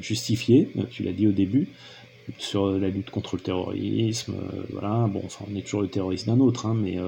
justifiés, 0.00 0.70
tu 0.90 1.02
l'as 1.02 1.12
dit 1.12 1.26
au 1.26 1.32
début, 1.32 1.68
sur 2.38 2.70
la 2.78 2.88
lutte 2.88 3.10
contre 3.10 3.36
le 3.36 3.42
terrorisme, 3.42 4.34
voilà, 4.70 5.06
bon, 5.08 5.22
enfin 5.24 5.46
on 5.50 5.56
est 5.56 5.62
toujours 5.62 5.80
le 5.80 5.88
terrorisme 5.88 6.30
d'un 6.30 6.40
autre, 6.40 6.66
hein, 6.66 6.76
mais 6.76 6.98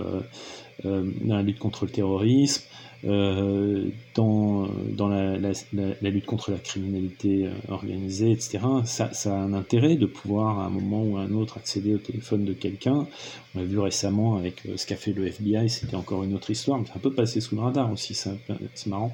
la 0.85 1.43
lutte 1.43 1.59
contre 1.59 1.85
le 1.85 1.91
terrorisme, 1.91 2.63
dans, 3.03 4.69
dans 4.89 5.09
la, 5.09 6.11
lutte 6.11 6.27
contre 6.27 6.51
la 6.51 6.59
criminalité 6.59 7.47
euh, 7.47 7.51
organisée, 7.69 8.33
etc. 8.33 8.59
Ça, 8.85 9.11
a 9.25 9.31
un 9.31 9.55
intérêt 9.55 9.97
de 9.97 10.07
pouvoir 10.07 10.61
à 10.61 10.67
un 10.67 10.71
moment 10.71 11.03
ou 11.03 11.17
à 11.17 11.23
un 11.23 11.33
autre 11.33 11.57
accéder 11.57 11.95
au 11.95 11.99
téléphone 11.99 12.45
de 12.45 12.53
quelqu'un. 12.53 13.07
On 13.55 13.61
l'a 13.61 13.65
vu 13.65 13.79
récemment 13.79 14.37
avec 14.37 14.67
euh, 14.67 14.77
ce 14.77 14.87
qu'a 14.87 14.97
fait 14.97 15.13
le 15.13 15.27
FBI, 15.27 15.71
c'était 15.71 15.97
encore 15.97 16.25
une 16.25 16.35
autre 16.35 16.51
histoire, 16.51 16.79
mais 16.79 16.87
un 16.95 16.99
peu 16.99 17.13
passé 17.13 17.41
sous 17.41 17.55
le 17.55 17.63
radar 17.63 17.91
aussi, 17.91 18.15
c'est 18.15 18.87
marrant. 18.87 19.13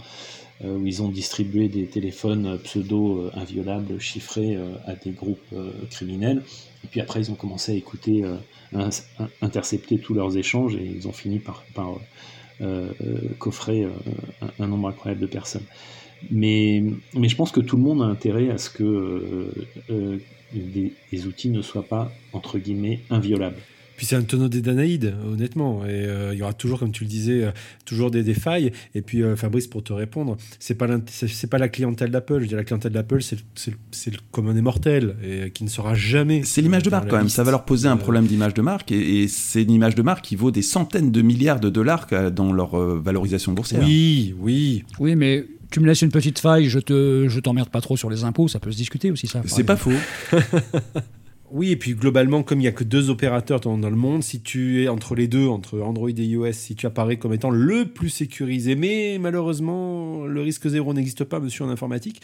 où 0.65 0.87
ils 0.87 1.03
ont 1.03 1.11
distribué 1.11 1.69
des 1.69 1.87
téléphones 1.87 2.59
pseudo 2.65 3.31
inviolables 3.35 4.01
chiffrés 4.01 4.59
à 4.87 4.95
des 4.95 5.11
groupes 5.11 5.55
criminels. 5.91 6.43
Et 6.83 6.89
puis 6.89 7.01
après, 7.01 7.21
ils 7.21 7.31
ont 7.31 7.35
commencé 7.35 7.73
à 7.73 7.75
écouter, 7.75 8.25
intercepter 9.43 9.99
tous 9.99 10.15
leurs 10.15 10.37
échanges 10.39 10.75
et 10.75 10.85
ils 10.85 11.07
ont 11.07 11.13
fini 11.13 11.41
par 11.41 11.63
euh, 12.63 12.91
coffrer 13.39 13.85
euh, 13.85 13.91
un, 14.59 14.67
nombre 14.67 14.89
incroyable 14.89 15.21
de 15.21 15.27
personnes. 15.27 15.65
Mais, 16.31 16.83
je 17.15 17.37
pense 17.37 17.53
que 17.53 17.61
tout 17.61 17.77
le 17.77 17.83
monde 17.83 18.01
a 18.03 18.07
intérêt 18.07 18.49
à 18.49 18.57
ce 18.57 18.71
que 18.71 19.53
euh, 19.91 20.19
les, 20.55 21.27
outils 21.27 21.51
ne 21.51 21.61
soient 21.61 21.83
pas, 21.83 22.11
entre 22.33 22.59
guillemets, 22.59 23.01
inviolables. 23.11 23.61
Puis 23.97 24.07
c'est 24.07 24.17
un 24.17 24.23
tonneau 24.23 24.49
des 24.49 24.61
Danaïdes, 24.61 25.15
honnêtement. 25.27 25.85
Et 25.85 25.89
euh, 25.91 26.31
il 26.33 26.39
y 26.39 26.43
aura 26.43 26.53
toujours, 26.53 26.79
comme 26.79 26.93
tu 26.93 27.05
le 27.05 27.09
disais, 27.09 27.45
euh, 27.45 27.51
toujours 27.85 28.11
des, 28.11 28.35
failles. 28.35 28.73
Et 28.95 29.01
puis, 29.01 29.23
euh, 29.23 29.37
Fabrice, 29.37 29.67
pour 29.67 29.83
te 29.83 29.93
répondre, 29.93 30.37
c'est 30.59 30.75
pas, 30.75 30.87
c'est 31.07 31.47
pas 31.47 31.59
la 31.59 31.69
clientèle 31.69 32.11
d'Apple. 32.11 32.43
Je 32.43 32.47
dis 32.47 32.55
la 32.55 32.65
clientèle 32.65 32.93
d'Apple, 32.93 33.21
c'est 33.23 34.11
le 34.11 34.19
commun 34.31 34.53
des 34.53 34.61
mortels 34.61 35.17
et 35.25 35.51
qui 35.51 35.65
ne 35.65 35.69
sera 35.69 35.95
jamais. 35.95 36.43
C'est 36.45 36.61
l'image 36.61 36.83
de 36.83 36.91
marque 36.91 37.09
quand 37.09 37.17
même. 37.17 37.29
Ça 37.29 37.43
va 37.43 37.51
leur 37.51 37.65
poser 37.65 37.89
un 37.89 37.97
problème 37.97 38.27
d'image 38.27 38.55
de 38.55 38.63
marque. 38.63 38.93
Et, 38.93 39.29
c'est 39.29 39.63
une 39.63 39.71
image 39.71 39.95
de 39.95 40.03
marque 40.03 40.25
qui 40.25 40.37
vaut 40.37 40.51
des 40.51 40.63
centaines 40.63 41.11
de 41.11 41.23
milliards 41.23 41.61
de 41.61 41.71
dollars 41.71 42.07
dans 42.33 42.53
leur 42.53 42.77
valorisation 42.77 43.53
boursière. 43.53 43.83
Oui, 43.83 44.35
oui. 44.39 44.85
Oui, 44.99 45.17
mais 45.17 45.47
tu 45.71 45.81
me 45.81 45.87
laisses 45.87 46.03
une 46.03 46.11
petite 46.11 46.39
faille, 46.39 46.69
je 46.69 46.79
te, 46.79 47.27
je 47.29 47.41
t'emmerde 47.41 47.71
pas 47.71 47.81
trop 47.81 47.97
sur 47.97 48.11
les 48.11 48.25
impôts, 48.25 48.49
ça 48.49 48.61
peut 48.61 48.71
se 48.71 48.77
discuter 48.77 49.11
aussi 49.11 49.27
ça. 49.27 49.43
C'est 49.47 49.65
pas 49.65 49.77
faux. 49.77 49.93
Oui, 51.51 51.71
et 51.71 51.77
puis 51.77 51.95
globalement, 51.95 52.43
comme 52.43 52.59
il 52.59 52.63
n'y 52.63 52.69
a 52.69 52.73
que 52.73 52.83
deux 52.83 53.09
opérateurs 53.09 53.61
dans, 53.61 53.77
le 53.77 53.97
monde, 53.97 54.23
si 54.25 54.41
tu 54.41 54.83
es 54.83 54.89
entre 54.89 55.15
les 55.15 55.29
deux, 55.29 55.47
entre 55.47 55.81
Android 55.81 56.11
et 56.11 56.25
iOS, 56.25 56.53
si 56.53 56.75
tu 56.75 56.87
apparais 56.87 57.19
comme 57.19 57.33
étant 57.33 57.51
le 57.51 57.85
plus 57.85 58.09
sécurisé, 58.09 58.75
mais 58.75 59.19
malheureusement, 59.21 60.25
le 60.27 60.41
risque 60.41 60.67
zéro 60.67 60.93
n'existe 60.93 61.25
pas, 61.25 61.39
monsieur 61.39 61.65
en 61.65 61.69
informatique, 61.69 62.21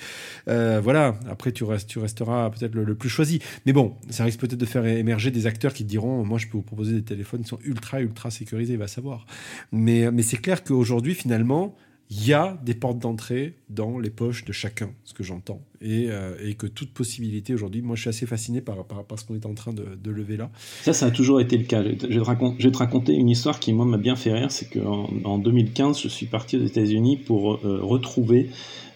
euh, 0.49 0.81
voilà, 0.83 1.15
après 1.31 1.53
tu, 1.53 1.63
restes, 1.63 1.89
tu 1.89 2.01
resteras 2.01 2.51
peut-être 2.51 2.75
le, 2.75 2.95
plus 2.95 3.09
choisi. 3.09 3.41
Mais 3.65 3.73
bon, 3.73 3.95
ça 4.11 4.25
risque 4.25 4.41
peut-être 4.41 4.59
de 4.59 4.67
faire 4.67 4.85
émerger 4.85 5.31
des 5.31 5.47
acteurs 5.47 5.73
qui 5.73 5.85
te 5.85 5.89
diront, 5.89 6.25
moi 6.25 6.39
je 6.39 6.49
peux 6.49 6.57
vous 6.57 6.63
proposer 6.63 6.95
des 6.95 7.05
téléphones 7.05 7.43
qui 7.43 7.49
sont 7.49 7.61
ultra, 7.65 8.01
ultra 8.01 8.31
sécurisés, 8.31 8.77
va 8.77 8.89
savoir. 8.89 9.27
Mais, 9.71 10.11
mais 10.11 10.23
c'est 10.23 10.39
clair 10.39 10.65
qu'aujourd'hui, 10.65 11.15
finalement, 11.15 11.77
il 12.15 12.29
y 12.29 12.35
a 12.35 12.59
des 12.63 12.75
portes 12.75 12.99
d'entrée 12.99 13.55
dans 13.71 13.99
les 13.99 14.11
poches 14.11 14.45
de 14.45 14.53
chacun, 14.53 14.91
ce 15.05 15.15
que 15.15 15.23
j'entends. 15.23 15.63
Et, 15.81 16.09
euh, 16.11 16.53
que 16.59 16.67
toute 16.67 16.93
possibilité 16.93 17.55
aujourd'hui, 17.55 17.81
moi 17.81 17.97
je 17.97 18.03
suis 18.03 18.11
assez 18.11 18.27
fasciné 18.27 18.61
par, 18.61 18.77
ce 19.17 19.25
qu'on 19.25 19.35
est 19.35 19.47
en 19.47 19.55
train 19.55 19.73
de, 19.73 20.11
lever 20.11 20.37
là. 20.37 20.51
Ça, 20.83 20.93
ça 20.93 21.07
a 21.07 21.11
toujours 21.11 21.41
été 21.41 21.57
le 21.57 21.65
cas. 21.65 21.83
Je 21.83 21.89
vais 21.89 22.71
te, 22.71 22.77
raconter, 22.77 23.15
une 23.15 23.31
histoire 23.31 23.59
qui, 23.59 23.73
moi, 23.73 23.87
m'a 23.87 23.97
bien 23.97 24.15
fait 24.15 24.31
rire. 24.33 24.51
C'est 24.51 24.69
qu'en 24.69 25.09
en 25.25 25.39
2015, 25.39 26.03
je 26.03 26.09
suis 26.09 26.27
parti 26.27 26.59
aux 26.59 26.65
États-Unis 26.65 27.17
pour 27.17 27.55
euh, 27.55 27.81
retrouver 27.83 28.51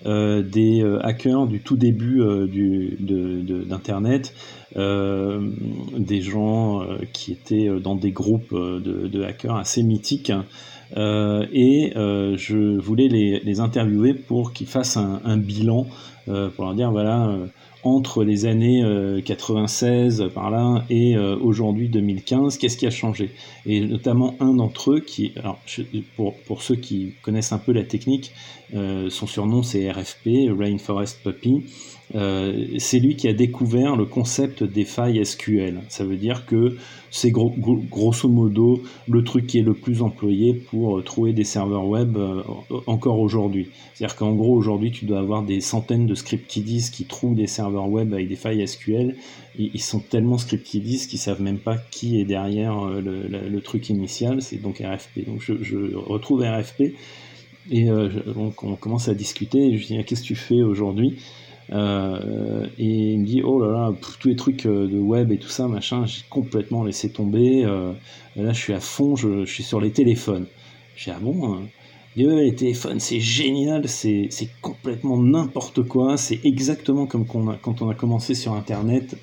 euh, 0.04 0.42
des 0.42 0.82
hackers 1.02 1.46
du 1.46 1.60
tout 1.60 1.78
début 1.78 2.20
d'Internet, 3.00 4.34
de, 4.74 5.98
des 5.98 6.20
gens 6.20 6.86
qui 7.14 7.32
étaient 7.32 7.70
dans 7.80 7.94
des 7.94 8.10
groupes 8.10 8.52
de, 8.52 9.08
de 9.08 9.22
hackers 9.22 9.56
assez 9.56 9.82
mythiques. 9.82 10.32
Euh, 10.96 11.46
et 11.52 11.92
euh, 11.96 12.36
je 12.36 12.78
voulais 12.78 13.08
les, 13.08 13.60
interviewer 13.60 14.14
pour 14.14 14.52
qu'ils 14.52 14.66
fassent 14.66 14.96
un, 14.96 15.20
un 15.24 15.36
bilan, 15.36 15.86
euh, 16.28 16.50
pour 16.50 16.64
leur 16.64 16.74
dire 16.74 16.90
voilà, 16.90 17.36
entre 17.82 18.24
les 18.24 18.46
années 18.46 18.82
96 19.24 20.30
par 20.34 20.50
là 20.50 20.84
et 20.90 21.16
aujourd'hui 21.16 21.88
2015, 21.88 22.58
qu'est-ce 22.58 22.76
qui 22.76 22.86
a 22.86 22.90
changé? 22.90 23.30
Et 23.64 23.80
notamment 23.80 24.34
un 24.40 24.54
d'entre 24.54 24.94
eux 24.94 25.00
qui, 25.00 25.32
alors 25.36 25.60
pour, 26.16 26.34
pour 26.34 26.62
ceux 26.62 26.74
qui 26.74 27.14
connaissent 27.22 27.52
un 27.52 27.58
peu 27.58 27.72
la 27.72 27.84
technique, 27.84 28.32
son 28.72 29.26
surnom 29.26 29.62
c'est 29.62 29.88
RFP, 29.90 30.50
Rainforest 30.58 31.22
Puppy. 31.22 31.62
Euh, 32.14 32.66
c'est 32.78 33.00
lui 33.00 33.16
qui 33.16 33.26
a 33.26 33.32
découvert 33.32 33.96
le 33.96 34.04
concept 34.04 34.62
des 34.62 34.84
failles 34.84 35.24
SQL. 35.24 35.80
Ça 35.88 36.04
veut 36.04 36.16
dire 36.16 36.46
que 36.46 36.76
c'est 37.10 37.30
grosso 37.30 38.28
modo 38.28 38.82
le 39.08 39.24
truc 39.24 39.46
qui 39.46 39.58
est 39.58 39.62
le 39.62 39.74
plus 39.74 40.02
employé 40.02 40.54
pour 40.54 40.98
euh, 40.98 41.02
trouver 41.02 41.32
des 41.32 41.44
serveurs 41.44 41.86
web 41.86 42.16
euh, 42.16 42.42
encore 42.86 43.18
aujourd'hui. 43.18 43.70
C'est-à-dire 43.94 44.16
qu'en 44.16 44.34
gros 44.34 44.54
aujourd'hui 44.54 44.92
tu 44.92 45.04
dois 45.04 45.18
avoir 45.18 45.42
des 45.42 45.60
centaines 45.60 46.06
de 46.06 46.14
script 46.14 46.46
kiddies 46.46 46.90
qui 46.92 47.06
trouvent 47.06 47.34
des 47.34 47.48
serveurs 47.48 47.88
web 47.88 48.12
avec 48.12 48.28
des 48.28 48.36
failles 48.36 48.66
SQL. 48.66 49.16
Ils 49.58 49.80
sont 49.80 50.00
tellement 50.00 50.38
script 50.38 50.64
kiddies 50.64 51.06
qu'ils 51.08 51.18
savent 51.18 51.42
même 51.42 51.58
pas 51.58 51.76
qui 51.90 52.20
est 52.20 52.24
derrière 52.24 52.84
le, 53.00 53.60
truc 53.60 53.88
initial. 53.88 54.42
C'est 54.42 54.58
donc 54.58 54.80
RFP. 54.80 55.24
Donc 55.26 55.40
je, 55.40 55.96
retrouve 55.96 56.42
RFP 56.42 56.92
et 57.70 57.88
on 58.36 58.50
commence 58.76 59.08
à 59.08 59.14
discuter. 59.14 59.78
je 59.78 59.86
dis 59.86 59.96
ah, 59.98 60.02
qu'est-ce 60.02 60.20
que 60.20 60.26
tu 60.26 60.34
fais 60.34 60.62
aujourd'hui? 60.62 61.16
Euh, 61.72 62.66
et 62.78 63.12
il 63.12 63.20
me 63.20 63.24
dit 63.24 63.42
oh 63.44 63.60
là 63.60 63.72
là, 63.72 63.92
tous 64.00 64.28
les 64.28 64.36
trucs 64.36 64.66
euh, 64.66 64.86
de 64.86 64.98
web 64.98 65.32
et 65.32 65.38
tout 65.38 65.48
ça, 65.48 65.66
machin, 65.66 66.06
j'ai 66.06 66.22
complètement 66.30 66.84
laissé 66.84 67.10
tomber. 67.10 67.64
Euh, 67.64 67.92
là, 68.36 68.52
je 68.52 68.60
suis 68.60 68.72
à 68.72 68.80
fond, 68.80 69.16
je, 69.16 69.44
suis 69.44 69.62
sur 69.62 69.80
les 69.80 69.90
téléphones. 69.90 70.46
J'ai 70.96 71.10
ah 71.10 71.18
bon 71.20 71.54
hein. 71.54 71.62
les 72.16 72.54
téléphones, 72.54 73.00
c'est 73.00 73.20
génial, 73.20 73.86
c'est 73.88 74.30
complètement 74.62 75.20
n'importe 75.20 75.82
quoi, 75.82 76.16
c'est 76.16 76.40
exactement 76.44 77.06
comme 77.06 77.26
quand 77.26 77.82
on 77.82 77.90
a 77.90 77.94
commencé 77.94 78.34
sur 78.34 78.54
Internet 78.54 79.14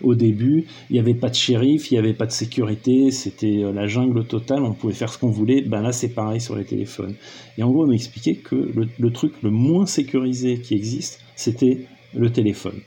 au 0.00 0.14
début. 0.14 0.66
Il 0.90 0.92
n'y 0.92 1.00
avait 1.00 1.14
pas 1.14 1.28
de 1.28 1.34
shérif, 1.34 1.90
il 1.90 1.94
n'y 1.94 1.98
avait 1.98 2.14
pas 2.14 2.26
de 2.26 2.30
sécurité, 2.30 3.10
c'était 3.10 3.64
la 3.74 3.88
jungle 3.88 4.24
totale, 4.24 4.62
on 4.62 4.74
pouvait 4.74 4.94
faire 4.94 5.12
ce 5.12 5.18
qu'on 5.18 5.30
voulait. 5.30 5.62
Ben 5.62 5.82
là, 5.82 5.90
c'est 5.90 6.10
pareil 6.10 6.40
sur 6.40 6.54
les 6.54 6.64
téléphones. 6.64 7.16
Et 7.58 7.64
en 7.64 7.70
gros, 7.70 7.84
il 7.84 7.88
m'a 7.88 7.94
expliqué 7.94 8.36
que 8.36 8.54
le, 8.54 9.10
truc 9.10 9.32
le 9.42 9.50
moins 9.50 9.86
sécurisé 9.86 10.60
qui 10.60 10.74
existe, 10.74 11.21
c'était 11.36 11.86
le 12.14 12.30
téléphone. 12.30 12.80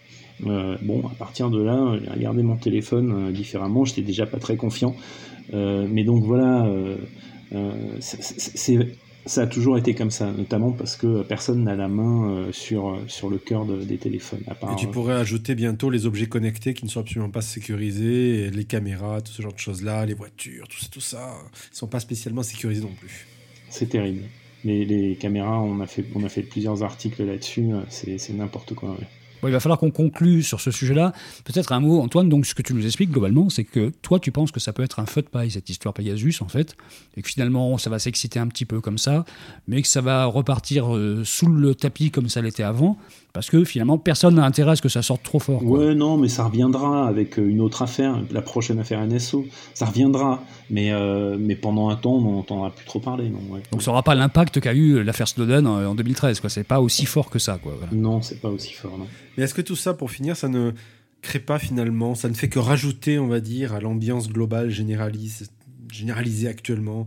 Euh, 0.45 0.77
bon, 0.81 1.05
à 1.07 1.15
partir 1.15 1.49
de 1.49 1.61
là, 1.61 1.97
j'ai 2.03 2.09
regardé 2.09 2.43
mon 2.43 2.57
téléphone 2.57 3.29
euh, 3.29 3.31
différemment, 3.31 3.85
j'étais 3.85 4.01
déjà 4.01 4.25
pas 4.25 4.37
très 4.37 4.57
confiant. 4.57 4.95
Euh, 5.53 5.87
mais 5.89 6.03
donc 6.03 6.23
voilà, 6.23 6.67
ça 9.25 9.41
a 9.41 9.47
toujours 9.47 9.77
été 9.77 9.95
comme 9.95 10.11
ça, 10.11 10.31
notamment 10.31 10.71
parce 10.71 10.97
que 10.97 11.23
personne 11.23 11.63
n'a 11.63 11.75
la 11.75 11.87
main 11.87 12.47
sur, 12.51 12.99
sur 13.07 13.29
le 13.29 13.37
cœur 13.37 13.65
des 13.65 13.97
téléphones. 13.97 14.41
et 14.49 14.75
tu 14.75 14.87
pourrais 14.87 15.15
ajouter 15.15 15.55
bientôt 15.55 15.89
les 15.89 16.05
objets 16.05 16.27
connectés 16.27 16.73
qui 16.73 16.85
ne 16.85 16.89
sont 16.89 16.99
absolument 16.99 17.31
pas 17.31 17.41
sécurisés, 17.41 18.51
les 18.51 18.65
caméras, 18.65 19.21
tout 19.21 19.31
ce 19.31 19.41
genre 19.41 19.53
de 19.53 19.59
choses-là, 19.59 20.05
les 20.05 20.13
voitures, 20.13 20.67
tout 20.67 20.79
ça, 20.79 20.87
tout 20.91 20.99
ça, 20.99 21.37
ils 21.71 21.77
sont 21.77 21.87
pas 21.87 21.99
spécialement 21.99 22.43
sécurisés 22.43 22.81
non 22.81 22.93
plus. 22.99 23.27
C'est 23.69 23.89
terrible 23.89 24.23
les, 24.65 25.17
caméras, 25.19 25.61
on 25.61 25.79
a, 25.79 25.87
fait, 25.87 26.05
on 26.15 26.23
a 26.23 26.29
fait 26.29 26.41
plusieurs 26.41 26.83
articles 26.83 27.23
là-dessus, 27.23 27.71
euh, 27.71 27.81
c'est 27.89 28.33
n'importe 28.33 28.73
quoi. 28.73 28.97
il 29.43 29.51
va 29.51 29.59
falloir 29.59 29.79
qu'on 29.79 29.91
conclue 29.91 30.41
sur 30.41 30.59
ce 30.59 30.71
sujet-là. 30.71 31.13
Peut-être 31.43 31.71
un 31.71 31.79
mot, 31.79 32.01
Antoine. 32.01 32.29
Donc, 32.29 32.45
ce 32.45 32.55
que 32.55 32.63
tu 32.63 32.73
nous 32.73 32.85
expliques 32.85 33.11
globalement, 33.11 33.49
c'est 33.49 33.63
que 33.63 33.91
toi, 34.01 34.19
tu 34.19 34.31
penses 34.31 34.51
que 34.51 34.59
ça 34.59 34.73
peut 34.73 34.83
être 34.83 34.99
un 34.99 35.05
feu 35.05 35.21
de 35.21 35.27
paille, 35.27 35.51
cette 35.51 35.69
histoire 35.69 35.93
Pegasus, 35.93 36.41
en 36.41 36.47
fait, 36.47 36.75
et 37.15 37.21
que 37.21 37.29
finalement, 37.29 37.77
ça 37.77 37.89
va 37.89 37.99
s'exciter 37.99 38.39
un 38.39 38.47
petit 38.47 38.65
peu 38.65 38.81
comme 38.81 38.97
ça, 38.97 39.23
mais 39.67 39.81
que 39.81 39.87
ça 39.87 40.01
va 40.01 40.25
repartir 40.25 40.95
euh, 40.95 41.23
sous 41.23 41.47
le 41.47 41.75
tapis 41.75 42.09
comme 42.09 42.27
ça 42.27 42.41
l'était 42.41 42.63
avant, 42.63 42.97
parce 43.35 43.49
que 43.49 43.65
finalement, 43.65 43.97
personne 43.97 44.35
n'a 44.35 44.45
intérêt 44.45 44.71
à 44.71 44.75
ce 44.77 44.81
que 44.81 44.87
ça 44.87 45.01
sorte 45.01 45.21
trop 45.21 45.39
fort. 45.39 45.61
Ouais, 45.61 45.93
non, 45.93 46.15
mais 46.15 46.29
ça 46.29 46.45
reviendra 46.45 47.05
avec 47.05 47.37
euh, 47.37 47.45
une 47.45 47.59
autre 47.59 47.81
affaire, 47.81 48.17
la 48.31 48.41
prochaine 48.41 48.79
affaire 48.79 49.05
NSO. 49.05 49.45
Ça 49.73 49.85
reviendra, 49.85 50.41
mais, 50.69 50.93
euh, 50.93 51.35
mais 51.37 51.57
pendant 51.57 51.89
un 51.89 51.97
temps, 51.97 52.13
on 52.13 52.31
n'entendra 52.31 52.71
plus 52.71 52.85
trop 52.85 53.01
parler. 53.01 53.27
Non, 53.27 53.39
Donc 53.73 53.81
ça 53.83 53.91
n'aura 53.91 54.03
pas 54.03 54.15
l'impact 54.15 54.61
qu'a 54.61 54.73
eu 54.73 55.03
l'affaire 55.03 55.27
Snowden 55.27 55.67
en 55.67 55.95
2013, 55.95 56.39
quoi. 56.39 56.49
C'est 56.49 56.63
pas 56.63 56.79
aussi 56.79 57.05
fort 57.05 57.29
que 57.29 57.37
ça, 57.37 57.59
quoi. 57.61 57.73
Voilà. 57.77 57.93
Non, 57.93 58.21
c'est 58.21 58.39
pas 58.39 58.47
aussi 58.47 58.71
fort, 58.71 58.97
non. 58.97 59.05
Mais 59.37 59.43
est-ce 59.43 59.53
que 59.53 59.61
tout 59.61 59.75
ça, 59.75 59.93
pour 59.93 60.11
finir, 60.11 60.37
ça 60.37 60.47
ne 60.47 60.71
crée 61.21 61.39
pas 61.39 61.59
finalement, 61.59 62.15
ça 62.15 62.29
ne 62.29 62.35
fait 62.35 62.47
que 62.47 62.59
rajouter, 62.59 63.19
on 63.19 63.27
va 63.27 63.41
dire, 63.41 63.73
à 63.73 63.81
l'ambiance 63.81 64.29
globale 64.29 64.69
généralisée 64.69 66.47
actuellement 66.47 67.05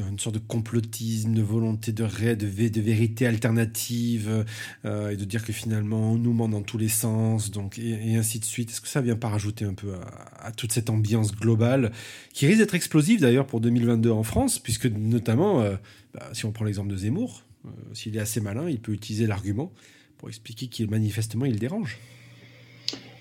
une 0.00 0.18
sorte 0.18 0.34
de 0.34 0.40
complotisme, 0.40 1.34
de 1.34 1.42
volonté 1.42 1.92
de, 1.92 2.04
de, 2.04 2.68
de 2.68 2.80
vérité 2.80 3.26
alternative, 3.26 4.44
euh, 4.84 5.10
et 5.10 5.16
de 5.16 5.24
dire 5.24 5.44
que 5.44 5.52
finalement 5.52 6.12
on 6.12 6.16
nous 6.16 6.32
ment 6.32 6.48
dans 6.48 6.62
tous 6.62 6.78
les 6.78 6.88
sens, 6.88 7.50
donc, 7.50 7.78
et, 7.78 8.16
ainsi 8.16 8.38
de 8.38 8.44
suite. 8.44 8.70
Est-ce 8.70 8.80
que 8.80 8.88
ça 8.88 9.00
vient 9.00 9.16
pas 9.16 9.28
rajouter 9.28 9.64
un 9.64 9.74
peu 9.74 9.94
à, 10.40 10.52
toute 10.52 10.72
cette 10.72 10.90
ambiance 10.90 11.34
globale, 11.34 11.92
qui 12.32 12.46
risque 12.46 12.58
d'être 12.58 12.74
explosive 12.74 13.20
d'ailleurs 13.20 13.46
pour 13.46 13.60
2022 13.60 14.10
en 14.10 14.22
France, 14.22 14.58
puisque 14.58 14.86
notamment, 14.86 15.60
euh, 15.60 15.76
bah, 16.14 16.28
si 16.32 16.44
on 16.44 16.52
prend 16.52 16.64
l'exemple 16.64 16.90
de 16.90 16.96
Zemmour, 16.96 17.42
euh, 17.66 17.70
s'il 17.92 18.16
est 18.16 18.20
assez 18.20 18.40
malin, 18.40 18.68
il 18.68 18.80
peut 18.80 18.92
utiliser 18.92 19.26
l'argument 19.26 19.72
pour 20.18 20.28
expliquer 20.28 20.68
qu'il 20.68 20.88
manifestement 20.90 21.44
il 21.44 21.58
dérange. 21.58 21.98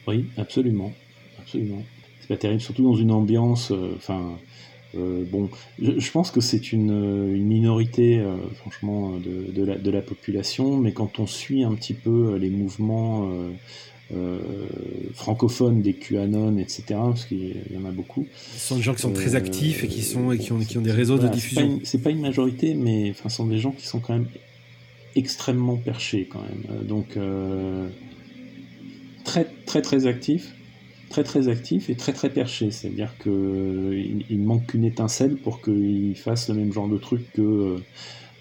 Oui, 0.07 0.27
absolument, 0.37 0.93
absolument. 1.39 1.83
C'est 2.19 2.27
pas 2.27 2.37
terrible, 2.37 2.61
surtout 2.61 2.83
dans 2.83 2.95
une 2.95 3.11
ambiance, 3.11 3.71
bon, 4.95 5.49
je, 5.81 6.11
pense 6.11 6.31
que 6.31 6.41
c'est 6.41 6.71
une, 6.71 6.91
une, 7.33 7.45
minorité, 7.45 8.19
euh, 8.19 8.35
franchement, 8.55 9.13
de, 9.17 9.51
de, 9.51 9.65
la, 9.65 9.75
de, 9.75 9.91
la, 9.91 10.01
population, 10.01 10.77
mais 10.77 10.91
quand 10.91 11.19
on 11.19 11.27
suit 11.27 11.63
un 11.63 11.73
petit 11.73 11.93
peu 11.93 12.35
les 12.35 12.49
mouvements 12.49 13.29
euh, 14.13 14.39
francophones 15.13 15.81
des 15.81 15.93
QAnon, 15.93 16.57
etc., 16.57 16.83
parce 16.89 17.25
qu'il 17.25 17.55
y 17.71 17.77
en 17.77 17.85
a 17.85 17.91
beaucoup. 17.91 18.27
Ce 18.53 18.67
sont 18.67 18.75
des 18.75 18.83
gens 18.83 18.93
qui 18.93 19.01
sont 19.01 19.13
très 19.13 19.35
actifs 19.35 19.83
et 19.83 19.87
qui, 19.87 20.03
sont, 20.03 20.31
et 20.31 20.37
qui, 20.37 20.51
ont, 20.51 20.59
qui 20.59 20.77
ont 20.77 20.81
des 20.81 20.91
réseaux 20.91 21.17
de 21.17 21.27
diffusion. 21.27 21.79
C'est 21.83 21.97
pas, 21.97 22.05
pas, 22.05 22.11
une 22.11 22.21
majorité, 22.21 22.75
mais 22.75 23.09
enfin, 23.11 23.29
ce 23.29 23.37
sont 23.37 23.47
des 23.47 23.59
gens 23.59 23.71
qui 23.71 23.87
sont 23.87 23.99
quand 23.99 24.13
même 24.13 24.27
extrêmement 25.15 25.77
perchés, 25.77 26.27
quand 26.29 26.41
même. 26.41 26.85
Donc, 26.85 27.17
très, 29.23 29.47
très, 29.65 29.81
très 29.81 30.05
actifs 30.05 30.53
très 31.13 31.23
très 31.23 31.47
actif 31.47 31.91
et 31.91 31.95
très 31.95 32.11
très 32.11 32.29
perché. 32.29 32.71
C'est-à-dire 32.71 33.11
qu'il 33.21 34.25
il 34.29 34.39
manque 34.39 34.65
qu'une 34.67 34.83
étincelle 34.83 35.35
pour 35.35 35.61
qu'il 35.61 36.15
fasse 36.17 36.49
le 36.49 36.55
même 36.55 36.73
genre 36.73 36.89
de 36.89 36.97
truc 36.97 37.21
que 37.33 37.41
euh, 37.41 37.77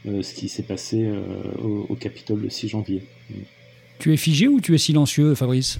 euh, 0.06 0.22
ce 0.22 0.32
qui 0.34 0.48
s'est 0.48 0.62
passé 0.62 1.04
euh, 1.04 1.20
au, 1.62 1.86
au 1.90 1.94
Capitole 1.94 2.40
le 2.40 2.50
6 2.50 2.68
janvier. 2.68 3.02
Tu 3.98 4.12
es 4.14 4.16
figé 4.16 4.48
ou 4.48 4.60
tu 4.60 4.74
es 4.74 4.78
silencieux, 4.78 5.34
Fabrice? 5.34 5.78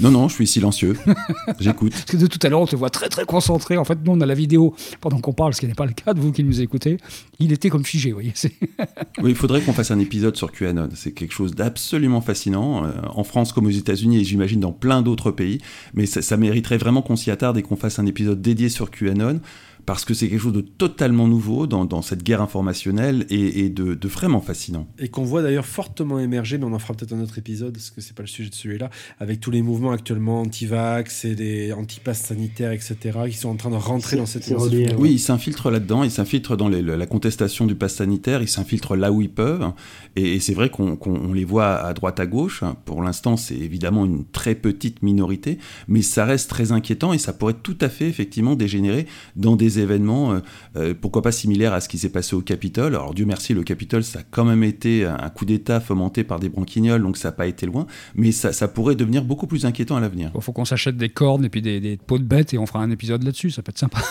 Non, 0.00 0.10
non, 0.10 0.28
je 0.28 0.34
suis 0.34 0.46
silencieux. 0.46 0.96
J'écoute. 1.60 1.92
Parce 1.92 2.04
que 2.04 2.16
de 2.16 2.26
tout 2.26 2.38
à 2.42 2.48
l'heure, 2.48 2.60
on 2.60 2.66
te 2.66 2.76
voit 2.76 2.90
très 2.90 3.08
très 3.08 3.24
concentré. 3.24 3.76
En 3.76 3.84
fait, 3.84 3.98
nous, 4.04 4.12
on 4.12 4.20
a 4.20 4.26
la 4.26 4.34
vidéo 4.34 4.74
pendant 5.00 5.20
qu'on 5.20 5.32
parle, 5.32 5.54
ce 5.54 5.60
qui 5.60 5.66
n'est 5.66 5.74
pas 5.74 5.86
le 5.86 5.92
cas 5.92 6.14
de 6.14 6.20
vous 6.20 6.32
qui 6.32 6.44
nous 6.44 6.60
écoutez. 6.60 6.98
Il 7.38 7.52
était 7.52 7.70
comme 7.70 7.84
figé, 7.84 8.10
vous 8.10 8.16
voyez. 8.16 8.32
oui, 9.22 9.30
il 9.30 9.34
faudrait 9.34 9.60
qu'on 9.60 9.72
fasse 9.72 9.90
un 9.90 9.98
épisode 9.98 10.36
sur 10.36 10.52
QAnon. 10.52 10.88
C'est 10.94 11.12
quelque 11.12 11.32
chose 11.32 11.54
d'absolument 11.54 12.20
fascinant, 12.20 12.84
euh, 12.84 12.92
en 13.08 13.24
France 13.24 13.52
comme 13.52 13.66
aux 13.66 13.70
États-Unis 13.70 14.20
et 14.20 14.24
j'imagine 14.24 14.60
dans 14.60 14.72
plein 14.72 15.02
d'autres 15.02 15.30
pays. 15.30 15.58
Mais 15.94 16.06
ça, 16.06 16.22
ça 16.22 16.36
mériterait 16.36 16.78
vraiment 16.78 17.02
qu'on 17.02 17.16
s'y 17.16 17.30
attarde 17.30 17.58
et 17.58 17.62
qu'on 17.62 17.76
fasse 17.76 17.98
un 17.98 18.06
épisode 18.06 18.40
dédié 18.40 18.68
sur 18.68 18.90
QAnon 18.90 19.40
parce 19.86 20.04
que 20.04 20.14
c'est 20.14 20.28
quelque 20.28 20.40
chose 20.40 20.52
de 20.52 20.60
totalement 20.60 21.28
nouveau 21.28 21.66
dans, 21.66 22.02
cette 22.02 22.22
guerre 22.22 22.40
informationnelle 22.40 23.26
et, 23.30 23.68
de, 23.68 24.08
vraiment 24.08 24.40
fascinant. 24.40 24.86
Et 24.98 25.08
qu'on 25.08 25.24
voit 25.24 25.42
d'ailleurs 25.42 25.66
fortement 25.66 26.18
émerger, 26.18 26.58
mais 26.58 26.64
on 26.64 26.72
en 26.72 26.78
fera 26.78 26.94
peut-être 26.94 27.12
un 27.12 27.20
autre 27.20 27.38
épisode, 27.38 27.72
parce 27.72 27.90
que 27.90 28.00
c'est 28.00 28.14
pas 28.14 28.22
le 28.22 28.28
sujet 28.28 28.50
de 28.50 28.54
celui-là, 28.54 28.90
avec 29.18 29.40
tous 29.40 29.50
les 29.50 29.62
mouvements 29.62 29.92
actuellement 29.92 30.40
anti-vax 30.40 31.24
et 31.24 31.34
les 31.34 31.72
anti-passes 31.72 32.22
sanitaires, 32.22 32.72
etc., 32.72 32.96
qui 33.28 33.36
sont 33.36 33.48
en 33.48 33.56
train 33.56 33.70
de 33.70 33.76
rentrer 33.76 34.16
dans 34.16 34.26
cette 34.26 34.52
Oui, 34.98 35.12
ils 35.12 35.18
s'infiltrent 35.18 35.70
là-dedans, 35.70 36.04
ils 36.04 36.10
s'infiltrent 36.10 36.56
dans 36.56 36.68
la 36.68 37.06
contestation 37.06 37.66
du 37.66 37.74
pass 37.74 37.96
sanitaire, 37.96 38.42
ils 38.42 38.48
s'infiltrent 38.48 38.96
là 38.96 39.12
où 39.12 39.20
ils 39.20 39.30
peuvent, 39.30 39.72
et, 40.16 40.40
c'est 40.40 40.54
vrai 40.54 40.70
qu'on 40.70 41.32
les 41.32 41.44
voit 41.44 41.74
à 41.74 41.92
droite 41.92 42.18
à 42.18 42.26
gauche. 42.26 42.64
Pour 42.84 43.02
l'instant, 43.02 43.36
c'est 43.36 43.56
évidemment 43.56 44.04
une 44.04 44.24
très 44.24 44.54
petite 44.54 45.02
minorité, 45.02 45.58
mais 45.88 46.02
ça 46.02 46.24
reste 46.24 46.50
très 46.50 46.72
inquiétant 46.72 47.12
et 47.12 47.18
ça 47.18 47.32
pourrait 47.32 47.56
tout 47.62 47.76
à 47.80 47.88
fait 47.88 48.08
effectivement 48.08 48.54
dégénérer 48.56 49.06
dans 49.36 49.56
des 49.56 49.69
des 49.70 49.80
événements, 49.80 50.40
pourquoi 51.00 51.22
pas 51.22 51.32
similaires 51.32 51.72
à 51.72 51.80
ce 51.80 51.88
qui 51.88 51.98
s'est 51.98 52.10
passé 52.10 52.34
au 52.34 52.40
Capitole. 52.40 52.94
Alors 52.94 53.14
Dieu 53.14 53.24
merci, 53.24 53.54
le 53.54 53.62
Capitole, 53.62 54.04
ça 54.04 54.20
a 54.20 54.22
quand 54.22 54.44
même 54.44 54.64
été 54.64 55.04
un 55.04 55.28
coup 55.30 55.44
d'État 55.44 55.80
fomenté 55.80 56.24
par 56.24 56.40
des 56.40 56.48
branquignoles, 56.48 57.02
donc 57.02 57.16
ça 57.16 57.28
n'a 57.28 57.32
pas 57.32 57.46
été 57.46 57.66
loin, 57.66 57.86
mais 58.14 58.32
ça, 58.32 58.68
pourrait 58.68 58.96
devenir 58.96 59.24
beaucoup 59.24 59.46
plus 59.46 59.64
inquiétant 59.64 59.96
à 59.96 60.00
l'avenir. 60.00 60.30
Il 60.34 60.40
faut 60.42 60.52
qu'on 60.52 60.64
s'achète 60.64 60.96
des 60.96 61.08
cornes 61.08 61.44
et 61.44 61.48
puis 61.48 61.62
des, 61.62 61.80
des 61.80 61.96
pots 61.96 62.18
de 62.18 62.24
bêtes 62.24 62.54
et 62.54 62.58
on 62.58 62.66
fera 62.66 62.80
un 62.80 62.90
épisode 62.90 63.22
là-dessus, 63.22 63.50
ça 63.50 63.62
peut 63.62 63.70
être 63.70 63.78
sympa. 63.78 64.00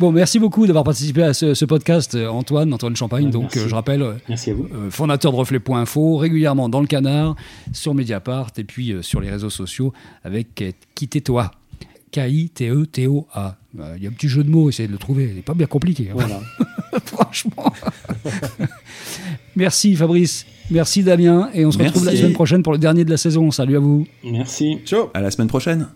Bon, 0.00 0.10
merci 0.10 0.40
beaucoup 0.40 0.66
d'avoir 0.66 0.84
participé 0.84 1.22
à 1.22 1.34
ce, 1.34 1.64
podcast, 1.64 2.14
euh, 2.14 2.28
Antoine, 2.28 2.72
Antoine 2.72 2.96
Champagne. 2.96 3.30
donc, 3.30 3.56
euh, 3.56 3.68
je 3.68 3.74
rappelle, 3.74 4.02
euh, 4.02 4.14
merci 4.28 4.50
à 4.50 4.54
vous. 4.54 4.68
fondateur 4.90 5.30
de 5.30 5.36
Reflet.info, 5.36 6.16
régulièrement 6.16 6.68
dans 6.68 6.80
le 6.80 6.86
canard, 6.86 7.36
sur 7.72 7.94
Mediapart 7.94 8.50
et 8.56 8.64
puis 8.64 8.94
sur 9.02 9.20
les 9.20 9.30
réseaux 9.30 9.50
sociaux 9.50 9.92
avec 10.24 10.64
Quittez-toi. 10.94 11.50
K-I-T-E-T-O-A. 12.14 13.56
Il 13.96 14.02
y 14.02 14.06
a 14.06 14.08
un 14.08 14.12
petit 14.12 14.28
jeu 14.28 14.44
de 14.44 14.48
mots, 14.48 14.68
essayez 14.68 14.86
de 14.86 14.92
le 14.92 14.98
trouver. 14.98 15.24
Il 15.30 15.34
n'est 15.34 15.42
pas 15.42 15.54
bien 15.54 15.66
compliqué. 15.66 16.10
Hein. 16.10 16.14
Voilà. 16.14 16.40
Franchement. 17.06 17.72
merci 19.56 19.96
Fabrice. 19.96 20.46
Merci 20.70 21.02
Damien. 21.02 21.50
Et 21.54 21.66
on 21.66 21.72
se 21.72 21.78
retrouve 21.78 22.06
la 22.06 22.14
semaine 22.14 22.32
prochaine 22.32 22.62
pour 22.62 22.72
le 22.72 22.78
dernier 22.78 23.04
de 23.04 23.10
la 23.10 23.16
saison. 23.16 23.50
Salut 23.50 23.76
à 23.76 23.80
vous. 23.80 24.06
Merci. 24.22 24.78
Ciao. 24.84 25.10
À 25.12 25.20
la 25.20 25.32
semaine 25.32 25.48
prochaine. 25.48 25.88